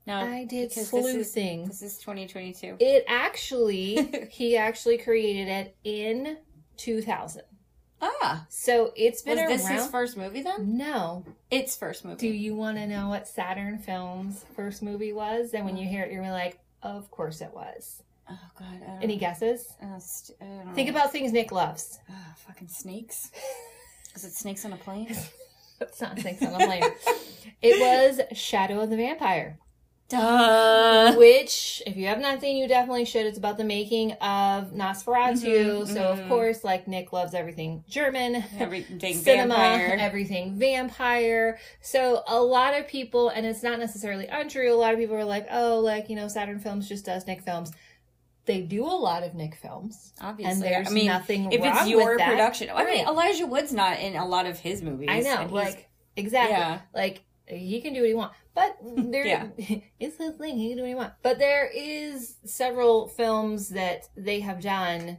No, 0.05 0.17
I 0.17 0.43
did 0.45 0.69
because 0.69 0.91
this 0.91 1.05
is- 1.07 1.33
This 1.33 1.81
is 1.81 1.97
2022. 1.99 2.77
It 2.79 3.03
actually, 3.07 4.27
he 4.31 4.55
actually 4.57 4.97
created 4.99 5.47
it 5.47 5.75
in 5.83 6.37
2000. 6.77 7.41
Ah, 8.01 8.45
So 8.49 8.91
it's 8.95 9.21
been 9.21 9.37
was 9.37 9.47
this 9.47 9.65
around. 9.65 9.75
his 9.77 9.87
first 9.87 10.17
movie 10.17 10.41
then? 10.41 10.77
no, 10.77 11.23
Its 11.49 11.75
first 11.77 12.03
movie. 12.05 12.17
Do 12.17 12.27
you 12.27 12.53
want 12.55 12.77
to 12.77 12.85
know 12.87 13.09
what 13.09 13.27
Saturn 13.27 13.77
Films' 13.79 14.43
first 14.55 14.83
movie 14.83 15.13
was? 15.13 15.53
And 15.53 15.65
when 15.65 15.77
you 15.77 15.87
hear 15.87 16.03
it, 16.03 16.11
you're 16.11 16.29
like, 16.31 16.59
of 16.83 17.09
course 17.09 17.41
it 17.41 17.51
was. 17.53 18.03
Oh 18.29 18.37
God. 18.59 18.81
Any 19.01 19.17
guesses? 19.17 19.73
St- 19.99 20.37
I 20.41 20.45
don't 20.65 20.75
Think 20.75 20.89
know. 20.89 20.95
about 20.99 21.11
things 21.11 21.31
Nick 21.31 21.51
loves. 21.51 21.99
Ah, 22.09 22.33
fucking 22.47 22.67
snakes. 22.67 23.31
Is 24.15 24.23
it 24.25 24.33
snakes 24.33 24.65
on 24.65 24.73
a 24.73 24.77
plane? 24.77 25.15
It's 25.81 25.99
not 26.01 26.17
things 26.17 26.41
on 26.41 26.53
a 26.61 26.65
plane. 26.65 26.83
it 27.61 27.79
was 27.79 28.37
Shadow 28.37 28.79
of 28.81 28.89
the 28.89 28.95
Vampire, 28.97 29.59
Duh. 30.07 31.15
which, 31.15 31.81
if 31.87 31.97
you 31.97 32.05
have 32.07 32.19
not 32.19 32.39
seen, 32.39 32.57
you 32.57 32.67
definitely 32.67 33.05
should. 33.05 33.25
It's 33.25 33.37
about 33.39 33.57
the 33.57 33.63
making 33.63 34.11
of 34.13 34.71
Nosferatu. 34.71 35.83
Mhm, 35.83 35.87
so, 35.93 36.01
of 36.11 36.19
mhm. 36.19 36.27
course, 36.27 36.63
like 36.63 36.87
Nick 36.87 37.11
loves 37.11 37.33
everything 37.33 37.83
German. 37.89 38.43
Everything 38.59 39.15
cinema, 39.23 39.55
vampire. 39.55 39.97
everything 39.99 40.53
vampire. 40.59 41.57
So 41.81 42.23
a 42.27 42.39
lot 42.39 42.77
of 42.77 42.87
people, 42.87 43.29
and 43.29 43.45
it's 43.45 43.63
not 43.63 43.79
necessarily 43.79 44.27
untrue. 44.27 44.73
A 44.73 44.75
lot 44.77 44.93
of 44.93 44.99
people 44.99 45.15
are 45.15 45.25
like, 45.25 45.47
"Oh, 45.51 45.79
like 45.79 46.09
you 46.09 46.15
know, 46.15 46.27
Saturn 46.27 46.59
Films 46.59 46.87
just 46.87 47.05
does 47.05 47.25
Nick 47.25 47.41
films." 47.41 47.71
They 48.45 48.61
do 48.61 48.83
a 48.85 48.93
lot 48.93 49.23
of 49.23 49.33
Nick 49.33 49.55
films, 49.55 50.13
Obviously, 50.21 50.51
and 50.53 50.61
there's 50.61 50.87
I 50.87 50.91
mean, 50.91 51.07
nothing 51.07 51.51
if 51.51 51.61
wrong 51.61 51.77
it's 51.77 51.87
your 51.87 52.09
with 52.11 52.17
that. 52.19 52.29
production. 52.29 52.69
I 52.69 52.85
mean, 52.85 52.97
Right. 52.99 53.07
Elijah 53.07 53.47
Wood's 53.47 53.73
not 53.73 53.99
in 53.99 54.15
a 54.15 54.23
lot 54.23 54.45
of 54.45 54.59
his 54.59 54.83
movies. 54.83 55.09
I 55.11 55.21
know, 55.21 55.47
like 55.51 55.89
exactly, 56.15 56.55
Yeah. 56.55 56.81
like 56.93 57.23
he 57.47 57.81
can 57.81 57.93
do 57.93 58.01
what 58.01 58.07
he 58.07 58.13
wants, 58.13 58.35
but 58.53 58.77
there, 59.11 59.25
Yeah. 59.25 59.47
it's 59.99 60.17
his 60.17 60.35
thing. 60.35 60.57
He 60.57 60.69
can 60.69 60.77
do 60.77 60.83
what 60.83 60.89
he 60.89 60.95
wants. 60.95 61.15
But 61.21 61.39
there 61.39 61.69
is 61.73 62.35
several 62.45 63.07
films 63.07 63.69
that 63.69 64.07
they 64.15 64.39
have 64.41 64.61
done 64.61 65.17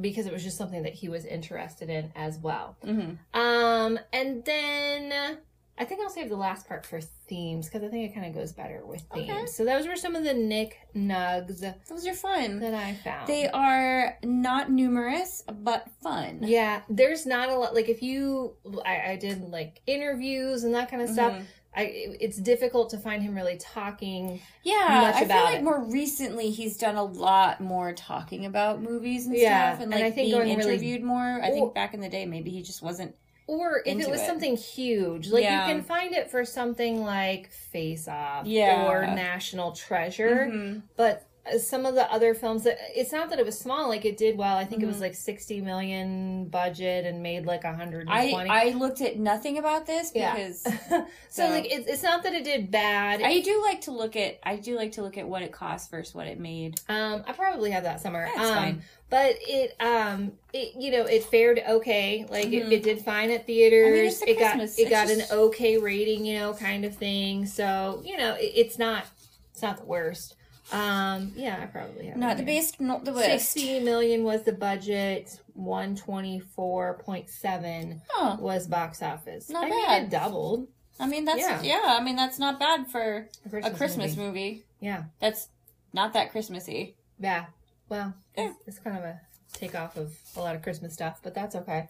because 0.00 0.26
it 0.26 0.32
was 0.32 0.42
just 0.42 0.56
something 0.58 0.82
that 0.82 0.92
he 0.94 1.08
was 1.08 1.24
interested 1.24 1.88
in 1.88 2.10
as 2.16 2.38
well. 2.38 2.76
Mhm. 2.84 3.16
Um, 3.32 3.98
and 4.12 4.44
then 4.44 5.38
I 5.76 5.84
think 5.84 6.00
I'll 6.00 6.10
save 6.10 6.28
the 6.28 6.36
last 6.36 6.68
part 6.68 6.86
for 6.86 7.00
themes 7.00 7.66
because 7.68 7.82
I 7.82 7.88
think 7.88 8.08
it 8.10 8.14
kind 8.14 8.26
of 8.26 8.34
goes 8.34 8.52
better 8.52 8.84
with 8.86 9.02
themes. 9.12 9.28
Okay. 9.30 9.46
So 9.46 9.64
those 9.64 9.86
were 9.88 9.96
some 9.96 10.14
of 10.14 10.22
the 10.22 10.34
Nick 10.34 10.78
nugs 10.94 11.60
those 11.88 12.06
are 12.06 12.14
fun. 12.14 12.60
that 12.60 12.74
I 12.74 12.94
found. 12.94 13.26
They 13.26 13.48
are 13.48 14.16
not 14.22 14.70
numerous, 14.70 15.42
but 15.62 15.88
fun. 16.02 16.40
yeah, 16.42 16.82
there's 16.88 17.26
not 17.26 17.48
a 17.48 17.56
lot. 17.56 17.74
Like 17.74 17.88
if 17.88 18.02
you, 18.02 18.54
I, 18.84 19.12
I 19.12 19.16
did 19.16 19.42
like 19.42 19.80
interviews 19.86 20.62
and 20.64 20.74
that 20.74 20.90
kind 20.90 21.02
of 21.02 21.08
stuff. 21.08 21.38
I, 21.76 22.16
it's 22.20 22.36
difficult 22.36 22.90
to 22.90 22.98
find 22.98 23.22
him 23.22 23.34
really 23.34 23.56
talking. 23.56 24.40
Yeah, 24.62 25.00
much 25.02 25.14
I 25.16 25.24
feel 25.26 25.44
like 25.44 25.58
it. 25.58 25.64
more 25.64 25.80
recently 25.84 26.50
he's 26.50 26.76
done 26.76 26.94
a 26.96 27.02
lot 27.04 27.60
more 27.60 27.92
talking 27.92 28.46
about 28.46 28.80
movies 28.80 29.26
and 29.26 29.36
Yeah, 29.36 29.72
stuff, 29.72 29.82
and 29.84 29.92
and 29.92 30.02
like 30.02 30.12
I 30.12 30.14
think 30.14 30.28
being 30.28 30.38
going 30.38 30.56
really- 30.58 30.70
interviewed 30.72 31.02
more. 31.02 31.40
I 31.42 31.50
think 31.50 31.74
back 31.74 31.92
in 31.94 32.00
the 32.00 32.08
day, 32.08 32.26
maybe 32.26 32.50
he 32.50 32.62
just 32.62 32.82
wasn't. 32.82 33.16
Or 33.46 33.82
if 33.84 33.98
it 34.00 34.08
was 34.08 34.22
it. 34.22 34.26
something 34.26 34.56
huge, 34.56 35.28
like 35.28 35.42
Yeah. 35.42 35.66
you 35.68 35.74
can 35.74 35.82
find 35.82 36.14
it 36.14 36.30
for 36.30 36.44
something 36.46 37.02
like 37.04 37.50
Face 37.50 38.08
Off 38.08 38.46
Yeah. 38.46 38.86
or 38.88 39.02
National 39.06 39.72
Treasure. 39.72 40.48
Mhm. 40.50 40.82
but 40.96 41.26
some 41.58 41.84
of 41.84 41.94
the 41.94 42.10
other 42.10 42.34
films 42.34 42.64
that 42.64 42.78
it's 42.94 43.12
not 43.12 43.28
that 43.30 43.38
it 43.38 43.44
was 43.44 43.58
small 43.58 43.88
like 43.88 44.04
it 44.06 44.16
did 44.16 44.36
well 44.38 44.56
i 44.56 44.64
think 44.64 44.80
it 44.82 44.86
Mm-hmm. 44.86 44.92
was 44.92 45.00
like 45.00 45.14
60 45.14 45.60
million 45.60 46.46
budget 46.48 47.04
and 47.04 47.22
made 47.22 47.44
like 47.46 47.64
120 47.64 48.10
I 48.50 48.68
I 48.68 48.70
looked 48.70 49.00
at 49.02 49.18
nothing 49.18 49.58
about 49.58 49.84
this 49.86 50.10
Yeah. 50.14 50.34
because 50.34 50.62
so 50.88 51.06
so- 51.28 51.48
like 51.50 51.66
it's, 51.70 51.86
it's 51.86 52.02
not 52.02 52.22
that 52.22 52.32
it 52.32 52.44
did 52.44 52.70
bad 52.70 53.20
I 53.22 53.40
do 53.40 53.60
like 53.62 53.82
to 53.82 53.90
look 53.90 54.16
at 54.16 54.38
I 54.42 54.56
do 54.56 54.74
like 54.76 54.92
to 54.92 55.02
look 55.02 55.18
at 55.18 55.28
what 55.28 55.42
it 55.42 55.52
cost 55.52 55.90
versus 55.90 56.14
what 56.14 56.26
it 56.26 56.40
made. 56.40 56.80
um 56.88 57.22
i 57.26 57.32
probably 57.32 57.70
have 57.72 57.82
that 57.84 58.00
somewhere 58.00 58.28
That's 58.34 58.48
um 58.50 58.54
fine. 58.56 58.82
but 59.10 59.36
it 59.40 59.76
um 59.80 60.32
it 60.54 60.72
you 60.80 60.90
know 60.92 61.04
it 61.04 61.24
fared 61.24 61.60
okay 61.68 62.26
like 62.30 62.46
it, 62.46 62.72
it 62.72 62.82
did 62.82 63.00
fine 63.00 63.30
at 63.30 63.46
theaters 63.46 63.84
Mm-hmm. 63.84 64.06
it's 64.08 64.22
a 64.22 64.30
it 64.30 64.38
got 64.38 64.50
Christmas. 64.52 64.78
it 64.78 64.82
It's 64.82 64.90
got 64.90 65.08
just- 65.08 65.30
an 65.30 65.38
okay 65.38 65.76
rating 65.78 66.24
you 66.24 66.38
know 66.38 66.54
kind 66.54 66.84
of 66.86 66.94
thing 66.96 67.44
so 67.46 68.00
you 68.04 68.16
know 68.16 68.34
it, 68.34 68.52
it's 68.54 68.78
not 68.78 69.04
it's 69.52 69.60
not 69.62 69.76
the 69.76 69.84
worst 69.84 70.36
um 70.72 71.30
yeah 71.36 71.58
i 71.62 71.66
probably 71.66 72.06
have 72.06 72.16
Not 72.16 72.38
the 72.38 72.42
best, 72.42 72.80
not 72.80 73.04
the 73.04 73.12
worst. 73.12 73.52
60 73.52 73.80
million 73.80 74.24
was 74.24 74.44
the 74.44 74.52
budget 74.52 75.38
124.7 75.58 78.00
Huh. 78.08 78.36
was 78.40 78.66
box 78.66 79.02
office 79.02 79.50
Not 79.50 79.64
i 79.66 79.70
mean 79.70 79.84
bad. 79.86 80.02
it 80.04 80.10
doubled 80.10 80.68
I 80.98 81.06
mean 81.08 81.24
that's 81.24 81.40
Yeah. 81.40 81.60
yeah. 81.62 81.96
I 81.98 82.02
mean 82.04 82.14
that's 82.16 82.38
not 82.38 82.58
bad 82.60 82.86
for 82.86 83.26
for 83.50 83.58
a 83.58 83.70
Christmas 83.72 84.16
movie. 84.16 84.62
yeah 84.80 85.04
That's 85.20 85.48
not 85.92 86.12
that 86.12 86.30
Christmassy. 86.30 86.94
yeah 87.18 87.46
well 87.88 88.14
Yeah. 88.36 88.50
it's, 88.50 88.58
it's 88.68 88.78
kind 88.78 88.96
of 88.96 89.02
a 89.04 89.20
takeoff 89.52 89.96
of 89.96 90.14
a 90.36 90.40
lot 90.40 90.54
of 90.56 90.62
christmas 90.62 90.92
stuff 90.94 91.18
but 91.22 91.34
that's 91.34 91.54
okay 91.56 91.88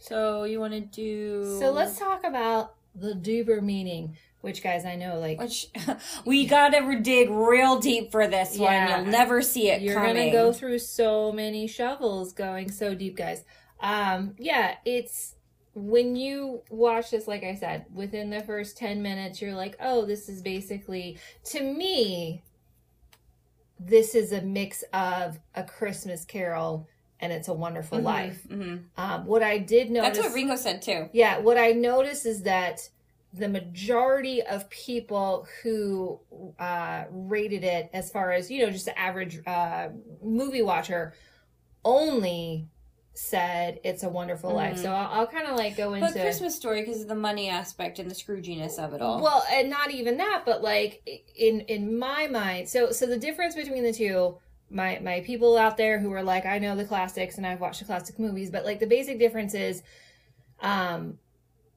So 0.00 0.44
you 0.44 0.60
want 0.60 0.74
to 0.74 0.80
do? 0.80 1.58
so 1.60 1.70
let's 1.72 1.98
talk 1.98 2.24
about 2.24 2.74
the 2.94 3.14
duper 3.14 3.62
meaning 3.62 4.16
which 4.44 4.62
guys 4.62 4.84
i 4.84 4.94
know 4.94 5.18
like 5.18 5.40
Which 5.40 5.66
we 6.24 6.46
gotta 6.46 7.00
dig 7.02 7.30
real 7.30 7.78
deep 7.80 8.12
for 8.12 8.26
this 8.28 8.56
Yeah. 8.56 8.96
one. 8.96 9.04
You'll 9.04 9.12
never 9.12 9.42
see 9.42 9.70
it 9.70 9.82
you're 9.82 9.94
coming. 9.94 10.14
gonna 10.16 10.30
go 10.30 10.52
through 10.52 10.78
so 10.78 11.32
many 11.32 11.66
shovels 11.66 12.32
going 12.32 12.70
so 12.70 12.94
deep 12.94 13.16
guys 13.16 13.44
um, 13.80 14.34
yeah, 14.38 14.76
it's 14.86 15.34
when 15.74 16.16
you 16.16 16.62
watch 16.70 17.10
this, 17.10 17.28
like 17.28 17.42
I 17.44 17.54
said, 17.54 17.84
within 17.92 18.30
the 18.30 18.40
first 18.40 18.78
10 18.78 19.02
minutes, 19.02 19.42
you're 19.42 19.54
like, 19.54 19.76
oh, 19.78 20.06
this 20.06 20.28
is 20.30 20.40
basically, 20.40 21.18
to 21.46 21.60
me, 21.62 22.42
this 23.78 24.14
is 24.14 24.32
a 24.32 24.40
mix 24.40 24.84
of 24.94 25.38
a 25.54 25.64
Christmas 25.64 26.24
Carol 26.24 26.88
and 27.20 27.32
It's 27.32 27.48
a 27.48 27.52
Wonderful 27.52 27.98
Life. 28.00 28.46
Um, 28.96 29.26
what 29.26 29.42
I 29.42 29.58
did 29.58 29.90
notice. 29.90 30.08
Mm-hmm. 30.10 30.14
That's 30.14 30.26
what 30.28 30.34
Ringo 30.34 30.56
said 30.56 30.80
too. 30.80 31.08
Yeah, 31.12 31.38
what 31.38 31.58
I 31.58 31.72
noticed 31.72 32.24
is 32.24 32.42
that 32.44 32.88
the 33.36 33.48
majority 33.48 34.42
of 34.42 34.70
people 34.70 35.46
who 35.62 36.20
uh, 36.58 37.04
rated 37.10 37.64
it, 37.64 37.90
as 37.92 38.10
far 38.10 38.32
as 38.32 38.50
you 38.50 38.64
know, 38.64 38.70
just 38.70 38.84
the 38.84 38.98
average 38.98 39.40
uh, 39.46 39.88
movie 40.22 40.62
watcher, 40.62 41.14
only 41.84 42.68
said 43.16 43.78
it's 43.84 44.02
a 44.02 44.08
wonderful 44.08 44.52
life. 44.52 44.78
So 44.78 44.90
I'll, 44.92 45.20
I'll 45.20 45.26
kind 45.26 45.46
of 45.46 45.56
like 45.56 45.76
go 45.76 45.94
into 45.94 46.06
Mm-hmm. 46.06 46.14
But 46.14 46.22
Christmas 46.22 46.56
Story 46.56 46.80
because 46.82 47.02
of 47.02 47.08
the 47.08 47.14
money 47.14 47.48
aspect 47.48 47.98
and 47.98 48.10
the 48.10 48.14
scrooginess 48.14 48.78
of 48.78 48.92
it 48.92 49.00
all. 49.00 49.22
well, 49.22 49.44
and 49.52 49.70
not 49.70 49.90
even 49.90 50.16
that, 50.18 50.42
but 50.44 50.62
like 50.62 51.22
in 51.36 51.60
in 51.62 51.98
my 51.98 52.26
mind, 52.26 52.68
so 52.68 52.90
so 52.92 53.06
the 53.06 53.18
difference 53.18 53.54
between 53.54 53.82
the 53.84 53.92
two, 53.92 54.38
my 54.70 54.98
my 55.00 55.20
people 55.20 55.56
out 55.56 55.76
there 55.76 55.98
who 56.00 56.12
are 56.12 56.22
like, 56.22 56.46
I 56.46 56.58
know 56.58 56.74
the 56.76 56.84
classics 56.84 57.36
and 57.36 57.46
I've 57.46 57.60
watched 57.60 57.80
the 57.80 57.86
classic 57.86 58.18
movies, 58.18 58.50
but 58.50 58.64
like 58.64 58.80
the 58.80 58.86
basic 58.86 59.18
difference 59.18 59.54
is, 59.54 59.82
um, 60.60 61.18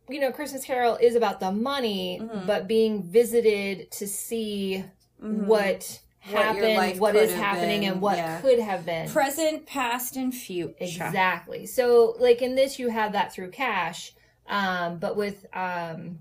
you 0.09 0.19
know, 0.19 0.31
Christmas 0.31 0.63
Carol 0.65 0.95
is 0.95 1.15
about 1.15 1.39
the 1.39 1.51
money, 1.51 2.19
Mm-hmm. 2.21 2.47
but 2.47 2.67
being 2.67 3.03
visited 3.03 3.91
to 3.91 4.07
see 4.07 4.83
what 5.19 5.99
What 6.29 6.43
happened, 6.43 6.99
what 6.99 7.13
could 7.13 7.23
is 7.23 7.33
happening, 7.33 7.81
been, 7.81 7.91
and 7.93 8.01
what 8.01 8.17
yeah. 8.17 8.41
could 8.41 8.59
have 8.59 8.85
been. 8.85 9.09
Present, 9.09 9.65
past, 9.65 10.15
and 10.17 10.33
future. 10.33 10.75
Exactly. 10.79 11.65
So, 11.65 12.15
like 12.19 12.41
in 12.41 12.55
this, 12.55 12.79
you 12.79 12.89
have 12.89 13.13
that 13.13 13.33
through 13.33 13.51
cash, 13.51 14.13
um, 14.47 14.99
but 14.99 15.15
with 15.15 15.45
um, 15.53 16.19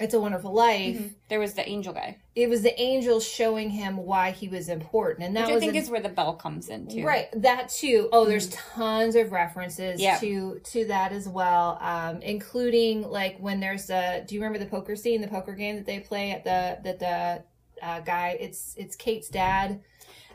"It's 0.00 0.14
a 0.14 0.20
Wonderful 0.20 0.52
Life," 0.52 0.96
Mm-hmm. 0.96 1.06
There 1.28 1.38
was 1.40 1.54
the 1.54 1.68
angel 1.68 1.92
guy, 1.92 2.18
it 2.34 2.48
was 2.48 2.62
the 2.62 2.78
angel 2.80 3.20
showing 3.20 3.70
him 3.70 3.96
why 3.96 4.30
he 4.32 4.48
was 4.48 4.68
important, 4.68 5.26
and 5.26 5.36
that 5.36 5.46
which 5.48 5.56
I 5.56 5.60
think 5.60 5.74
a- 5.74 5.78
is 5.78 5.90
where 5.90 6.00
the 6.00 6.08
bell 6.08 6.34
comes 6.34 6.68
in 6.68 6.86
too. 6.88 7.04
right. 7.04 7.28
That 7.34 7.68
too. 7.68 8.08
Oh, 8.12 8.24
there's 8.24 8.48
tons 8.50 9.16
of 9.16 9.32
references 9.32 10.00
Yeah. 10.00 10.18
to 10.18 10.60
to 10.72 10.84
that 10.86 11.12
as 11.12 11.28
well, 11.28 11.78
um, 11.80 12.20
including 12.22 13.02
like 13.08 13.38
when 13.38 13.60
there's 13.60 13.88
a. 13.90 14.24
Do 14.26 14.34
you 14.34 14.40
remember 14.42 14.58
the 14.58 14.70
poker 14.70 14.96
scene, 14.96 15.20
the 15.20 15.28
poker 15.28 15.52
game 15.54 15.76
that 15.76 15.86
they 15.86 16.00
play 16.00 16.32
at 16.32 16.44
the 16.44 16.78
that 16.84 16.98
the 16.98 17.86
uh, 17.86 18.00
guy? 18.00 18.36
It's 18.40 18.74
it's 18.76 18.96
Kate's 18.96 19.28
dad 19.28 19.80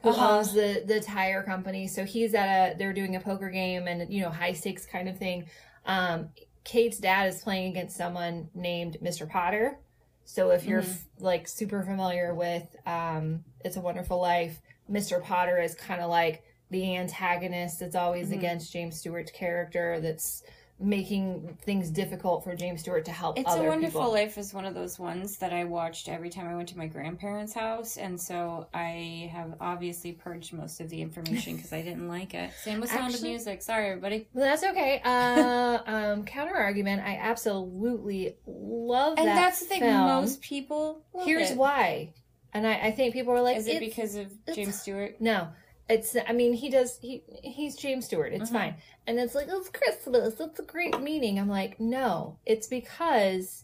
who 0.04 0.10
Uh-huh. 0.10 0.38
owns 0.38 0.54
the 0.54 0.84
the 0.86 1.00
tire 1.02 1.42
company. 1.44 1.88
So 1.88 2.06
he's 2.06 2.34
at 2.36 2.48
a 2.74 2.78
they're 2.78 2.94
doing 2.94 3.16
a 3.16 3.20
poker 3.20 3.50
game 3.50 3.88
and 3.88 4.12
you 4.14 4.22
know 4.22 4.30
high 4.30 4.54
stakes 4.54 4.86
kind 4.86 5.10
of 5.10 5.18
thing. 5.18 5.46
Um, 5.86 6.30
Kate's 6.68 6.98
dad 6.98 7.30
is 7.30 7.42
playing 7.42 7.72
against 7.72 7.96
someone 7.96 8.50
named 8.54 8.98
Mr. 9.02 9.28
Potter. 9.28 9.80
So 10.26 10.52
if 10.52 10.66
you're 10.66 10.82
f- 10.82 11.06
like 11.18 11.48
super 11.48 11.82
familiar 11.82 12.36
with 12.36 12.76
um, 12.86 13.46
It's 13.64 13.78
a 13.78 13.80
Wonderful 13.80 14.20
Life, 14.20 14.60
Mr. 14.92 15.24
Potter 15.24 15.62
is 15.62 15.76
kind 15.76 16.02
of 16.02 16.10
like 16.10 16.44
the 16.70 16.98
antagonist 16.98 17.80
that's 17.80 17.96
always 17.96 18.32
against 18.34 18.74
James 18.74 19.00
Stewart's 19.00 19.32
character 19.32 20.02
that's 20.02 20.44
making 20.80 21.58
things 21.64 21.90
difficult 21.90 22.44
for 22.44 22.56
James 22.56 22.82
Stewart 22.82 23.06
to 23.06 23.12
help 23.12 23.40
It's 23.40 23.52
a 23.54 23.64
Wonderful 23.64 24.02
people. 24.02 24.12
Life 24.12 24.38
is 24.38 24.54
one 24.54 24.66
of 24.66 24.76
those 24.76 25.00
ones 25.00 25.38
that 25.38 25.52
I 25.52 25.64
watched 25.64 26.08
every 26.08 26.30
time 26.30 26.48
I 26.48 26.56
went 26.56 26.70
to 26.70 26.78
my 26.78 26.86
grandparents' 26.86 27.54
house, 27.54 27.98
and 27.98 28.20
so 28.22 28.68
I 28.74 29.30
have 29.34 29.56
obviously 29.60 30.12
purged 30.12 30.54
most 30.54 30.80
of 30.80 30.90
the 30.90 31.02
information 31.02 31.56
because 31.56 31.74
I 31.74 31.82
didn't 31.82 32.08
like 32.08 32.34
it. 32.36 32.52
Same 32.62 32.80
with 32.80 32.92
Sound 32.92 33.16
of 33.16 33.24
Music. 33.24 33.62
Sorry, 33.64 33.88
everybody. 33.90 34.28
Well, 34.34 34.46
that's 34.46 34.64
okay. 34.64 35.02
Uh, 35.04 35.80
um, 35.88 36.26
counter 36.26 36.56
argument. 36.56 37.02
I 37.02 37.18
absolutely 37.18 38.36
love 38.46 39.16
that. 39.16 39.22
And 39.22 39.30
that 39.30 39.36
that's 39.36 39.60
the 39.62 39.66
thing. 39.66 39.82
film. 39.82 40.06
Most 40.06 40.42
people. 40.42 41.04
Here's 41.24 41.52
it. 41.52 41.58
why, 41.58 42.14
and 42.54 42.68
I, 42.68 42.74
I 42.76 42.92
think 42.92 43.14
people 43.14 43.34
are 43.34 43.42
like, 43.42 43.58
Is 43.58 43.68
it 43.68 43.78
"It's- 43.82 43.90
because 43.90 44.16
of 44.16 44.32
James 44.54 44.80
Stewart? 44.80 45.20
No, 45.20 45.48
it's. 45.90 46.16
I 46.28 46.34
mean, 46.34 46.54
he 46.54 46.70
does. 46.70 46.98
He 47.00 47.24
he's 47.44 47.76
James 47.76 48.06
Stewart. 48.06 48.34
It's 48.34 48.50
fine. 48.50 48.76
And 49.06 49.20
it's 49.20 49.36
like 49.36 49.48
it's 49.50 49.70
Christmas. 49.70 50.40
It's 50.40 50.60
a 50.60 50.64
great 50.64 51.00
meaning. 51.02 51.40
I'm 51.40 51.50
like, 51.50 51.80
no, 51.80 52.38
it's 52.46 52.68
because 52.68 53.64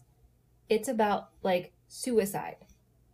it's 0.68 0.88
about 0.88 1.28
like 1.42 1.72
suicide, 1.88 2.56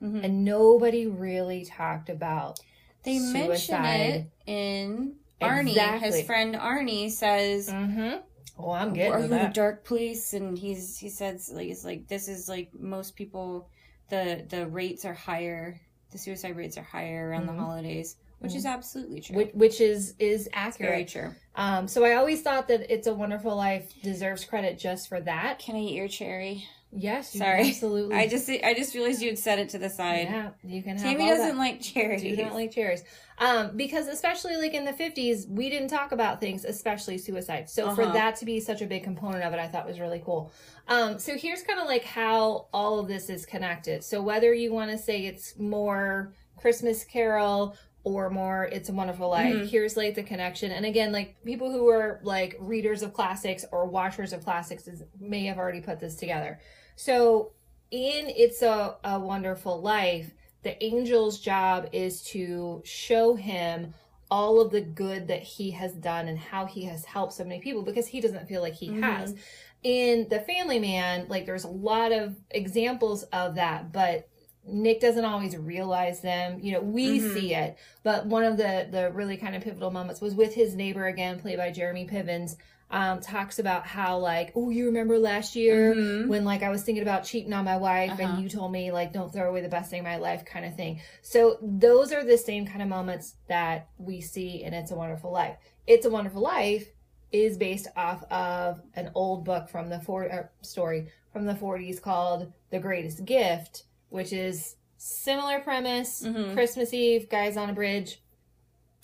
Mhm. 0.02 0.24
and 0.24 0.44
nobody 0.44 1.06
really 1.06 1.64
talked 1.64 2.08
about. 2.08 2.60
They 3.02 3.18
mention 3.18 3.46
suicide. 3.46 4.00
it 4.00 4.30
in 4.46 5.16
Arnie. 5.40 5.70
Exactly. 5.70 6.10
His 6.10 6.26
friend 6.26 6.54
Arnie 6.54 7.10
says, 7.10 7.68
Mm-hmm. 7.70 8.18
Oh, 8.58 8.72
I'm 8.72 8.92
getting 8.92 9.12
"Are 9.12 9.18
you 9.20 9.24
in 9.24 9.32
a 9.32 9.52
dark 9.52 9.84
place?" 9.84 10.34
And 10.34 10.56
he's 10.58 10.98
he 10.98 11.08
says 11.08 11.50
like 11.52 11.68
it's 11.68 11.82
like 11.84 12.08
this 12.08 12.28
is 12.28 12.46
like 12.48 12.70
most 12.78 13.16
people, 13.16 13.70
the 14.10 14.44
the 14.48 14.66
rates 14.66 15.04
are 15.06 15.14
higher. 15.14 15.80
The 16.12 16.18
suicide 16.18 16.56
rates 16.56 16.76
are 16.76 16.82
higher 16.82 17.28
around 17.28 17.46
the 17.46 17.54
holidays, 17.54 18.16
which 18.40 18.54
is 18.54 18.66
absolutely 18.66 19.20
true. 19.20 19.36
Which, 19.36 19.50
which 19.54 19.80
is 19.80 20.14
is 20.18 20.48
Very 20.52 20.64
accurate. 20.66 21.08
true. 21.08 21.34
Um, 21.54 21.86
so 21.88 22.04
I 22.04 22.14
always 22.14 22.42
thought 22.42 22.68
that 22.68 22.92
"It's 22.92 23.06
a 23.06 23.14
Wonderful 23.14 23.54
Life" 23.56 23.92
deserves 24.02 24.44
credit 24.44 24.78
just 24.78 25.08
for 25.08 25.20
that. 25.20 25.58
Can 25.58 25.76
I 25.76 25.80
eat 25.80 25.94
your 25.94 26.08
cherry? 26.08 26.64
Yes, 26.92 27.32
Sorry, 27.32 27.68
absolutely. 27.68 28.16
I 28.16 28.26
just 28.26 28.50
I 28.50 28.74
just 28.74 28.94
realized 28.96 29.22
you 29.22 29.28
had 29.28 29.38
set 29.38 29.60
it 29.60 29.68
to 29.68 29.78
the 29.78 29.88
side. 29.88 30.26
yeah, 30.28 30.50
you 30.64 30.82
can 30.82 30.96
have. 30.96 31.02
Tammy 31.06 31.28
doesn't 31.28 31.50
that. 31.50 31.56
like 31.56 31.80
cherries. 31.80 32.20
do 32.20 32.34
not 32.42 32.52
like 32.54 32.72
cherries. 32.72 33.04
Um, 33.38 33.76
because 33.76 34.08
especially 34.08 34.56
like 34.56 34.74
in 34.74 34.84
the 34.84 34.92
fifties, 34.92 35.46
we 35.48 35.70
didn't 35.70 35.86
talk 35.88 36.10
about 36.10 36.40
things, 36.40 36.64
especially 36.64 37.16
suicide. 37.16 37.70
So 37.70 37.94
for 37.94 38.02
Uh-huh. 38.02 38.12
that 38.14 38.34
to 38.36 38.44
be 38.44 38.58
such 38.58 38.82
a 38.82 38.86
big 38.86 39.04
component 39.04 39.44
of 39.44 39.52
it, 39.52 39.60
I 39.60 39.68
thought 39.68 39.86
was 39.86 40.00
really 40.00 40.20
cool. 40.24 40.52
Um, 40.88 41.20
so 41.20 41.36
here's 41.36 41.62
kind 41.62 41.78
of 41.78 41.86
like 41.86 42.02
how 42.04 42.66
all 42.72 42.98
of 42.98 43.06
this 43.06 43.30
is 43.30 43.46
connected. 43.46 44.02
So 44.02 44.20
whether 44.20 44.52
you 44.52 44.72
want 44.72 44.90
to 44.90 44.98
say 44.98 45.26
it's 45.26 45.56
more 45.60 46.34
Christmas 46.56 47.04
Carol 47.04 47.76
or 48.04 48.30
more 48.30 48.64
It's 48.64 48.88
a 48.88 48.92
Wonderful 48.92 49.28
Life, 49.28 49.54
Mm-hmm. 49.54 49.66
here's 49.66 49.96
like 49.96 50.14
the 50.14 50.22
connection. 50.22 50.70
And 50.72 50.86
again, 50.86 51.12
like 51.12 51.36
people 51.44 51.70
who 51.70 51.88
are 51.88 52.20
like 52.22 52.56
readers 52.58 53.02
of 53.02 53.12
classics 53.12 53.64
or 53.72 53.86
watchers 53.86 54.32
of 54.32 54.42
classics 54.44 54.88
is, 54.88 55.02
may 55.18 55.44
have 55.46 55.58
already 55.58 55.80
put 55.80 56.00
this 56.00 56.14
together. 56.16 56.60
So 56.96 57.52
in 57.90 58.26
It's 58.28 58.62
a, 58.62 58.96
a 59.04 59.18
Wonderful 59.18 59.80
Life, 59.82 60.30
the 60.62 60.80
angel's 60.82 61.40
job 61.40 61.88
is 61.92 62.22
to 62.28 62.82
show 62.84 63.34
him 63.34 63.94
all 64.30 64.60
of 64.60 64.70
the 64.70 64.80
good 64.80 65.26
that 65.28 65.42
he 65.42 65.72
has 65.72 65.92
done 65.92 66.28
and 66.28 66.38
how 66.38 66.64
he 66.64 66.84
has 66.84 67.04
helped 67.04 67.32
so 67.32 67.42
many 67.44 67.60
people 67.60 67.82
because 67.82 68.06
he 68.06 68.20
doesn't 68.20 68.46
feel 68.46 68.60
like 68.62 68.74
he 68.74 69.00
has. 69.00 69.34
In 69.82 70.26
The 70.28 70.40
Family 70.40 70.78
Man, 70.78 71.26
like 71.28 71.46
there's 71.46 71.64
a 71.64 71.68
lot 71.68 72.12
of 72.12 72.36
examples 72.50 73.24
of 73.24 73.56
that, 73.56 73.92
but 73.92 74.28
Nick 74.72 75.00
doesn't 75.00 75.24
always 75.24 75.56
realize 75.56 76.20
them. 76.20 76.58
You 76.60 76.72
know, 76.72 76.80
we 76.80 77.18
see 77.20 77.54
it, 77.54 77.76
but 78.02 78.26
one 78.26 78.44
of 78.44 78.56
the 78.56 78.88
the 78.90 79.10
really 79.12 79.36
kind 79.36 79.54
of 79.54 79.62
pivotal 79.62 79.90
moments 79.90 80.20
was 80.20 80.34
with 80.34 80.54
his 80.54 80.74
neighbor 80.74 81.06
again, 81.06 81.38
played 81.40 81.58
by 81.58 81.70
Jeremy 81.70 82.06
Pivens. 82.06 82.56
Um, 82.92 83.20
talks 83.20 83.60
about 83.60 83.86
how 83.86 84.18
like, 84.18 84.50
oh, 84.56 84.70
you 84.70 84.86
remember 84.86 85.16
last 85.16 85.54
year 85.54 85.94
when 86.26 86.44
like 86.44 86.64
I 86.64 86.70
was 86.70 86.82
thinking 86.82 87.02
about 87.02 87.22
cheating 87.22 87.52
on 87.52 87.64
my 87.64 87.76
wife 87.76 88.18
and 88.18 88.42
you 88.42 88.48
told 88.48 88.72
me 88.72 88.90
like 88.90 89.12
don't 89.12 89.32
throw 89.32 89.48
away 89.48 89.60
the 89.60 89.68
best 89.68 89.90
thing 89.90 89.98
in 89.98 90.04
my 90.04 90.16
life 90.16 90.44
kind 90.44 90.64
of 90.64 90.74
thing. 90.74 91.00
So 91.22 91.58
those 91.62 92.12
are 92.12 92.24
the 92.24 92.36
same 92.36 92.66
kind 92.66 92.82
of 92.82 92.88
moments 92.88 93.36
that 93.46 93.90
we 93.96 94.20
see 94.20 94.64
in 94.64 94.74
It's 94.74 94.90
a 94.90 94.96
Wonderful 94.96 95.30
Life. 95.30 95.56
It's 95.86 96.04
a 96.04 96.10
Wonderful 96.10 96.42
Life 96.42 96.88
is 97.32 97.56
based 97.56 97.86
off 97.96 98.24
of 98.30 98.80
an 98.94 99.10
old 99.14 99.44
book 99.44 99.68
from 99.68 99.88
the 99.88 100.00
four 100.00 100.30
uh, 100.30 100.42
story 100.62 101.06
from 101.32 101.46
the 101.46 101.54
40s 101.54 102.02
called 102.02 102.52
The 102.70 102.80
Greatest 102.80 103.24
Gift, 103.24 103.84
which 104.10 104.32
is 104.32 104.76
similar 104.98 105.60
premise. 105.60 106.26
Christmas 106.52 106.92
Eve, 106.92 107.28
guys 107.28 107.56
on 107.56 107.70
a 107.70 107.72
bridge. 107.72 108.20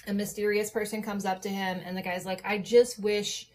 A 0.06 0.12
mysterious 0.12 0.70
person 0.70 1.02
comes 1.02 1.24
up 1.24 1.42
to 1.42 1.48
him, 1.48 1.80
and 1.84 1.96
the 1.96 2.02
guy's 2.02 2.24
like, 2.26 2.42
"I 2.44 2.58
just 2.58 2.98
wish." 2.98 3.48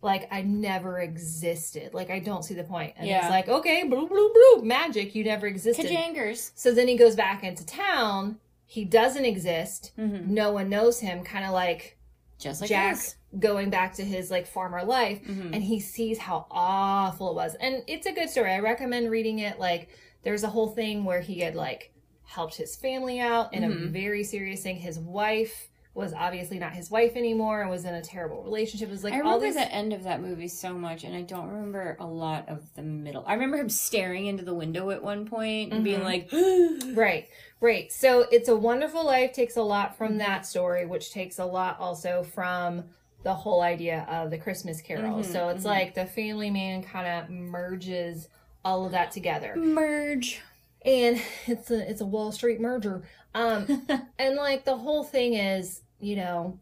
Like 0.00 0.28
I 0.30 0.42
never 0.42 1.00
existed. 1.00 1.92
Like 1.92 2.08
I 2.08 2.20
don't 2.20 2.44
see 2.44 2.54
the 2.54 2.62
point. 2.62 2.94
And 2.96 3.08
Yeah. 3.08 3.22
he's 3.22 3.30
like, 3.30 3.48
okay, 3.48 3.82
blue, 3.82 4.06
blue, 4.06 4.32
blue, 4.32 4.62
magic. 4.64 5.16
You 5.16 5.24
never 5.24 5.48
existed. 5.48 5.86
Kajangers. 5.86 6.52
So 6.54 6.72
then 6.72 6.86
he 6.86 6.96
goes 6.96 7.16
back 7.16 7.42
into 7.42 7.66
town. 7.66 8.38
He 8.64 8.84
doesn't 8.84 9.24
exist. 9.24 9.90
Mm-hmm. 9.98 10.32
No 10.32 10.52
one 10.52 10.68
knows 10.68 11.00
him. 11.00 11.24
Kind 11.24 11.44
of 11.44 11.50
like 11.50 11.98
Just 12.38 12.60
like 12.60 12.70
Jack 12.70 12.94
us. 12.94 13.16
going 13.40 13.70
back 13.70 13.94
to 13.94 14.04
his 14.04 14.30
like 14.30 14.46
former 14.46 14.84
life 14.84 15.20
Mm-hmm. 15.24 15.52
and 15.54 15.64
he 15.64 15.80
sees 15.80 16.18
how 16.18 16.46
awful 16.48 17.30
it 17.30 17.34
was. 17.34 17.56
And 17.56 17.82
it's 17.88 18.06
a 18.06 18.12
good 18.12 18.30
story. 18.30 18.52
I 18.52 18.60
recommend 18.60 19.10
reading 19.10 19.40
it. 19.40 19.58
Like 19.58 19.88
there's 20.22 20.44
a 20.44 20.48
whole 20.48 20.68
thing 20.68 21.04
where 21.04 21.20
he 21.20 21.40
had 21.40 21.54
like 21.54 21.92
helped 22.24 22.56
his 22.56 22.76
family 22.76 23.20
out 23.20 23.52
in 23.54 23.62
Mm-hmm. 23.62 23.84
a 23.84 23.88
very 23.88 24.24
serious 24.24 24.62
thing. 24.62 24.76
His 24.76 24.98
wife 24.98 25.68
was 25.94 26.12
obviously 26.12 26.60
not 26.60 26.72
his 26.74 26.90
wife 26.92 27.16
anymore 27.16 27.60
and 27.62 27.68
was 27.70 27.84
in 27.84 27.92
a 27.94 28.02
terrible 28.02 28.42
relationship. 28.44 28.88
It 28.88 28.92
was 28.92 29.02
like 29.02 29.14
I 29.14 29.20
all 29.20 29.40
remember 29.40 29.52
the 29.54 29.72
end 29.72 29.92
of 29.92 30.04
that 30.04 30.20
movie 30.20 30.46
so 30.46 30.74
much, 30.74 31.02
and 31.02 31.16
I 31.16 31.22
don't 31.22 31.48
remember 31.48 31.96
a 31.98 32.06
lot 32.06 32.48
of 32.48 32.72
the 32.74 32.82
middle. 32.82 33.24
I 33.26 33.32
remember 33.34 33.56
him 33.56 33.68
staring 33.68 34.26
into 34.26 34.44
the 34.44 34.54
window 34.54 34.90
at 34.90 35.02
one 35.02 35.26
point 35.26 35.72
and 35.72 35.82
being 35.82 36.04
like, 36.04 36.30
Right, 36.94 37.26
right. 37.60 37.90
So 37.90 38.26
it's 38.30 38.48
a 38.48 38.54
wonderful 38.54 39.04
life 39.04 39.32
takes 39.32 39.56
a 39.56 39.62
lot 39.62 39.88
Mm-hmm. 39.90 39.96
from 39.96 40.18
that 40.18 40.46
story, 40.46 40.86
which 40.86 41.10
takes 41.10 41.38
a 41.40 41.44
lot 41.44 41.80
also 41.80 42.22
from 42.22 42.84
the 43.24 43.34
whole 43.34 43.62
idea 43.62 44.06
of 44.08 44.30
the 44.30 44.38
Christmas 44.38 44.80
Carol. 44.80 45.18
Mm-hmm, 45.20 45.32
so 45.32 45.48
it's 45.48 45.64
like 45.64 45.94
the 45.94 46.06
Family 46.06 46.50
Man 46.50 46.82
kind 46.84 47.08
of 47.24 47.28
merges 47.30 48.28
all 48.68 48.84
of 48.84 48.92
that 48.92 49.10
together, 49.12 49.54
Merge. 49.56 50.42
and 50.84 51.20
it's 51.46 51.70
a 51.70 51.90
it's 51.90 52.00
a 52.02 52.06
Wall 52.06 52.30
Street 52.32 52.60
merger. 52.60 53.02
Um, 53.34 53.86
and 54.18 54.36
like 54.36 54.64
the 54.64 54.76
whole 54.76 55.04
thing 55.04 55.34
is, 55.34 55.80
you 56.00 56.16
know, 56.16 56.58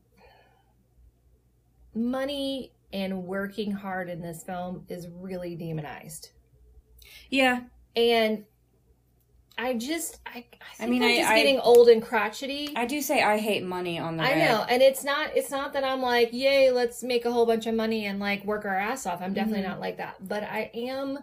money 1.95 2.73
and 2.93 3.25
working 3.25 3.73
hard 3.73 4.09
in 4.09 4.21
this 4.21 4.43
film 4.45 4.85
is 4.89 5.09
really 5.09 5.55
demonized. 5.57 6.31
Yeah. 7.31 7.61
And 7.95 8.45
I 9.59 9.75
just, 9.75 10.21
I, 10.27 10.45
I, 10.61 10.75
think 10.77 10.91
mean, 10.91 11.03
I'm 11.03 11.17
just 11.17 11.31
I- 11.31 11.37
getting 11.39 11.59
old 11.61 11.89
and 11.89 12.03
crotchety. 12.03 12.73
I 12.77 12.85
do 12.87 13.01
say 13.01 13.23
I 13.23 13.39
hate 13.39 13.65
money 13.65 13.99
on 13.99 14.17
the 14.19 14.23
I 14.25 14.33
red. 14.33 14.49
know, 14.51 14.67
and 14.69 14.83
it's 14.83 15.03
not, 15.03 15.31
it's 15.35 15.51
not 15.51 15.73
that 15.73 15.83
I'm 15.85 16.03
like, 16.03 16.31
yay, 16.33 16.71
let's 16.71 17.03
make 17.03 17.25
a 17.25 17.33
whole 17.33 17.47
bunch 17.47 17.67
of 17.67 17.75
money 17.75 18.05
and 18.07 18.21
like 18.21 18.45
work 18.45 18.65
our 18.67 18.77
ass 18.79 19.07
off. 19.07 19.23
I'm 19.23 19.33
definitely 19.33 19.63
Mm-hmm. 19.63 19.71
not 19.71 19.81
like 19.81 19.97
that, 19.97 20.17
but 20.29 20.43
I 20.43 20.71
am 20.75 21.19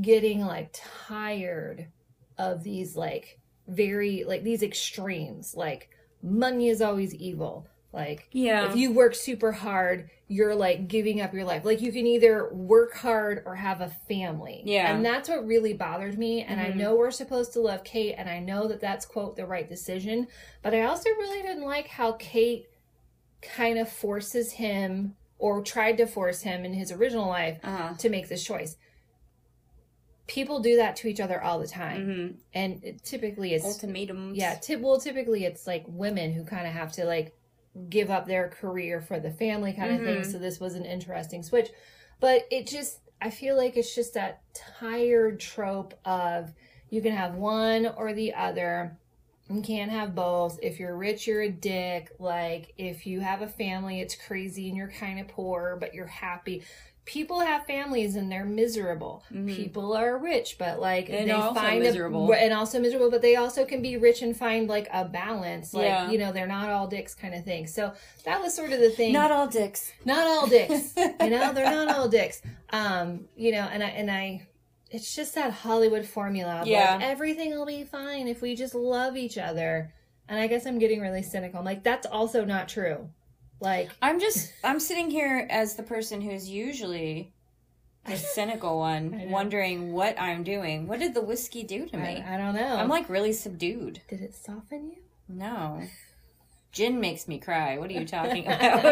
getting 0.00 0.40
like 0.40 0.70
tired 1.08 1.88
of 2.38 2.62
these 2.62 2.96
like 2.96 3.38
very 3.68 4.24
like 4.24 4.42
these 4.42 4.62
extremes. 4.62 5.54
Like 5.56 5.88
money 6.22 6.68
is 6.68 6.80
always 6.82 7.14
evil. 7.14 7.66
Like 7.92 8.28
Yeah. 8.32 8.70
if 8.70 8.76
you 8.76 8.90
work 8.92 9.14
super 9.14 9.52
hard, 9.52 10.08
you're 10.26 10.54
like 10.54 10.88
giving 10.88 11.20
up 11.20 11.34
your 11.34 11.44
life. 11.44 11.64
Like 11.64 11.82
you 11.82 11.92
can 11.92 12.06
either 12.06 12.48
work 12.54 12.94
hard 12.94 13.42
or 13.44 13.54
have 13.56 13.82
a 13.82 13.88
family. 14.08 14.62
Yeah. 14.64 14.94
And 14.94 15.04
that's 15.04 15.28
what 15.28 15.46
really 15.46 15.74
bothered 15.74 16.18
me. 16.18 16.40
And 16.42 16.58
Mhm. 16.58 16.64
I 16.64 16.68
know 16.74 16.94
we're 16.94 17.10
supposed 17.10 17.52
to 17.52 17.60
love 17.60 17.84
Kate, 17.84 18.14
and 18.16 18.30
I 18.30 18.38
know 18.38 18.66
that 18.68 18.80
that's, 18.80 19.04
quote, 19.04 19.36
the 19.36 19.44
right 19.46 19.68
decision. 19.68 20.26
But 20.62 20.74
I 20.74 20.82
also 20.82 21.10
really 21.10 21.42
didn't 21.42 21.64
like 21.66 21.88
how 21.88 22.12
Kate 22.12 22.66
kind 23.42 23.78
of 23.78 23.90
forces 23.90 24.52
him 24.52 25.16
or 25.38 25.60
tried 25.60 25.98
to 25.98 26.06
force 26.06 26.42
him 26.42 26.64
in 26.64 26.72
his 26.72 26.92
original 26.92 27.28
life 27.28 27.58
Uh-huh. 27.62 27.94
to 27.98 28.08
make 28.08 28.28
this 28.28 28.42
choice. 28.44 28.76
People 30.26 30.60
do 30.60 30.76
that 30.76 30.96
to 30.96 31.08
each 31.08 31.20
other 31.20 31.42
all 31.42 31.58
the 31.58 31.66
time. 31.66 32.06
Mm-hmm. 32.06 32.34
And 32.54 32.84
it, 32.84 33.02
typically 33.04 33.54
it's 33.54 33.64
Ultimatums. 33.64 34.36
yeah, 34.36 34.54
ty- 34.54 34.76
well, 34.76 34.98
typically 35.00 35.44
it's 35.44 35.66
like 35.66 35.84
women 35.88 36.32
who 36.32 36.44
kind 36.44 36.66
of 36.66 36.72
have 36.72 36.92
to 36.92 37.04
like 37.04 37.34
give 37.88 38.10
up 38.10 38.26
their 38.26 38.48
career 38.48 39.00
for 39.00 39.18
the 39.18 39.30
family 39.30 39.72
kind 39.72 39.94
of 39.94 40.00
thing. 40.02 40.20
Mhm. 40.22 40.30
So 40.32 40.38
this 40.38 40.60
was 40.60 40.74
an 40.74 40.84
interesting 40.84 41.42
switch, 41.42 41.70
but 42.20 42.46
it 42.50 42.66
just 42.66 42.98
I 43.20 43.30
feel 43.30 43.56
like 43.56 43.76
it's 43.76 43.94
just 43.94 44.14
that 44.14 44.42
tired 44.54 45.38
trope 45.40 45.94
of 46.04 46.52
you 46.90 47.00
can 47.00 47.12
have 47.14 47.34
one 47.34 47.86
or 47.86 48.12
the 48.12 48.34
other. 48.34 48.98
You 49.50 49.60
can't 49.62 49.90
have 49.90 50.14
both. 50.14 50.58
If 50.62 50.78
you're 50.80 50.96
rich, 50.96 51.26
you're 51.26 51.42
a 51.42 51.50
dick. 51.50 52.10
Like 52.18 52.74
if 52.78 53.06
you 53.06 53.20
have 53.20 53.42
a 53.42 53.48
family, 53.48 54.00
it's 54.00 54.14
crazy 54.14 54.68
and 54.68 54.76
you're 54.76 54.90
kind 54.90 55.18
of 55.20 55.28
poor, 55.28 55.76
but 55.80 55.94
you're 55.94 56.06
happy. 56.06 56.62
People 57.04 57.40
have 57.40 57.66
families 57.66 58.14
and 58.14 58.30
they're 58.30 58.44
miserable. 58.44 59.24
People 59.46 59.92
are 59.96 60.16
rich, 60.16 60.56
but 60.56 60.78
like 60.80 61.06
Mm-hmm. 61.06 61.14
And 61.14 61.28
they 61.28 61.32
also 61.32 61.60
find 61.60 61.80
miserable. 61.82 62.30
A, 62.30 62.36
and 62.36 62.52
also 62.52 62.78
miserable, 62.78 63.10
but 63.10 63.22
they 63.22 63.34
also 63.34 63.64
can 63.64 63.82
be 63.82 63.96
rich 63.96 64.22
and 64.22 64.36
find 64.36 64.68
like 64.68 64.88
a 64.92 65.04
balance. 65.04 65.74
Like 65.74 65.86
Yeah. 65.86 66.10
you 66.10 66.18
know, 66.18 66.30
they're 66.32 66.46
not 66.46 66.70
all 66.70 66.86
dicks 66.86 67.14
kind 67.14 67.34
of 67.34 67.44
thing. 67.44 67.66
So 67.66 67.92
that 68.24 68.40
was 68.40 68.54
sort 68.54 68.72
of 68.72 68.78
the 68.78 68.90
thing 68.90 69.12
Not 69.12 69.32
all 69.32 69.48
dicks. 69.48 69.90
not 70.04 70.26
all 70.28 70.46
dicks 70.46 70.94
you 71.20 71.30
know 71.30 71.52
they're 71.52 71.70
not 71.74 71.88
all 71.96 72.08
dicks 72.08 72.40
um 72.70 73.24
you 73.36 73.50
know 73.52 73.68
and 73.72 73.82
i 73.82 73.88
and 73.88 74.10
i 74.10 74.46
it's 74.90 75.14
just 75.14 75.34
that 75.34 75.52
hollywood 75.52 76.06
formula 76.06 76.60
of 76.60 76.66
Yeah. 76.68 76.94
like, 76.96 77.04
everything 77.04 77.50
will 77.50 77.66
be 77.66 77.82
fine 77.84 78.28
if 78.28 78.40
we 78.42 78.54
just 78.54 78.74
love 78.74 79.16
each 79.16 79.38
other 79.38 79.92
and 80.28 80.38
i 80.38 80.46
guess 80.46 80.66
i'm 80.66 80.78
getting 80.78 81.00
really 81.00 81.22
cynical 81.22 81.58
i'm 81.58 81.64
like 81.64 81.82
that's 81.82 82.06
also 82.06 82.44
not 82.44 82.68
true 82.68 83.08
like 83.62 83.90
I'm 84.02 84.20
just 84.20 84.52
I'm 84.64 84.78
sitting 84.80 85.10
here 85.10 85.46
as 85.50 85.76
the 85.76 85.82
person 85.82 86.20
who's 86.20 86.48
usually 86.48 87.32
the 88.04 88.16
cynical 88.16 88.78
one, 88.90 89.30
wondering 89.30 89.92
what 89.92 90.20
I'm 90.20 90.42
doing. 90.42 90.86
What 90.88 90.98
did 90.98 91.14
the 91.14 91.22
whiskey 91.22 91.62
do 91.62 91.86
to 91.86 91.96
me? 91.96 92.22
I, 92.26 92.34
I 92.34 92.36
don't 92.36 92.54
know 92.54 92.76
I'm 92.76 92.88
like 92.88 93.08
really 93.08 93.32
subdued. 93.32 94.00
did 94.08 94.20
it 94.20 94.34
soften 94.34 94.88
you 94.90 94.96
No. 95.28 95.82
Gin 96.72 97.00
makes 97.00 97.28
me 97.28 97.38
cry. 97.38 97.76
What 97.76 97.90
are 97.90 97.92
you 97.92 98.06
talking 98.06 98.46
about? 98.52 98.82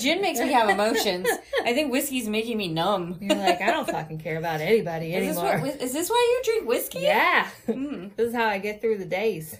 Gin 0.00 0.20
makes 0.20 0.40
me 0.40 0.50
have 0.50 0.68
emotions. 0.68 1.28
I 1.64 1.72
think 1.72 1.92
whiskey's 1.92 2.28
making 2.28 2.58
me 2.58 2.66
numb. 2.66 3.16
you're 3.20 3.36
like 3.36 3.60
i 3.62 3.70
don't 3.70 3.88
fucking 3.88 4.18
care 4.18 4.38
about 4.38 4.60
anybody 4.60 5.14
Is 5.14 5.28
this, 5.28 5.38
anymore 5.38 5.60
what, 5.60 5.80
is 5.80 5.92
this 5.92 6.10
why 6.10 6.16
you 6.44 6.52
drink 6.52 6.68
whiskey? 6.68 7.00
yeah 7.02 7.46
Hmm. 7.66 8.08
this 8.16 8.28
is 8.30 8.34
how 8.34 8.46
i 8.46 8.58
get 8.58 8.80
through 8.80 8.98
the 8.98 9.04
days 9.04 9.56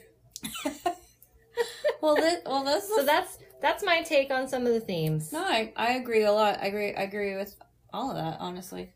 Well, 2.03 2.14
this, 2.16 2.41
well, 2.47 2.64
this 2.64 2.89
so 2.89 3.05
that's 3.05 3.39
that's 3.61 3.85
my 3.85 4.03
take 4.03 4.31
on 4.31 4.49
some 4.49 4.67
of 4.67 4.73
the 4.73 4.81
themes 4.81 5.33
no, 5.33 5.41
I, 5.43 5.73
I 5.77 5.93
agree 5.95 6.23
a 6.25 6.33
lot. 6.33 6.59
I 6.63 6.67
agree. 6.67 6.95
I 6.95 7.03
agree 7.03 7.37
with 7.37 7.55
all 7.93 8.11
of 8.11 8.17
that. 8.17 8.39
Honestly, 8.41 8.91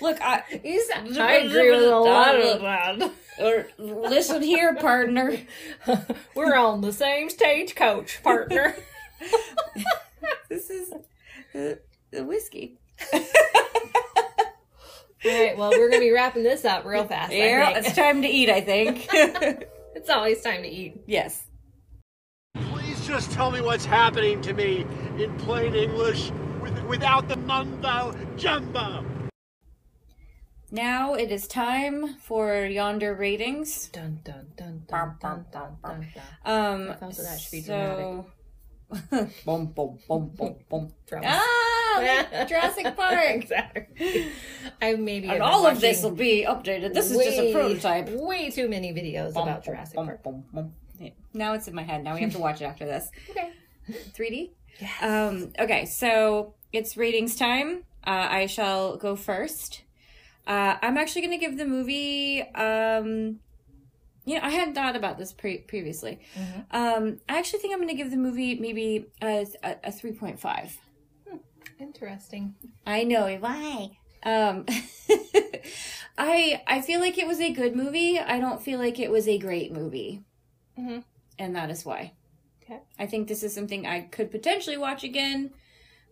look, 0.00 0.20
I 0.20 0.42
I 0.52 1.32
agree 1.44 1.70
with 1.70 1.82
a 1.84 1.98
lot 1.98 2.34
of 2.38 2.60
that. 2.60 3.12
or 3.40 3.66
listen 3.78 4.42
here, 4.42 4.74
partner. 4.74 5.36
We're 6.34 6.54
on 6.56 6.80
the 6.80 6.92
same 6.92 7.30
stagecoach, 7.30 8.22
partner. 8.22 8.74
This 10.48 10.68
is 10.70 10.92
the, 11.54 11.78
the 12.10 12.24
whiskey. 12.24 12.78
All 13.14 13.20
right, 15.24 15.56
well, 15.56 15.70
we're 15.70 15.88
going 15.88 16.00
to 16.02 16.06
be 16.06 16.10
wrapping 16.10 16.42
this 16.42 16.64
up 16.64 16.84
real 16.84 17.04
fast. 17.04 17.32
Yeah, 17.32 17.70
it's 17.78 17.94
time 17.94 18.22
to 18.22 18.28
eat. 18.28 18.50
I 18.50 18.60
think. 18.60 19.08
it's 19.12 20.10
always 20.10 20.42
time 20.42 20.62
to 20.62 20.68
eat. 20.68 21.00
yes. 21.06 21.44
Please 23.12 23.26
just 23.26 23.32
tell 23.32 23.50
me 23.50 23.60
what's 23.60 23.84
happening 23.84 24.40
to 24.40 24.54
me 24.54 24.86
in 25.18 25.36
plain 25.36 25.74
English 25.74 26.30
with, 26.62 26.82
without 26.84 27.28
the 27.28 27.36
mumbo 27.36 28.16
jumbo. 28.38 29.04
Now 30.70 31.12
it 31.12 31.30
is 31.30 31.46
time 31.46 32.14
for 32.14 32.64
yonder 32.64 33.14
ratings. 33.14 33.90
Dun, 33.90 34.20
dun, 34.24 34.46
dun, 34.56 34.84
dun, 34.88 35.16
dun, 35.20 35.44
dun, 35.52 35.76
dun, 35.82 36.06
dun. 36.14 36.22
Um, 36.46 36.90
I 36.90 36.94
felt 36.94 37.16
that 37.16 37.22
that 37.24 37.38
should 37.38 37.52
be 37.52 37.60
so. 37.60 38.24
boom, 39.44 39.66
boom, 39.66 39.98
boom, 40.08 40.30
boom, 40.34 40.56
boom. 40.70 40.92
Drums. 41.06 41.26
Ah, 41.28 41.98
like 42.30 42.48
Jurassic 42.48 42.84
Park. 42.96 43.18
exactly. 43.26 44.28
I 44.80 44.94
maybe 44.94 45.28
And 45.28 45.42
all 45.42 45.66
of 45.66 45.82
this 45.82 46.02
will 46.02 46.12
be 46.12 46.46
updated. 46.48 46.94
This 46.94 47.10
is 47.10 47.18
just 47.18 47.38
a 47.38 47.42
way- 47.42 47.52
prototype. 47.52 48.08
Way 48.08 48.50
too 48.50 48.70
many 48.70 48.94
videos 48.94 49.34
Bum, 49.34 49.48
about 49.48 49.64
Jurassic 49.64 49.96
bum, 49.96 50.06
Park. 50.06 50.22
bum, 50.22 50.44
bum. 50.50 50.72
Yeah. 51.02 51.10
Now 51.34 51.54
it's 51.54 51.66
in 51.68 51.74
my 51.74 51.82
head. 51.82 52.04
Now 52.04 52.14
we 52.14 52.20
have 52.20 52.32
to 52.32 52.38
watch 52.38 52.60
it 52.60 52.64
after 52.64 52.84
this. 52.84 53.10
Okay. 53.30 53.50
3D? 53.90 54.50
Um, 55.02 55.52
okay, 55.58 55.86
so 55.86 56.54
it's 56.72 56.96
ratings 56.96 57.34
time. 57.34 57.82
Uh, 58.06 58.28
I 58.30 58.46
shall 58.46 58.96
go 58.96 59.16
first. 59.16 59.82
Uh, 60.46 60.76
I'm 60.80 60.96
actually 60.96 61.22
going 61.22 61.38
to 61.38 61.44
give 61.44 61.58
the 61.58 61.64
movie. 61.66 62.42
Um, 62.54 63.40
you 64.24 64.36
know, 64.36 64.40
I 64.44 64.50
hadn't 64.50 64.74
thought 64.74 64.94
about 64.94 65.18
this 65.18 65.32
pre- 65.32 65.58
previously. 65.58 66.20
Um, 66.70 67.18
I 67.28 67.38
actually 67.38 67.58
think 67.58 67.72
I'm 67.74 67.80
going 67.80 67.88
to 67.88 67.96
give 67.96 68.12
the 68.12 68.16
movie 68.16 68.54
maybe 68.60 69.06
a, 69.20 69.46
a, 69.64 69.70
a 69.84 69.90
3.5. 69.90 70.70
Interesting. 71.80 72.54
I 72.86 73.02
know 73.04 73.26
why. 73.40 73.90
Um, 74.24 74.64
I 76.18 76.62
I 76.66 76.80
feel 76.82 77.00
like 77.00 77.18
it 77.18 77.26
was 77.26 77.40
a 77.40 77.52
good 77.52 77.74
movie. 77.74 78.18
I 78.20 78.38
don't 78.38 78.62
feel 78.62 78.78
like 78.78 79.00
it 79.00 79.10
was 79.10 79.26
a 79.26 79.38
great 79.38 79.72
movie, 79.72 80.22
Mhm. 80.78 81.04
and 81.38 81.56
that 81.56 81.70
is 81.70 81.84
why. 81.84 82.12
Okay. 82.62 82.78
I 82.98 83.06
think 83.06 83.28
this 83.28 83.42
is 83.42 83.54
something 83.54 83.86
I 83.86 84.02
could 84.02 84.30
potentially 84.30 84.76
watch 84.76 85.02
again, 85.04 85.50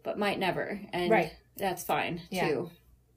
but 0.03 0.19
might 0.19 0.39
never, 0.39 0.81
and 0.93 1.11
Right. 1.11 1.33
that's 1.57 1.83
fine 1.85 2.23
Yeah. 2.31 2.49
too. 2.49 2.71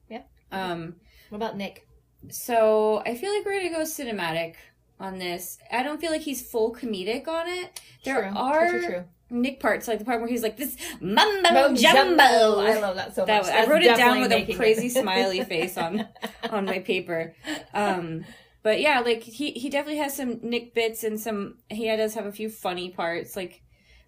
Yeah. 0.09 0.21
Um. 0.51 0.95
What 1.29 1.37
about 1.37 1.57
Nick? 1.57 1.87
So 2.29 3.01
I 3.05 3.15
feel 3.15 3.33
like 3.35 3.45
we're 3.45 3.57
gonna 3.57 3.69
go 3.75 3.81
cinematic 3.81 4.55
on 4.99 5.17
this. 5.19 5.57
I 5.71 5.83
don't 5.83 5.99
feel 5.99 6.11
like 6.11 6.21
he's 6.21 6.41
full 6.47 6.73
comedic 6.73 7.27
on 7.27 7.47
it. 7.49 7.81
There 8.03 8.21
True. 8.29 8.37
are 8.37 8.69
True, 8.69 8.85
true. 8.85 9.03
Nick 9.29 9.59
parts, 9.59 9.87
like 9.87 9.97
the 9.99 10.05
part 10.05 10.19
where 10.21 10.29
he's 10.29 10.43
like 10.43 10.57
this 10.57 10.77
mumbo 11.01 11.49
Bo 11.49 11.73
jumbo. 11.73 12.23
I 12.23 12.79
love 12.79 12.95
that 12.97 13.15
so 13.15 13.25
That 13.25 13.43
much. 13.43 13.51
I 13.51 13.65
wrote 13.65 13.81
it 13.81 13.97
down 13.97 14.21
with 14.21 14.31
a 14.31 14.53
crazy 14.53 14.87
it. 14.87 14.91
smiley 14.91 15.43
face 15.43 15.75
on 15.77 16.07
on 16.51 16.65
my 16.65 16.79
paper. 16.79 17.33
Um, 17.73 18.25
but 18.63 18.79
yeah, 18.81 19.01
like 19.01 19.21
he 19.23 19.51
he 19.51 19.69
definitely 19.69 19.99
has 20.01 20.15
some 20.15 20.39
Nick 20.41 20.73
bits 20.73 21.03
and 21.03 21.19
some 21.19 21.57
he 21.69 21.85
does 21.95 22.15
have 22.15 22.25
a 22.25 22.31
few 22.31 22.49
funny 22.49 22.89
parts. 22.89 23.35
Like, 23.35 23.61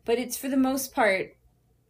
but 0.06 0.18
it's 0.18 0.38
for 0.38 0.50
the 0.50 0.58
most 0.58 0.94
part, 0.94 1.36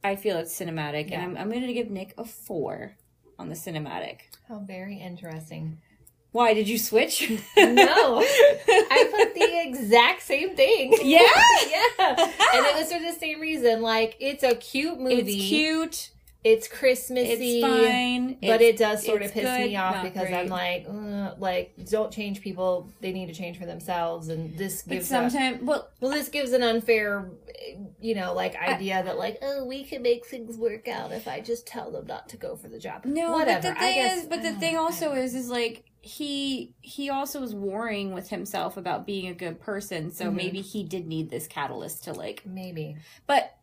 I 0.03 0.15
feel 0.15 0.37
it's 0.37 0.57
cinematic, 0.59 1.09
Yeah. 1.09 1.21
and 1.21 1.37
I'm 1.37 1.43
I'm 1.43 1.51
gonna 1.51 1.71
give 1.73 1.89
Nick 1.89 2.13
a 2.17 2.25
four 2.25 2.97
on 3.39 3.49
the 3.49 3.55
cinematic. 3.55 4.19
How 4.49 4.59
very 4.59 4.97
interesting. 4.99 5.77
Why 6.31 6.53
did 6.53 6.67
you 6.67 6.77
switch? 6.77 7.29
No, 7.57 8.19
I 8.21 9.09
put 9.15 9.33
the 9.35 9.61
exact 9.69 10.21
same 10.21 10.53
thing. 10.55 10.93
Yeah? 11.01 11.19
yeah, 11.69 12.09
and 12.09 12.65
it 12.65 12.75
was 12.75 12.91
for 12.91 12.99
the 12.99 13.13
same 13.17 13.39
reason. 13.39 13.81
Like 13.81 14.17
it's 14.19 14.43
a 14.43 14.53
cute 14.55 14.99
movie. 14.99 15.15
It's 15.21 15.47
cute. 15.47 16.09
It's 16.45 16.67
Christmassy. 16.67 17.59
It's 17.59 17.65
fine, 17.65 18.33
but 18.35 18.61
It's- 18.61 18.69
it 18.69 18.77
does 18.77 19.03
sort 19.03 19.23
of 19.23 19.31
piss 19.33 19.43
good, 19.43 19.65
me 19.67 19.75
off 19.75 20.03
because 20.03 20.31
I'm 20.31 20.47
like, 20.47 20.85
"Ugh," 20.87 21.35
like 21.39 21.73
don't 21.89 22.11
change 22.13 22.39
people. 22.41 22.87
They 23.01 23.11
need 23.11 23.25
to 23.25 23.33
change 23.33 23.57
for 23.57 23.65
themselves, 23.65 24.29
and 24.29 24.55
this 24.57 24.83
gives 24.83 25.07
sometimes, 25.07 25.63
well, 25.63 25.89
well, 25.99 26.11
this 26.11 26.29
gives 26.29 26.51
an 26.53 26.61
unfair, 26.61 27.31
you 27.99 28.13
know, 28.13 28.33
like 28.33 28.55
idea 28.55 29.03
that 29.03 29.17
like, 29.17 29.39
oh, 29.41 29.65
we 29.65 29.83
can 29.83 30.03
make 30.03 30.25
things 30.27 30.55
work 30.55 30.87
out 30.87 31.11
if 31.11 31.27
I 31.27 31.41
just 31.41 31.65
tell 31.65 31.89
them 31.91 32.05
not 32.05 32.29
to 32.29 32.37
go 32.37 32.55
for 32.55 32.67
the 32.67 32.79
job. 32.79 33.05
No, 33.05 33.31
whatever. 33.31 33.61
but 33.69 33.73
the 33.73 33.79
I 33.81 33.83
thing 33.83 33.95
guess, 33.95 34.17
is, 34.19 34.25
but 34.27 34.41
the 34.43 34.53
thing 34.53 34.77
also 34.77 35.13
is, 35.13 35.33
is 35.33 35.49
like 35.49 35.83
he 36.01 36.75
he 36.81 37.09
also 37.09 37.41
was 37.41 37.55
warring 37.55 38.13
with 38.13 38.29
himself 38.29 38.77
about 38.77 39.07
being 39.07 39.25
a 39.27 39.33
good 39.33 39.59
person. 39.59 40.11
So 40.11 40.25
Mhm. 40.29 40.35
maybe 40.35 40.61
he 40.61 40.83
did 40.83 41.07
need 41.07 41.31
this 41.31 41.47
catalyst 41.47 42.03
to 42.03 42.13
like. 42.13 42.43
maybe 42.45 42.97
But 43.25 43.57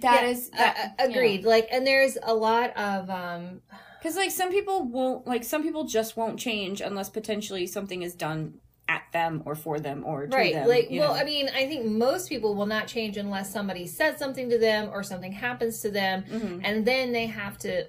that 0.00 0.22
Yeah, 0.22 0.28
is 0.28 0.50
that, 0.50 0.94
uh, 0.98 1.04
agreed. 1.08 1.44
Like, 1.44 1.68
and 1.70 1.86
there's 1.86 2.16
a 2.22 2.34
lot 2.34 2.76
of 2.76 3.08
um, 3.10 3.60
Because 3.98 4.16
like 4.16 4.30
some 4.30 4.50
people 4.50 4.84
won't 4.84 5.26
like 5.26 5.44
some 5.44 5.62
people 5.62 5.84
just 5.84 6.16
won't 6.16 6.38
change 6.38 6.80
unless 6.80 7.08
potentially 7.10 7.66
something 7.66 8.02
is 8.02 8.14
done 8.14 8.60
at 8.88 9.02
them 9.12 9.42
or 9.44 9.56
for 9.56 9.80
them 9.80 10.04
or 10.06 10.28
to 10.28 10.36
right 10.36 10.52
them. 10.54 10.68
like 10.68 10.86
well 10.92 11.12
know? 11.12 11.20
i 11.20 11.24
mean 11.24 11.48
i 11.56 11.66
think 11.66 11.84
most 11.84 12.28
people 12.28 12.54
will 12.54 12.66
not 12.66 12.86
change 12.86 13.16
unless 13.16 13.52
somebody 13.52 13.84
says 13.84 14.16
something 14.16 14.48
to 14.48 14.58
them 14.58 14.88
or 14.92 15.02
something 15.02 15.32
happens 15.32 15.80
to 15.80 15.90
them 15.90 16.22
Mhm. 16.30 16.60
and 16.62 16.86
then 16.86 17.10
they 17.10 17.26
have 17.26 17.58
to 17.58 17.86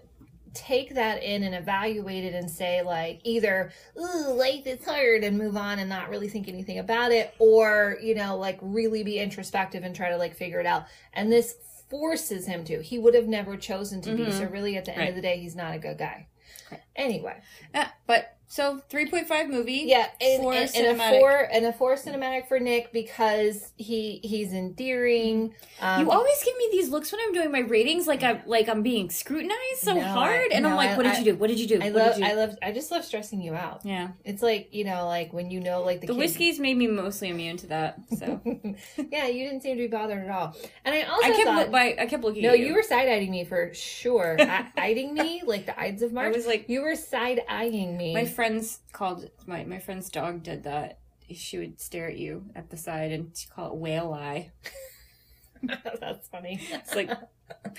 take 0.55 0.95
that 0.95 1.21
in 1.21 1.43
and 1.43 1.53
evaluate 1.53 2.23
it 2.23 2.33
and 2.33 2.49
say 2.49 2.81
like 2.81 3.19
either 3.23 3.71
ooh 3.99 4.31
life 4.33 4.65
is 4.65 4.83
hard 4.83 5.23
and 5.23 5.37
move 5.37 5.55
on 5.55 5.77
and 5.77 5.87
not 5.87 6.09
really 6.09 6.27
think 6.27 6.47
anything 6.47 6.79
about 6.79 7.11
it 7.11 7.31
or 7.37 7.97
you 8.01 8.15
know 8.15 8.35
like 8.35 8.57
really 8.63 9.03
be 9.03 9.19
introspective 9.19 9.83
and 9.83 9.95
try 9.95 10.09
to 10.09 10.17
like 10.17 10.35
figure 10.35 10.59
it 10.59 10.65
out 10.65 10.85
and 11.13 11.31
this 11.31 11.53
forces 11.89 12.45
him 12.47 12.63
to. 12.65 12.81
He 12.81 12.97
would 12.99 13.13
have 13.13 13.27
never 13.27 13.57
chosen 13.57 14.01
to 14.01 14.15
be. 14.15 14.25
Mhm. 14.25 14.31
so 14.37 14.45
really 14.45 14.75
at 14.77 14.85
the 14.85 14.91
end 14.91 14.99
Right. 15.01 15.09
of 15.09 15.15
the 15.15 15.21
day 15.21 15.37
he's 15.39 15.55
not 15.55 15.75
a 15.75 15.79
good 15.79 15.97
guy. 15.97 16.27
Anyway. 16.95 17.35
Yeah, 17.73 17.89
but 18.05 18.36
so 18.49 18.81
three 18.89 19.05
point 19.09 19.27
five 19.27 19.49
movie. 19.49 19.83
yeah, 19.87 20.07
and, 20.21 20.41
Four 20.41 20.53
and, 20.53 20.71
and 20.75 21.01
a 21.01 21.09
four 21.19 21.31
and 21.51 21.65
a 21.65 21.73
four 21.73 21.95
cinematic 21.95 22.47
for 22.47 22.59
Nick 22.59 22.93
because 22.93 23.73
he 23.77 24.19
he's 24.23 24.53
endearing. 24.53 25.53
Um, 25.81 26.01
You 26.01 26.11
always 26.11 26.41
give 26.43 26.55
me 26.57 26.69
these 26.71 26.89
looks 26.89 27.11
when 27.11 27.19
I'm 27.25 27.33
doing 27.33 27.51
my 27.51 27.59
ratings, 27.59 28.07
like 28.07 28.23
I'm 28.23 28.41
like 28.45 28.69
I'm 28.69 28.83
being 28.83 29.09
scrutinized 29.09 29.57
so 29.79 29.93
No, 29.95 30.01
hard, 30.01 30.51
I- 30.53 30.55
and 30.55 30.65
I'm 30.65 30.71
no, 30.71 30.77
like, 30.77 30.91
I- 30.91 30.97
"What 30.97 31.03
did 31.03 31.17
you 31.19 31.33
do? 31.33 31.35
What 31.37 31.47
did 31.47 31.59
you 31.59 31.67
do? 31.67 31.79
I 31.81 31.91
what 31.91 31.95
love 31.95 32.19
you 32.19 32.25
I 32.25 32.33
love 32.33 32.55
I 32.63 32.71
just 32.71 32.89
love 32.89 33.03
stressing 33.03 33.41
you 33.41 33.53
out. 33.53 33.81
Yeah, 33.83 34.09
It's 34.23 34.41
like 34.41 34.69
you 34.73 34.85
know 34.85 35.05
like 35.07 35.33
when 35.33 35.51
you 35.51 35.59
know 35.59 35.83
like 35.83 36.01
the, 36.01 36.07
the 36.07 36.13
kid- 36.13 36.19
whiskey's 36.19 36.59
made 36.59 36.77
me 36.77 36.87
mostly 36.87 37.29
immune 37.29 37.57
to 37.57 37.67
that. 37.67 37.99
So 38.17 38.41
yeah, 39.11 39.27
you 39.27 39.43
didn't 39.47 39.61
seem 39.63 39.75
to 39.75 39.81
be 39.83 39.87
bothered 39.87 40.23
at 40.23 40.29
all. 40.29 40.55
And 40.85 40.95
I 40.95 41.01
also 41.03 41.25
I 41.25 41.29
kept 41.31 41.43
thought 41.43 41.55
look, 41.57 41.71
by, 41.71 41.95
I 41.99 42.05
kept 42.05 42.23
looking. 42.23 42.43
no, 42.43 42.51
at 42.51 42.59
you 42.59 42.73
were 42.73 42.83
side 42.83 43.09
eyeing 43.09 43.29
me 43.31 43.43
for 43.43 43.73
sure. 43.73 44.37
Eyeing 44.77 45.13
me 45.13 45.43
like 45.45 45.65
the 45.65 45.77
Ides 45.79 46.01
of 46.01 46.13
March. 46.13 46.27
I 46.33 46.37
was 46.37 46.45
like, 46.47 46.69
you 46.69 46.81
were 46.81 46.95
side 46.95 47.41
eyeing 47.49 47.97
me. 47.97 48.13
Friends 48.37 48.79
called 48.93 49.29
my 49.47 49.63
my 49.65 49.79
friend's 49.79 50.09
dog 50.11 50.43
did 50.43 50.63
that. 50.63 50.99
She 51.33 51.57
would 51.57 51.81
stare 51.81 52.07
at 52.07 52.17
you 52.17 52.45
at 52.55 52.69
the 52.69 52.77
side 52.77 53.11
and 53.11 53.31
call 53.53 53.71
it 53.73 53.77
whale 53.77 54.13
eye. 54.13 54.51
That's 55.99 56.27
funny. 56.29 56.61
It's 56.71 56.95
like 56.95 57.09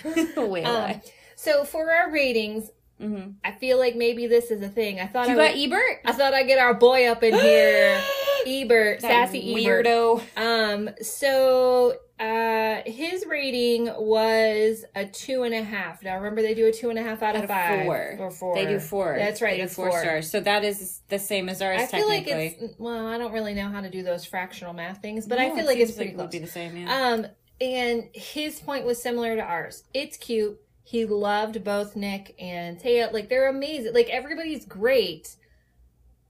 whale 0.37 0.67
Um, 0.67 0.75
eye. 0.83 1.01
so 1.37 1.63
for 1.63 1.91
our 1.91 2.11
ratings, 2.11 2.69
hmm 2.99 3.31
I 3.43 3.51
feel 3.53 3.77
like 3.79 3.95
maybe 3.95 4.27
this 4.27 4.51
is 4.51 4.61
a 4.61 4.69
thing. 4.69 4.99
I 4.99 5.07
thought 5.07 5.27
You 5.27 5.33
I 5.33 5.47
got 5.47 5.55
would- 5.55 5.63
Ebert, 5.63 5.99
I 6.05 6.11
thought 6.11 6.33
I'd 6.33 6.47
get 6.47 6.59
our 6.59 6.73
boy 6.73 7.07
up 7.07 7.23
in 7.23 7.33
here, 7.33 7.99
Ebert, 8.45 9.01
That 9.01 9.29
sassy 9.29 9.65
Ebert. 9.65 9.87
Um, 10.35 10.89
so 11.01 11.93
uh, 12.19 12.81
his 12.85 13.25
rating 13.25 13.85
was 13.97 14.83
a 14.95 15.05
two 15.05 15.43
and 15.43 15.53
a 15.53 15.63
half. 15.63 16.03
Now 16.03 16.17
remember, 16.17 16.41
they 16.41 16.53
do 16.53 16.65
a 16.67 16.71
two 16.73 16.89
and 16.89 16.99
a 16.99 17.01
half 17.01 17.23
out 17.23 17.35
of 17.35 17.43
Out 17.43 17.43
of 17.45 17.49
five 17.49 17.85
four. 17.85 18.17
or 18.19 18.31
four. 18.31 18.55
They 18.55 18.65
do 18.65 18.79
four. 18.79 19.15
That's 19.17 19.41
right. 19.41 19.51
They 19.51 19.57
do 19.57 19.63
it's 19.63 19.75
four, 19.75 19.91
stars. 19.97 20.29
So 20.29 20.41
that 20.41 20.65
is 20.65 21.01
the 21.07 21.19
same 21.19 21.47
as 21.47 21.61
ours. 21.61 21.79
I 21.81 21.85
feel 21.85 22.07
like 22.09 22.27
it's 22.27 22.73
well. 22.77 23.07
I 23.07 23.17
don't 23.17 23.31
really 23.31 23.53
know 23.53 23.69
how 23.69 23.79
to 23.81 23.89
do 23.89 24.03
those 24.03 24.25
fractional 24.25 24.73
math 24.73 25.01
things, 25.01 25.27
but 25.27 25.39
I 25.39 25.49
feel 25.51 25.59
it 25.59 25.65
like 25.67 25.77
it's 25.77 25.93
pretty 25.93 26.11
it 26.11 26.15
close. 26.15 26.25
would 26.25 26.31
be 26.31 26.39
the 26.39 26.47
same. 26.47 26.75
Yeah. 26.75 26.93
Um, 27.13 27.27
and 27.61 28.09
his 28.13 28.59
point 28.59 28.85
was 28.85 29.01
similar 29.01 29.35
to 29.37 29.41
ours. 29.41 29.83
It's 29.93 30.17
cute. 30.17 30.59
He 30.89 31.05
loved 31.05 31.63
both 31.63 31.95
Nick 31.95 32.33
and 32.39 32.79
Taya. 32.79 33.13
Like 33.13 33.29
they're 33.29 33.47
amazing. 33.47 33.93
Like 33.93 34.09
everybody's 34.09 34.65
great, 34.65 35.35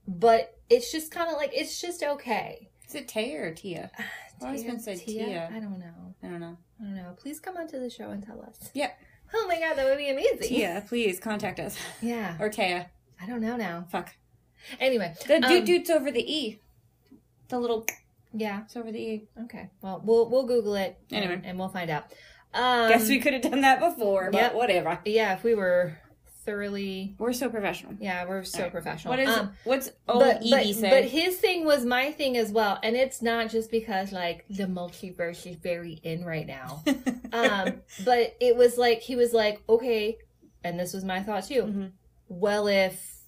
but 0.06 0.54
it's 0.68 0.92
just 0.92 1.10
kind 1.10 1.30
of 1.30 1.38
like 1.38 1.52
it's 1.54 1.80
just 1.80 2.02
okay. 2.02 2.68
is 2.86 2.94
it 2.94 3.08
Taya 3.08 3.40
or 3.40 3.54
Tia? 3.54 3.90
I've 3.98 4.42
always 4.42 4.62
been 4.62 4.78
said 4.78 4.98
Tia. 4.98 5.48
I 5.50 5.60
don't 5.60 5.78
know. 5.78 6.14
I 6.22 6.26
don't 6.26 6.40
know. 6.40 6.58
I 6.78 6.84
don't 6.84 6.94
know. 6.94 7.16
Please 7.16 7.40
come 7.40 7.56
onto 7.56 7.80
the 7.80 7.88
show 7.88 8.10
and 8.10 8.22
tell 8.22 8.42
us. 8.42 8.68
Yeah. 8.74 8.90
Oh 9.32 9.46
my 9.48 9.58
god, 9.58 9.76
that 9.78 9.86
would 9.86 9.96
be 9.96 10.10
amazing. 10.10 10.40
Tia, 10.46 10.84
please 10.86 11.18
contact 11.18 11.58
us. 11.58 11.78
Yeah. 12.02 12.36
Or 12.38 12.50
Taya. 12.50 12.84
I 13.18 13.26
don't 13.26 13.40
know 13.40 13.56
now. 13.56 13.86
Fuck. 13.90 14.10
Anyway. 14.78 15.14
The 15.26 15.36
um, 15.36 15.40
dude 15.40 15.64
dude's 15.64 15.88
over 15.88 16.10
the 16.10 16.30
E. 16.30 16.60
The 17.48 17.58
little 17.58 17.86
Yeah. 18.34 18.64
it's 18.64 18.76
over 18.76 18.92
the 18.92 19.00
E. 19.00 19.28
Okay. 19.44 19.70
Well, 19.80 20.02
we'll 20.04 20.28
we'll 20.28 20.44
Google 20.44 20.74
it. 20.74 20.98
and- 21.10 21.24
Anyway. 21.24 21.40
and, 21.46 21.58
we'll 21.58 21.70
find 21.70 21.88
out. 21.88 22.12
Um, 22.52 22.88
Guess 22.88 23.08
we 23.08 23.20
could 23.20 23.32
have 23.34 23.42
done 23.42 23.60
that 23.60 23.80
before, 23.80 24.30
but 24.32 24.38
yep. 24.38 24.54
whatever. 24.54 24.98
Yeah, 25.04 25.34
if 25.34 25.44
we 25.44 25.54
were 25.54 25.98
thoroughly. 26.44 27.14
We're 27.18 27.32
so 27.32 27.48
professional. 27.48 27.94
Yeah, 28.00 28.24
we're 28.26 28.44
so 28.44 28.58
Alright. 28.58 28.72
professional. 28.72 29.12
What 29.12 29.20
is 29.20 29.28
Um, 29.28 29.52
what's 29.64 29.90
old 30.08 30.20
but, 30.20 30.36
Edie 30.38 30.50
but, 30.50 30.74
say? 30.74 30.90
but 30.90 31.04
his 31.04 31.36
thing 31.38 31.64
was 31.64 31.84
my 31.84 32.10
thing 32.12 32.36
as 32.36 32.50
well, 32.50 32.78
and 32.82 32.96
it's 32.96 33.22
not 33.22 33.50
just 33.50 33.70
because 33.70 34.10
like 34.12 34.44
the 34.48 34.64
multiverse 34.64 35.46
is 35.48 35.56
very 35.56 36.00
in 36.02 36.24
right 36.24 36.46
now. 36.46 36.82
um, 37.32 37.82
but 38.04 38.34
it 38.40 38.56
was 38.56 38.76
like 38.78 39.00
he 39.00 39.16
was 39.16 39.32
like, 39.32 39.62
okay, 39.68 40.16
and 40.64 40.78
this 40.78 40.92
was 40.92 41.04
my 41.04 41.22
thought 41.22 41.46
too. 41.46 41.62
Mhm. 41.62 41.92
Well, 42.28 42.66
if 42.66 43.18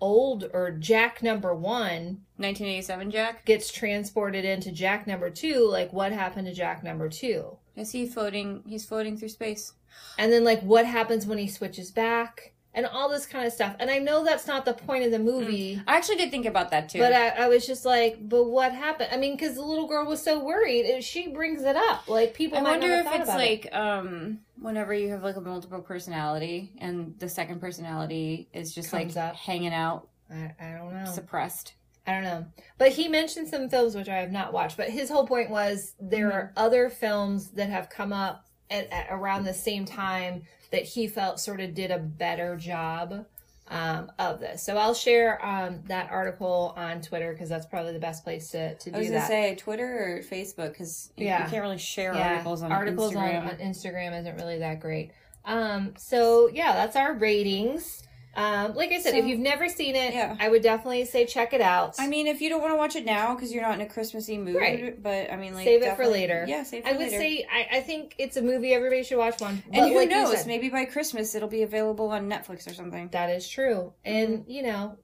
old 0.00 0.48
or 0.52 0.70
Jack 0.72 1.22
number 1.22 1.54
one 1.54 2.22
1987 2.36 3.10
Jack. 3.10 3.44
gets 3.44 3.70
transported 3.70 4.44
into 4.44 4.72
Jack 4.72 5.06
number 5.06 5.30
two, 5.30 5.66
like 5.68 5.92
what 5.92 6.10
happened 6.12 6.46
to 6.46 6.54
Jack 6.54 6.82
number 6.82 7.08
two? 7.08 7.58
Is 7.80 7.90
he 7.92 8.06
floating? 8.06 8.62
He's 8.66 8.84
floating 8.84 9.16
through 9.16 9.30
space. 9.30 9.72
And 10.18 10.32
then 10.32 10.44
like 10.44 10.60
what 10.62 10.86
happens 10.86 11.26
when 11.26 11.38
he 11.38 11.48
switches 11.48 11.90
back? 11.90 12.52
And 12.72 12.86
all 12.86 13.08
this 13.08 13.26
kind 13.26 13.44
of 13.44 13.52
stuff. 13.52 13.74
And 13.80 13.90
I 13.90 13.98
know 13.98 14.24
that's 14.24 14.46
not 14.46 14.64
the 14.64 14.74
point 14.74 15.02
of 15.04 15.10
the 15.10 15.18
movie. 15.18 15.82
I 15.88 15.96
actually 15.96 16.18
did 16.18 16.30
think 16.30 16.46
about 16.46 16.70
that 16.70 16.88
too. 16.88 17.00
But 17.00 17.12
I, 17.12 17.30
I 17.30 17.48
was 17.48 17.66
just 17.66 17.84
like, 17.84 18.18
but 18.28 18.44
what 18.44 18.70
happened? 18.72 19.08
I 19.12 19.16
mean, 19.16 19.34
because 19.34 19.56
the 19.56 19.62
little 19.62 19.88
girl 19.88 20.06
was 20.06 20.22
so 20.22 20.38
worried, 20.44 20.86
and 20.86 21.02
she 21.02 21.26
brings 21.32 21.64
it 21.64 21.74
up. 21.74 22.06
Like 22.08 22.32
people 22.32 22.58
I 22.58 22.62
wonder 22.62 22.86
if 22.86 23.06
it's 23.06 23.24
about 23.24 23.40
it. 23.40 23.64
like 23.64 23.74
um 23.74 24.38
whenever 24.60 24.94
you 24.94 25.08
have 25.08 25.24
like 25.24 25.34
a 25.34 25.40
multiple 25.40 25.80
personality 25.80 26.72
and 26.78 27.18
the 27.18 27.28
second 27.28 27.60
personality 27.60 28.48
is 28.52 28.72
just 28.72 28.92
Comes 28.92 29.16
like 29.16 29.30
up. 29.30 29.34
hanging 29.34 29.74
out 29.74 30.06
I, 30.30 30.54
I 30.60 30.72
don't 30.78 30.94
know. 30.94 31.10
suppressed. 31.10 31.74
I 32.10 32.14
don't 32.14 32.24
know. 32.24 32.46
But 32.78 32.92
he 32.92 33.08
mentioned 33.08 33.48
some 33.48 33.68
films 33.68 33.94
which 33.94 34.08
I 34.08 34.16
have 34.18 34.32
not 34.32 34.52
watched. 34.52 34.76
But 34.76 34.90
his 34.90 35.08
whole 35.08 35.26
point 35.26 35.50
was 35.50 35.94
there 36.00 36.28
Mm-hmm. 36.28 36.36
are 36.36 36.52
other 36.56 36.90
films 36.90 37.50
that 37.52 37.70
have 37.70 37.88
come 37.90 38.12
up 38.12 38.46
at, 38.70 38.90
at 38.92 39.06
around 39.10 39.44
the 39.44 39.54
same 39.54 39.84
time 39.84 40.42
that 40.72 40.82
he 40.84 41.06
felt 41.06 41.40
sort 41.40 41.60
of 41.60 41.74
did 41.74 41.90
a 41.90 41.98
better 41.98 42.56
job 42.56 43.26
um, 43.68 44.10
of 44.18 44.40
this. 44.40 44.62
So 44.64 44.76
I'll 44.76 44.94
share 44.94 45.44
um, 45.44 45.80
that 45.86 46.10
article 46.10 46.74
on 46.76 47.00
Twitter 47.00 47.32
because 47.32 47.48
that's 47.48 47.66
probably 47.66 47.92
the 47.92 47.98
best 48.00 48.24
place 48.24 48.50
to, 48.50 48.74
to 48.74 48.84
do 48.84 48.90
that. 48.90 48.96
I 48.96 49.00
was 49.00 49.08
going 49.10 49.20
to 49.20 49.26
say 49.26 49.54
Twitter 49.56 50.16
or 50.18 50.22
Facebook 50.22 50.72
because 50.72 51.12
Yeah. 51.16 51.44
You 51.44 51.50
can't 51.50 51.62
really 51.62 51.78
share 51.78 52.14
yeah, 52.14 52.32
articles 52.32 52.62
on 52.62 52.72
articles 52.72 53.14
Instagram. 53.14 53.48
on 53.48 53.56
Instagram 53.58 54.18
isn't 54.20 54.36
really 54.36 54.58
that 54.58 54.80
great. 54.80 55.12
Um, 55.44 55.94
so 55.96 56.48
yeah, 56.52 56.72
that's 56.74 56.96
our 56.96 57.14
ratings. 57.14 58.02
Um, 58.36 58.74
like 58.74 58.92
I 58.92 59.00
said, 59.00 59.14
if 59.14 59.24
you've 59.26 59.40
never 59.40 59.68
seen 59.68 59.96
it, 59.96 60.14
Yeah. 60.14 60.36
I 60.38 60.48
would 60.48 60.62
definitely 60.62 61.04
say 61.04 61.26
check 61.26 61.52
it 61.52 61.60
out. 61.60 61.96
I 61.98 62.06
mean, 62.06 62.28
if 62.28 62.40
you 62.40 62.48
don't 62.48 62.60
want 62.60 62.72
to 62.72 62.76
watch 62.76 62.94
it 62.94 63.04
now 63.04 63.34
because 63.34 63.52
you're 63.52 63.62
not 63.62 63.74
in 63.74 63.80
a 63.80 63.88
Christmassy 63.88 64.38
mood, 64.38 64.54
Right. 64.56 65.02
but 65.02 65.32
I 65.32 65.36
mean, 65.36 65.52
like 65.54 65.64
save 65.64 65.82
it 65.82 65.96
for 65.96 66.06
later. 66.06 66.44
Yeah, 66.46 66.62
save 66.62 66.80
it 66.80 66.82
for 66.84 66.88
I 66.90 66.92
would 66.92 67.00
later. 67.00 67.18
say 67.18 67.46
I, 67.52 67.78
I 67.78 67.80
think 67.80 68.14
it's 68.18 68.36
a 68.36 68.42
movie 68.42 68.72
everybody 68.72 69.02
should 69.02 69.18
watch 69.18 69.40
one. 69.40 69.62
and 69.72 69.82
But 69.82 69.88
who 69.88 69.96
like 69.96 70.08
knows? 70.10 70.46
Maybe 70.46 70.68
by 70.68 70.84
Christmas 70.84 71.34
it'll 71.34 71.48
be 71.48 71.62
available 71.62 72.08
on 72.10 72.30
Netflix 72.30 72.70
or 72.70 72.74
something. 72.74 73.08
that 73.08 73.30
is 73.30 73.48
true. 73.48 73.92
And 74.04 74.38
Mm-hmm. 74.40 74.50
you 74.50 74.62
know, 74.62 74.96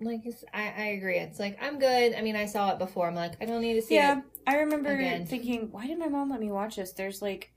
like 0.00 0.20
I, 0.52 0.62
I 0.76 0.84
agree. 0.98 1.18
It's 1.18 1.38
like 1.40 1.56
I'm 1.62 1.78
good. 1.78 2.14
I 2.14 2.20
mean, 2.20 2.36
I 2.36 2.44
saw 2.44 2.70
it 2.72 2.78
before. 2.78 3.08
I'm 3.08 3.14
like, 3.14 3.32
I 3.40 3.46
don't 3.46 3.62
need 3.62 3.74
to 3.74 3.82
see 3.82 3.94
it. 3.94 4.00
Yeah. 4.00 4.20
I 4.46 4.56
remember 4.58 4.90
again. 4.94 5.24
thinking, 5.24 5.68
why 5.72 5.86
did 5.86 5.98
my 5.98 6.08
mom 6.08 6.28
let 6.30 6.38
me 6.38 6.50
watch 6.50 6.76
this? 6.76 6.92
There's 6.92 7.22
like 7.22 7.50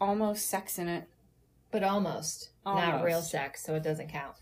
almost 0.00 0.46
sex 0.48 0.78
in 0.78 0.88
it. 0.88 1.09
But 1.70 1.82
almost, 1.84 2.50
not 2.64 3.04
real 3.04 3.22
sex, 3.22 3.62
so 3.64 3.74
it 3.74 3.82
doesn't 3.82 4.08
count. 4.08 4.36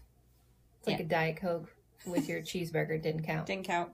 It's 0.79 0.87
like 0.89 0.99
Yeah. 0.99 1.05
a 1.05 1.09
diet 1.09 1.37
coke 1.37 1.75
with 2.07 2.29
your 2.29 2.41
cheeseburger 2.43 3.01
didn't 3.03 3.25
count. 3.25 3.47
Didn't 3.47 3.67
count. 3.67 3.91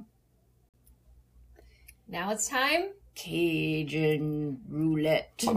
Now 2.07 2.30
it's 2.30 2.49
time. 2.49 2.91
Cajun 3.14 4.61
roulette. 4.68 5.45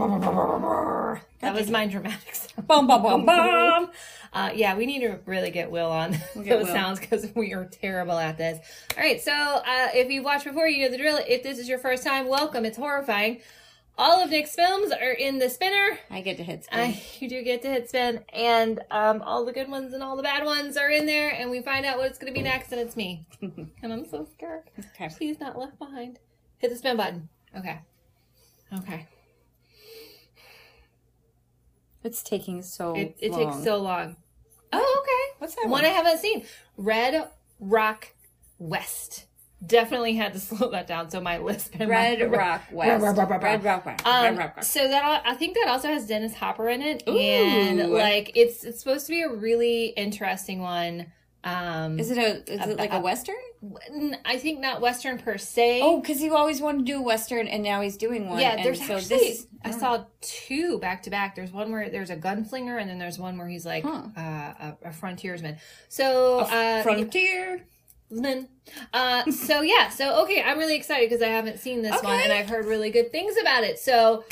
That 1.40 1.54
was 1.54 1.70
my 1.70 1.86
dramatics. 1.86 2.48
Bum 2.66 2.86
bum 2.88 3.00
bum 3.02 3.24
bum. 3.24 3.90
Uh, 4.32 4.50
yeah, 4.54 4.76
we 4.76 4.86
need 4.86 5.00
to 5.00 5.20
really 5.24 5.50
get 5.52 5.70
Will 5.70 5.90
on 5.90 6.18
We'll 6.34 6.44
get 6.44 6.58
those 6.58 6.66
Will. 6.66 6.74
sounds 6.74 6.98
because 7.00 7.28
we 7.36 7.54
are 7.54 7.64
terrible 7.64 8.18
at 8.18 8.36
this. 8.36 8.58
All 8.96 9.02
right, 9.02 9.20
so 9.20 9.32
uh, 9.32 9.88
if 9.94 10.10
you've 10.10 10.24
watched 10.24 10.44
before, 10.44 10.66
you 10.68 10.84
know 10.84 10.90
the 10.90 10.98
drill. 10.98 11.18
If 11.26 11.42
this 11.44 11.58
is 11.58 11.68
your 11.68 11.78
first 11.78 12.02
time, 12.04 12.26
welcome. 12.28 12.64
It's 12.64 12.76
horrifying. 12.76 13.40
All 13.98 14.22
of 14.22 14.30
Nick's 14.30 14.54
films 14.54 14.92
are 14.92 15.10
in 15.10 15.38
the 15.40 15.50
spinner. 15.50 15.98
I 16.08 16.20
get 16.20 16.36
to 16.36 16.44
hit 16.44 16.64
spin. 16.64 16.78
I, 16.78 17.02
you 17.18 17.28
do 17.28 17.42
get 17.42 17.62
to 17.62 17.68
hit 17.68 17.88
spin, 17.88 18.24
and 18.32 18.80
um, 18.90 19.20
all 19.22 19.44
the 19.44 19.52
good 19.52 19.68
ones 19.68 19.92
and 19.92 20.02
all 20.02 20.16
the 20.16 20.22
bad 20.22 20.44
ones 20.44 20.76
are 20.76 20.88
in 20.88 21.04
there, 21.04 21.30
and 21.30 21.50
we 21.50 21.60
find 21.60 21.84
out 21.84 21.98
what's 21.98 22.18
going 22.18 22.32
to 22.32 22.38
be 22.38 22.42
next, 22.42 22.70
and 22.70 22.80
it's 22.80 22.96
me. 22.96 23.26
and 23.42 23.92
I'm 23.92 24.08
so 24.08 24.26
scared. 24.32 24.70
Okay. 24.94 25.08
Please 25.16 25.40
not 25.40 25.58
left 25.58 25.78
behind. 25.78 26.20
Hit 26.58 26.70
the 26.70 26.76
spin 26.76 26.96
button. 26.96 27.28
Okay. 27.56 27.80
Okay. 28.78 29.06
It's 32.04 32.22
taking 32.22 32.62
so 32.62 32.94
It, 32.94 33.16
it 33.18 33.32
takes 33.32 33.64
so 33.64 33.78
long. 33.78 34.16
Oh, 34.72 35.02
okay. 35.02 35.34
What's 35.38 35.54
that 35.56 35.64
One 35.64 35.70
one? 35.70 35.84
I 35.84 35.88
haven't 35.88 36.18
seen. 36.18 36.44
Red 36.76 37.28
Rock 37.58 38.14
West. 38.58 39.26
Definitely 39.64 40.14
had 40.14 40.32
to 40.34 40.40
slow 40.48 40.70
that 40.70 40.86
down. 40.86 41.10
So 41.10 41.20
my 41.20 41.38
list. 41.38 41.70
and 41.72 41.88
my- 41.88 41.96
Red 41.96 42.30
Rock 42.36 42.62
West. 42.70 43.02
Red 43.02 43.16
Rock 43.16 43.42
Red 43.42 43.64
Rock 43.64 43.86
West. 43.86 44.06
Um, 44.06 44.24
Red 44.24 44.38
Rock 44.38 44.56
West. 44.56 44.70
So 44.72 44.86
that 44.86 45.22
I 45.26 45.34
think 45.34 45.54
that 45.56 45.68
also 45.68 45.88
has 45.88 46.06
Dennis 46.06 46.34
Hopper 46.34 46.68
in 46.68 46.82
it, 46.82 47.02
Ooh. 47.08 47.18
and 47.18 47.92
like 47.92 48.32
it's 48.34 48.64
it's 48.64 48.78
supposed 48.80 49.06
to 49.06 49.12
be 49.12 49.22
a 49.22 49.28
really 49.28 49.86
interesting 49.86 50.60
one. 50.60 51.06
Um, 51.44 51.98
Is 52.00 52.10
it 52.10 52.18
a? 52.18 52.52
Is 52.52 52.66
it 52.68 52.78
like 52.78 52.92
a 52.92 53.00
western? 53.00 53.36
i 54.24 54.38
think 54.38 54.60
not 54.60 54.80
Western 54.80 55.18
per 55.18 55.36
se. 55.36 55.80
Oh, 55.82 56.00
because 56.00 56.20
he 56.20 56.30
always 56.30 56.60
wanted 56.60 56.78
to 56.78 56.84
do 56.84 56.98
a 56.98 57.02
western, 57.02 57.48
and 57.48 57.62
now 57.64 57.80
he's 57.80 57.96
doing 57.96 58.28
one. 58.28 58.38
yeah. 58.38 58.50
and 58.52 58.64
There's 58.64 58.84
so 58.86 58.96
actually 58.96 59.18
this. 59.18 59.46
I 59.64 59.72
saw 59.72 60.04
two 60.20 60.78
back 60.78 61.02
to 61.04 61.10
back. 61.10 61.34
There's 61.34 61.50
one 61.52 61.72
where 61.72 61.88
there's 61.90 62.10
a 62.10 62.16
gunslinger, 62.16 62.80
and 62.80 62.88
then 62.88 62.98
there's 63.00 63.18
one 63.18 63.36
where 63.38 63.48
he's 63.48 63.66
like 63.66 63.82
Huh. 63.84 64.02
uh, 64.16 64.20
a, 64.20 64.76
a 64.84 64.92
frontiersman. 64.92 65.56
So 65.88 66.40
uh, 66.40 66.82
Frontier. 66.84 67.64
Lynn. 68.10 68.48
Uh, 68.92 69.30
so 69.30 69.60
yeah, 69.62 69.88
so 69.90 70.22
okay, 70.24 70.42
I'm 70.42 70.58
really 70.58 70.76
excited 70.76 71.08
because 71.08 71.22
I 71.22 71.28
haven't 71.28 71.58
seen 71.58 71.82
this 71.82 72.02
one 72.02 72.20
and 72.20 72.32
I've 72.32 72.48
heard 72.48 72.64
really 72.66 72.90
good 72.90 73.10
things 73.12 73.36
about 73.40 73.64
it. 73.64 73.78
So, 73.78 74.24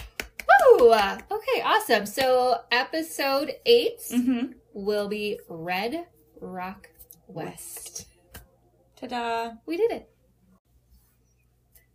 woo! 0.81 0.93
Okay, 0.95 1.63
awesome. 1.65 2.07
So 2.07 2.61
episode 2.71 3.53
8 3.67 3.99
Mm-hmm. 4.13 4.53
will 4.73 5.09
be 5.09 5.39
Red 5.49 6.07
Rock 6.41 6.89
West. 7.27 8.07
Ta-da! 8.97 9.53
We 9.67 9.77
did 9.77 9.91
it. 9.91 10.09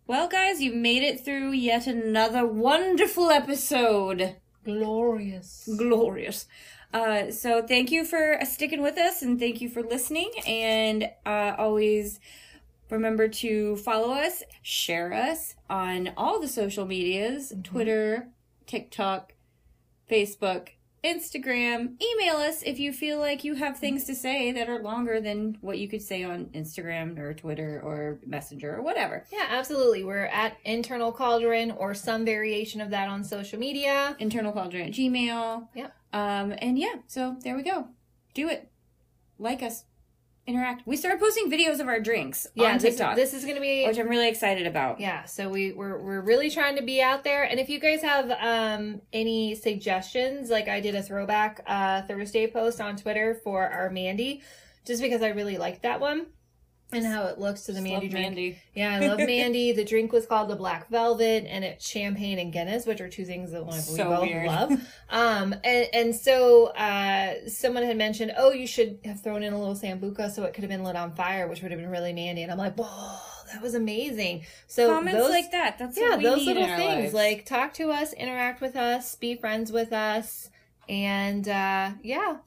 Well, 0.07 0.27
guys, 0.27 0.61
you've 0.61 0.75
made 0.75 1.03
it 1.03 1.23
through 1.23 1.51
yet 1.51 1.87
another 1.87 2.45
wonderful 2.45 3.29
episode. 3.29 4.35
Glorious. 4.65 5.67
Glorious. 5.77 6.45
Uh, 6.93 7.31
so 7.31 7.61
thank 7.65 7.91
you 7.91 8.03
for 8.03 8.39
uh, 8.41 8.45
sticking 8.45 8.81
with 8.81 8.97
us, 8.97 9.21
and 9.21 9.39
thank 9.39 9.61
you 9.61 9.69
for 9.69 9.81
listening. 9.81 10.31
And 10.45 11.09
uh, 11.25 11.55
always 11.57 12.19
remember 12.89 13.27
to 13.29 13.77
follow 13.77 14.11
us, 14.13 14.43
share 14.61 15.13
us 15.13 15.55
on 15.69 16.11
all 16.17 16.39
the 16.39 16.47
social 16.47 16.85
medias: 16.85 17.53
Twitter, 17.63 18.27
TikTok, 18.67 19.33
Facebook, 20.09 20.69
Instagram. 21.03 21.95
Email 22.01 22.35
us 22.35 22.61
if 22.63 22.79
you 22.79 22.93
feel 22.93 23.17
like 23.19 23.43
you 23.43 23.55
have 23.55 23.77
things 23.79 24.03
to 24.03 24.13
say 24.13 24.51
that 24.51 24.69
are 24.69 24.83
longer 24.83 25.19
than 25.19 25.57
what 25.61 25.79
you 25.79 25.87
could 25.87 26.01
say 26.01 26.23
on 26.23 26.45
Instagram 26.53 27.17
or 27.17 27.33
Twitter 27.33 27.81
or 27.83 28.19
Messenger 28.25 28.75
or 28.75 28.81
whatever. 28.81 29.25
Yeah, 29.31 29.47
absolutely. 29.49 30.03
We're 30.03 30.25
at 30.25 30.57
Internal 30.63 31.11
Cauldron 31.11 31.71
or 31.71 31.93
some 31.95 32.23
variation 32.25 32.81
of 32.81 32.89
that 32.91 33.09
on 33.09 33.23
social 33.23 33.57
media. 33.57 34.15
internal 34.19 34.51
cauldron 34.51 34.87
at 34.87 34.93
gmail 34.93 35.67
Yep. 35.73 35.93
Um 36.13 36.53
and 36.59 36.77
yeah 36.77 36.95
so 37.07 37.35
there 37.43 37.55
we 37.55 37.63
go. 37.63 37.87
Do 38.33 38.49
it. 38.49 38.69
Like 39.37 39.61
us. 39.63 39.85
Interact. 40.47 40.87
We 40.87 40.97
started 40.97 41.19
posting 41.19 41.51
videos 41.51 41.79
of 41.79 41.87
our 41.87 41.99
drinks 41.99 42.47
Yeah, 42.55 42.69
on 42.71 42.73
this, 42.79 42.95
tiktok 42.95 43.15
this 43.15 43.33
is 43.33 43.43
going 43.43 43.55
to 43.55 43.61
be 43.61 43.85
which 43.85 43.99
i'm 43.99 44.09
really 44.09 44.27
excited 44.27 44.65
about. 44.65 44.99
Yeah, 44.99 45.25
so 45.25 45.49
we 45.49 45.71
we're 45.71 45.99
we're 46.01 46.21
really 46.21 46.49
trying 46.49 46.77
to 46.77 46.81
be 46.81 46.99
out 47.01 47.23
there. 47.23 47.43
And 47.43 47.59
if 47.59 47.69
you 47.69 47.79
guys 47.79 48.01
have 48.01 48.31
um 48.31 49.01
any 49.13 49.53
suggestions, 49.55 50.49
like 50.49 50.67
I 50.67 50.79
did 50.79 50.95
a 50.95 51.03
throwback 51.03 51.61
uh 51.67 52.01
Thursday 52.03 52.47
post 52.47 52.81
on 52.81 52.97
Twitter 52.97 53.35
for 53.43 53.69
our 53.69 53.89
Mandy, 53.91 54.41
just 54.85 55.01
because 55.01 55.21
I 55.21 55.29
really 55.29 55.57
liked 55.57 55.83
that 55.83 55.99
one 55.99 56.25
and 56.93 57.05
how 57.05 57.25
it 57.25 57.39
looks 57.39 57.63
to 57.63 57.71
the 57.73 57.81
Mandy 57.81 58.07
Love 58.07 58.11
drink. 58.11 58.13
Mandy. 58.13 58.57
Yeah, 58.73 58.95
I 58.95 59.07
love 59.07 59.17
Mandy. 59.25 59.71
the 59.71 59.85
drink 59.85 60.11
was 60.11 60.25
called 60.25 60.49
the 60.49 60.55
Black 60.55 60.89
Velvet, 60.89 61.45
and 61.47 61.63
it's 61.63 61.87
champagne 61.87 62.39
and 62.39 62.51
Guinness, 62.51 62.85
which 62.85 63.01
are 63.01 63.09
two 63.09 63.25
things 63.25 63.51
that 63.51 63.65
like, 63.65 63.83
we 63.89 63.97
both 63.97 64.21
weird. 64.21 64.47
love. 64.47 64.71
Um, 65.09 65.53
and 65.65 65.87
and 65.93 66.15
so 66.15 66.67
uh, 66.67 67.33
someone 67.47 67.83
had 67.83 67.97
mentioned, 67.97 68.31
oh, 68.37 68.51
you 68.51 68.65
should 68.65 68.99
have 69.03 69.21
thrown 69.21 69.43
in 69.43 69.51
a 69.51 69.59
little 69.59 69.75
sambuca 69.75 70.31
so 70.31 70.43
it 70.43 70.53
could 70.53 70.63
have 70.63 70.69
been 70.69 70.85
lit 70.85 70.95
on 70.95 71.13
fire, 71.15 71.47
which 71.49 71.61
would 71.61 71.71
have 71.71 71.81
been 71.81 71.89
really 71.89 72.13
Mandy. 72.13 72.43
And 72.43 72.51
I'm 72.51 72.57
like, 72.57 72.75
whoa, 72.77 73.17
that 73.51 73.61
was 73.61 73.75
amazing. 73.75 74.43
So 74.67 74.87
comments 74.87 75.19
those, 75.19 75.29
like 75.29 75.51
that 75.51 75.77
that's 75.77 75.97
yeah, 75.97 76.11
what 76.11 76.19
we 76.19 76.23
those 76.23 76.45
little 76.45 76.65
things, 76.65 76.79
lives. 76.79 77.13
like 77.13 77.45
talk 77.45 77.73
to 77.73 77.91
us, 77.91 78.13
interact 78.13 78.61
with 78.61 78.77
us, 78.77 79.15
be 79.15 79.35
friends 79.35 79.69
with 79.71 79.91
us, 79.91 80.49
and 80.87 81.47
uh, 81.47 81.91
yeah. 82.03 82.37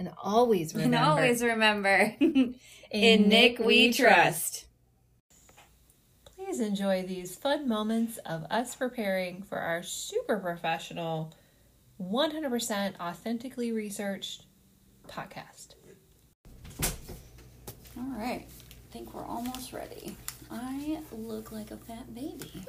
And 0.00 0.10
always 0.22 0.74
remember. 0.74 0.96
and 0.96 1.04
always 1.04 1.42
remember 1.42 2.14
In 2.20 2.54
in 2.90 3.28
nick 3.28 3.58
we 3.60 3.92
trust 3.92 4.64
Please 6.24 6.58
enjoy 6.58 7.02
these 7.04 7.36
fun 7.36 7.68
moments 7.68 8.16
of 8.26 8.44
us 8.50 8.74
preparing 8.74 9.42
for 9.42 9.58
our 9.58 9.82
super 9.84 10.36
professional, 10.38 11.32
100% 12.02 12.98
authentically 12.98 13.70
researched 13.72 14.46
podcast. 15.06 15.74
all 17.96 18.04
right 18.18 18.46
i 18.48 18.92
think 18.92 19.12
we're 19.14 19.24
almost 19.24 19.72
ready 19.72 20.16
i 20.50 20.98
look 21.12 21.52
like 21.52 21.70
a 21.70 21.76
fat 21.76 22.12
baby 22.14 22.64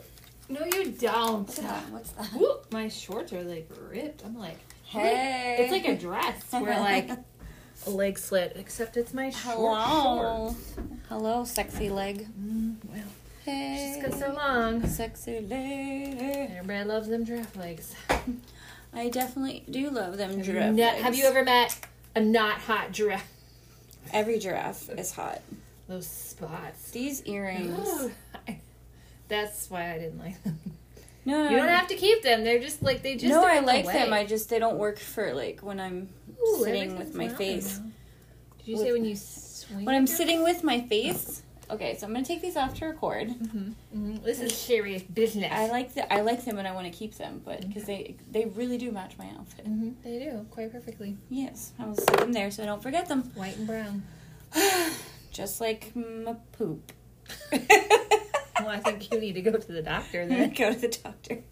No, 0.50 0.66
you 0.66 0.92
don't. 0.92 1.48
What's 1.48 1.60
that? 1.60 1.90
What's 1.92 2.12
that? 2.12 2.28
Whoop, 2.34 2.66
my 2.74 2.90
shorts 2.90 3.32
are 3.32 3.42
like 3.44 3.70
ripped. 3.90 4.26
I'm 4.26 4.38
like, 4.38 4.60
Hey. 4.92 5.58
it's 5.60 5.72
like 5.72 5.88
a 5.88 5.96
dress. 5.96 6.44
We're 6.54 6.70
like 6.80 7.10
a 7.88 7.89
leg 7.89 8.18
slit, 8.18 8.54
except 8.56 8.98
it's 8.98 9.14
my 9.14 9.30
short 9.30 9.78
Hello. 9.82 10.50
shorts. 10.50 10.76
Hello, 11.10 11.44
sexy 11.46 11.89
leg. 11.89 12.28
Mm, 12.39 12.76
well, 12.86 13.04
Hey. 13.46 13.94
She's 13.96 14.04
got 14.06 14.20
so 14.20 14.34
long. 14.34 14.86
Sexy 14.88 15.39
lady. 15.39 16.16
Everybody 16.58 16.84
loves 16.88 17.08
them 17.08 17.26
giraffe 17.26 17.56
legs. 17.56 17.96
I 18.94 19.10
definitely 19.10 19.64
do 19.70 19.89
love 19.89 20.18
them 20.18 20.36
Have 20.38 20.46
giraffe. 20.46 20.76
ne- 20.76 20.84
legs. 20.84 21.02
have 21.02 21.16
you 21.16 21.26
ever 21.26 21.44
met 21.44 21.80
a 22.16 22.20
not 22.20 22.60
hot 22.60 22.92
giraffe? 22.92 23.28
Every 24.14 24.38
giraffe 24.38 24.89
is 24.92 25.14
hot. 25.14 25.42
Those 25.88 26.06
spots. 26.06 26.92
These 26.92 27.24
earrings. 27.24 27.88
Ooh, 27.89 28.12
I- 28.48 28.60
That's 29.28 29.70
why 29.72 29.92
I 29.94 29.98
didn't 29.98 30.20
like 30.20 30.44
them. 30.44 30.60
No, 31.26 31.49
You 31.49 31.57
don't 31.57 31.67
have 31.67 31.88
to 31.89 31.95
keep 31.95 32.24
them. 32.24 32.43
They're 32.43 32.59
just 32.59 32.82
like 32.82 33.03
they 33.03 33.13
just. 33.15 33.26
no, 33.30 33.43
I 33.45 33.59
like 33.59 33.86
them. 33.86 34.11
I 34.13 34.26
just 34.26 34.49
they 34.49 34.59
don't 34.59 34.78
work 34.78 34.97
for 34.99 35.34
like 35.34 35.59
when 35.61 35.80
I'm 35.80 36.09
Ooh, 36.41 36.63
sitting 36.63 36.97
with 36.97 37.13
my 37.15 37.28
face. 37.30 37.80
Did 38.59 38.67
you 38.67 38.78
With- 38.78 38.86
say 38.86 38.91
when 38.91 39.05
you 39.05 39.15
swing? 39.15 39.86
When 39.86 39.95
I'm 39.95 40.07
sitting 40.07 40.43
with 40.43 40.63
my 40.63 40.82
face. 40.82 41.43
Okay, 41.69 41.95
so 41.95 42.05
I'm 42.05 42.11
gonna 42.11 42.26
take 42.26 42.41
these 42.41 42.57
off 42.57 42.74
to 42.80 42.86
record. 42.86 43.30
Mhm. 43.30 44.24
This 44.24 44.41
is 44.41 44.53
serious 44.53 45.03
business. 45.03 45.51
I 45.53 45.67
like 45.69 45.93
the 45.93 46.11
I 46.11 46.19
like 46.22 46.43
them 46.43 46.57
and 46.59 46.67
I 46.67 46.74
want 46.74 46.86
to 46.91 46.91
keep 46.91 47.15
them, 47.15 47.41
but 47.45 47.61
because 47.65 47.86
they 47.86 48.17
they 48.30 48.45
really 48.45 48.78
do 48.78 48.91
match 48.91 49.17
my 49.17 49.30
outfit. 49.39 49.65
hmm 49.67 49.91
They 50.03 50.19
do 50.19 50.45
quite 50.51 50.72
perfectly. 50.72 51.15
Yes, 51.30 51.72
I 51.80 51.86
will 51.86 51.95
set 51.95 52.17
them 52.17 52.34
there 52.34 52.51
so 52.51 52.63
I 52.63 52.65
don't 52.65 52.84
forget 52.84 53.07
them. 53.07 53.32
White 53.36 53.55
and 53.57 53.67
brown. 53.67 54.03
Just 55.32 55.61
like 55.61 55.95
my 55.95 56.36
poop. 56.51 56.91
Well, 58.66 58.70
I 58.70 58.80
think 58.80 59.12
you 59.12 59.20
need 59.20 59.34
to 59.34 59.41
go 59.41 59.51
to 59.51 59.72
the 59.72 59.82
doctor 59.82 60.26
then. 60.28 60.53
Go 60.57 60.74
to 60.74 60.80
the 60.80 60.88
doctor. 60.88 61.43